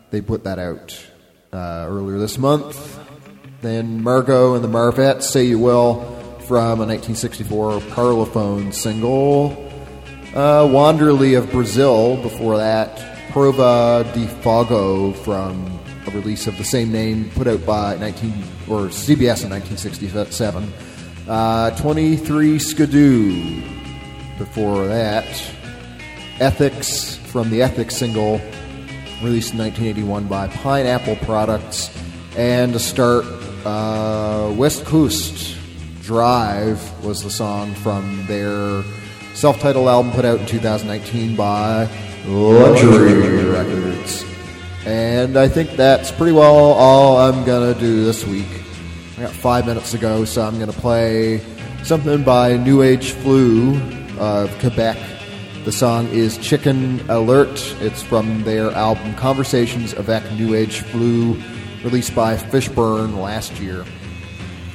They 0.09 0.21
put 0.21 0.43
that 0.45 0.57
out 0.57 0.99
uh, 1.53 1.85
earlier 1.87 2.17
this 2.17 2.37
month. 2.37 2.99
Then 3.61 4.01
Margot 4.01 4.55
and 4.55 4.63
the 4.63 4.67
Marvettes, 4.67 5.29
Say 5.29 5.45
You 5.45 5.59
Will, 5.59 6.01
from 6.47 6.79
a 6.79 6.85
1964 6.85 7.79
Parlophone 7.81 8.73
single. 8.73 9.51
Uh, 10.33 10.65
Wanderléa 10.65 11.37
of 11.37 11.51
Brazil, 11.51 12.21
before 12.21 12.57
that. 12.57 12.97
Prova 13.29 14.03
de 14.13 14.27
Fogo 14.41 15.11
from 15.11 15.79
a 16.07 16.11
release 16.11 16.47
of 16.47 16.57
the 16.57 16.63
same 16.63 16.91
name 16.91 17.29
put 17.35 17.47
out 17.47 17.65
by 17.65 17.97
19 17.97 18.31
or 18.69 18.87
CBS 18.87 19.43
in 19.43 19.49
1967. 19.49 20.71
Uh, 21.27 21.71
23 21.81 22.59
Skidoo 22.59 23.61
before 24.37 24.87
that. 24.87 25.25
Ethics 26.39 27.15
from 27.15 27.49
the 27.49 27.61
Ethics 27.61 27.95
single 27.95 28.41
released 29.23 29.53
in 29.53 29.59
1981 29.59 30.27
by 30.27 30.47
Pineapple 30.47 31.15
Products. 31.17 31.89
And 32.37 32.73
to 32.73 32.79
start, 32.79 33.25
uh, 33.65 34.53
West 34.55 34.85
Coast 34.85 35.57
Drive 36.01 37.03
was 37.03 37.23
the 37.23 37.31
song 37.31 37.73
from 37.75 38.25
their 38.27 38.83
self 39.33 39.59
titled 39.59 39.87
album 39.87 40.11
put 40.11 40.25
out 40.25 40.39
in 40.39 40.45
2019 40.45 41.35
by 41.35 41.89
Luxury 42.27 43.45
Records. 43.45 44.34
And 44.85 45.35
I 45.35 45.47
think 45.47 45.71
that's 45.71 46.11
pretty 46.11 46.31
well 46.31 46.53
all 46.53 47.17
I'm 47.17 47.43
going 47.43 47.73
to 47.73 47.79
do 47.79 48.05
this 48.05 48.25
week. 48.25 48.47
I 49.17 49.21
got 49.21 49.31
five 49.31 49.65
minutes 49.65 49.91
to 49.91 49.97
go, 49.97 50.25
so 50.25 50.43
I'm 50.43 50.59
going 50.59 50.71
to 50.71 50.79
play 50.79 51.41
something 51.83 52.23
by 52.23 52.57
New 52.57 52.83
Age 52.83 53.11
Flu 53.11 53.79
of 54.19 54.55
Quebec. 54.59 54.97
The 55.63 55.71
song 55.71 56.07
is 56.09 56.37
Chicken 56.37 56.99
Alert. 57.09 57.75
It's 57.79 58.03
from 58.03 58.43
their 58.43 58.69
album 58.71 59.15
Conversations 59.15 59.95
avec 59.95 60.23
New 60.33 60.53
Age 60.53 60.81
Flu, 60.81 61.33
released 61.83 62.13
by 62.13 62.37
Fishburne 62.37 63.19
last 63.19 63.59
year. 63.59 63.83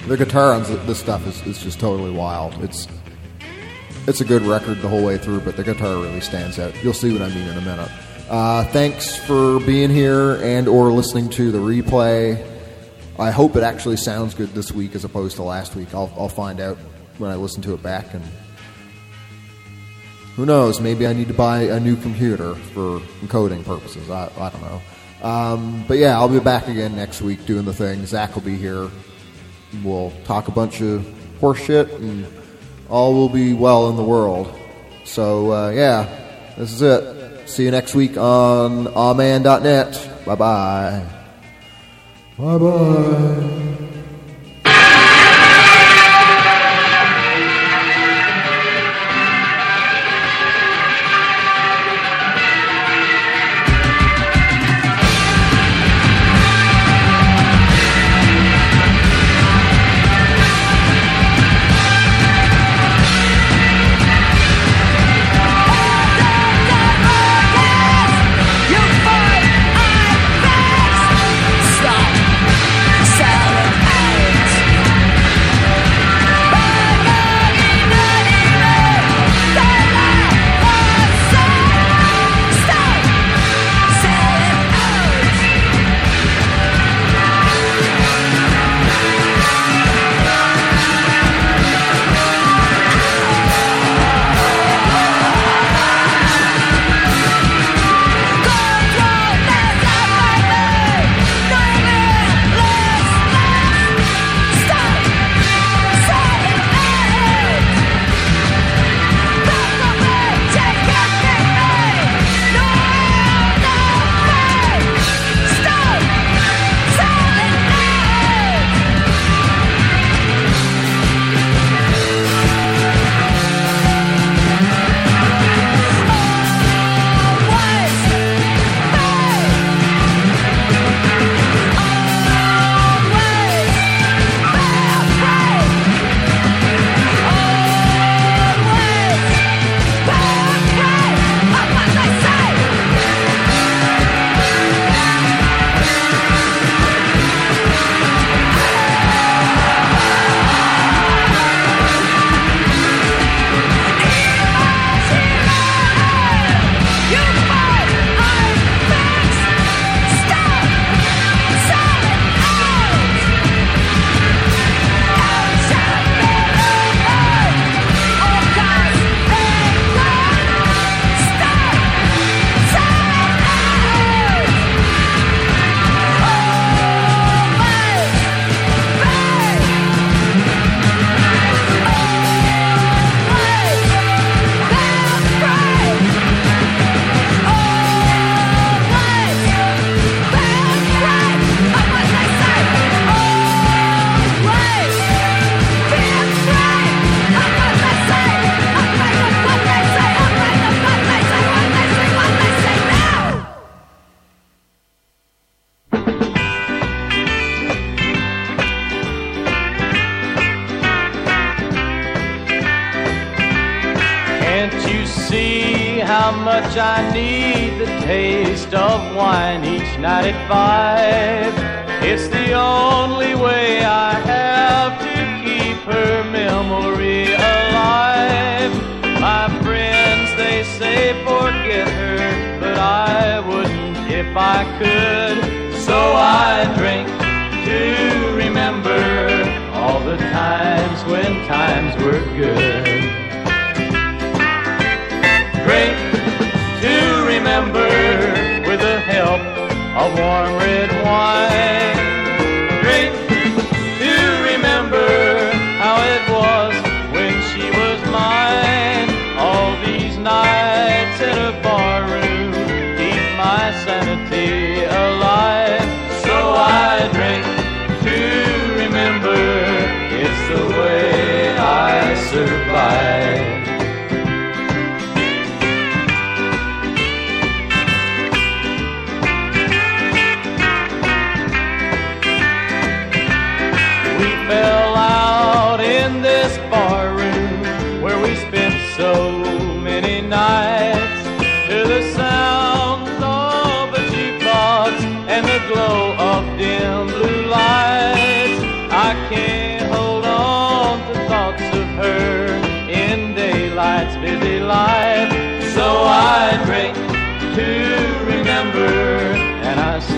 The 0.08 0.16
guitar 0.16 0.52
on 0.52 0.64
this 0.86 0.98
stuff 0.98 1.24
is, 1.28 1.40
is 1.46 1.62
just 1.62 1.78
totally 1.78 2.10
wild. 2.10 2.64
It's 2.64 2.88
it's 4.08 4.20
a 4.20 4.24
good 4.24 4.42
record 4.42 4.78
the 4.80 4.88
whole 4.88 5.04
way 5.04 5.18
through, 5.18 5.42
but 5.42 5.56
the 5.56 5.62
guitar 5.62 5.94
really 5.98 6.20
stands 6.20 6.58
out. 6.58 6.74
You'll 6.82 6.94
see 6.94 7.12
what 7.12 7.22
I 7.22 7.28
mean 7.28 7.46
in 7.46 7.56
a 7.56 7.60
minute. 7.60 7.90
Uh, 8.30 8.62
thanks 8.66 9.16
for 9.16 9.58
being 9.58 9.90
here 9.90 10.36
and 10.36 10.68
or 10.68 10.92
listening 10.92 11.28
to 11.28 11.50
the 11.50 11.58
replay. 11.58 12.40
I 13.18 13.32
hope 13.32 13.56
it 13.56 13.64
actually 13.64 13.96
sounds 13.96 14.34
good 14.34 14.50
this 14.50 14.70
week 14.70 14.94
as 14.94 15.04
opposed 15.04 15.34
to 15.36 15.42
last 15.42 15.74
week. 15.74 15.92
I'll, 15.92 16.12
I'll 16.16 16.28
find 16.28 16.60
out 16.60 16.78
when 17.18 17.28
I 17.28 17.34
listen 17.34 17.60
to 17.62 17.74
it 17.74 17.82
back. 17.82 18.14
And 18.14 18.22
who 20.36 20.46
knows? 20.46 20.80
Maybe 20.80 21.08
I 21.08 21.12
need 21.12 21.26
to 21.26 21.34
buy 21.34 21.62
a 21.62 21.80
new 21.80 21.96
computer 21.96 22.54
for 22.54 23.00
encoding 23.20 23.64
purposes. 23.64 24.08
I, 24.08 24.30
I 24.38 24.50
don't 24.50 24.62
know. 24.62 25.28
Um, 25.28 25.84
but 25.88 25.98
yeah, 25.98 26.16
I'll 26.16 26.28
be 26.28 26.38
back 26.38 26.68
again 26.68 26.94
next 26.94 27.22
week 27.22 27.44
doing 27.46 27.64
the 27.64 27.74
thing. 27.74 28.06
Zach 28.06 28.36
will 28.36 28.42
be 28.42 28.56
here. 28.56 28.88
We'll 29.82 30.12
talk 30.22 30.46
a 30.46 30.52
bunch 30.52 30.80
of 30.82 31.04
horse 31.40 31.58
shit 31.58 31.90
and 31.94 32.28
all 32.88 33.12
will 33.12 33.28
be 33.28 33.54
well 33.54 33.90
in 33.90 33.96
the 33.96 34.04
world. 34.04 34.56
So, 35.04 35.52
uh, 35.52 35.70
yeah, 35.70 36.54
this 36.56 36.72
is 36.72 36.82
it. 36.82 37.19
See 37.50 37.64
you 37.64 37.72
next 37.72 37.96
week 37.96 38.16
on 38.16 38.86
awman.net. 38.86 40.24
Bye 40.24 40.34
bye. 40.36 41.04
Bye 42.38 42.58
bye. 42.58 43.76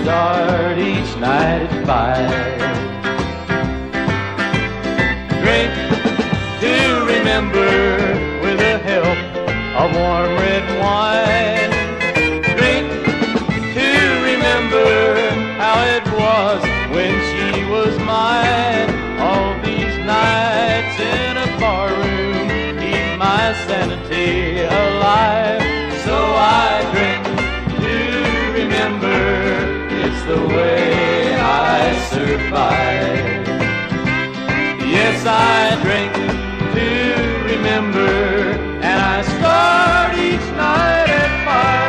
Start 0.03 0.79
each 0.79 1.17
night 1.17 1.63
at 1.63 1.87
five 1.87 2.63
drink 5.43 5.73
to 6.61 6.75
remember 7.07 7.71
with 8.43 8.59
the 8.59 8.79
help 8.91 9.19
of 9.81 9.95
warm 9.97 10.31
red 10.43 10.67
wine. 10.83 11.71
Drink 12.59 12.89
to 13.77 13.89
remember 14.31 14.91
how 15.63 15.79
it 15.97 16.05
was 16.21 16.61
when 16.95 17.15
she 17.31 17.65
was 17.71 17.97
mine. 17.99 18.91
All 19.21 19.55
these 19.63 19.97
nights 19.99 20.97
in 20.99 21.37
a 21.37 21.49
barroom 21.63 22.49
keep 22.83 23.19
my 23.19 23.55
sanity 23.67 24.63
alive. 24.63 25.63
So 26.05 26.15
I 26.15 26.82
the 30.27 30.41
way 30.47 31.35
I 31.35 31.99
survive. 32.11 33.47
Yes, 34.89 35.27
I 35.27 35.75
drink 35.83 36.13
to 36.75 36.87
remember, 37.53 38.13
and 38.87 39.01
I 39.01 39.23
start 39.23 40.15
each 40.17 40.47
night 40.57 41.09
at 41.09 41.33
five. 41.45 41.83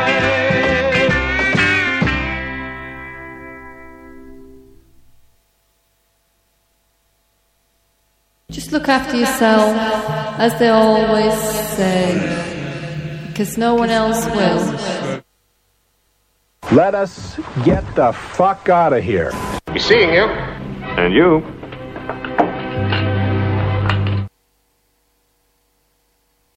Just 8.50 8.72
look 8.72 8.88
after 8.88 9.16
yourself, 9.16 9.76
as 10.38 10.58
they 10.58 10.70
always 10.70 11.34
say, 11.76 12.18
because 13.28 13.56
no 13.56 13.74
one 13.76 13.90
else 13.90 14.26
will. 14.26 14.73
Let 16.84 16.94
us 16.94 17.40
get 17.64 17.82
the 17.94 18.12
fuck 18.12 18.68
out 18.68 18.92
of 18.92 19.02
here. 19.02 19.32
Be 19.72 19.78
seeing 19.78 20.12
you. 20.12 20.24
And 21.00 21.14
you? 21.14 21.40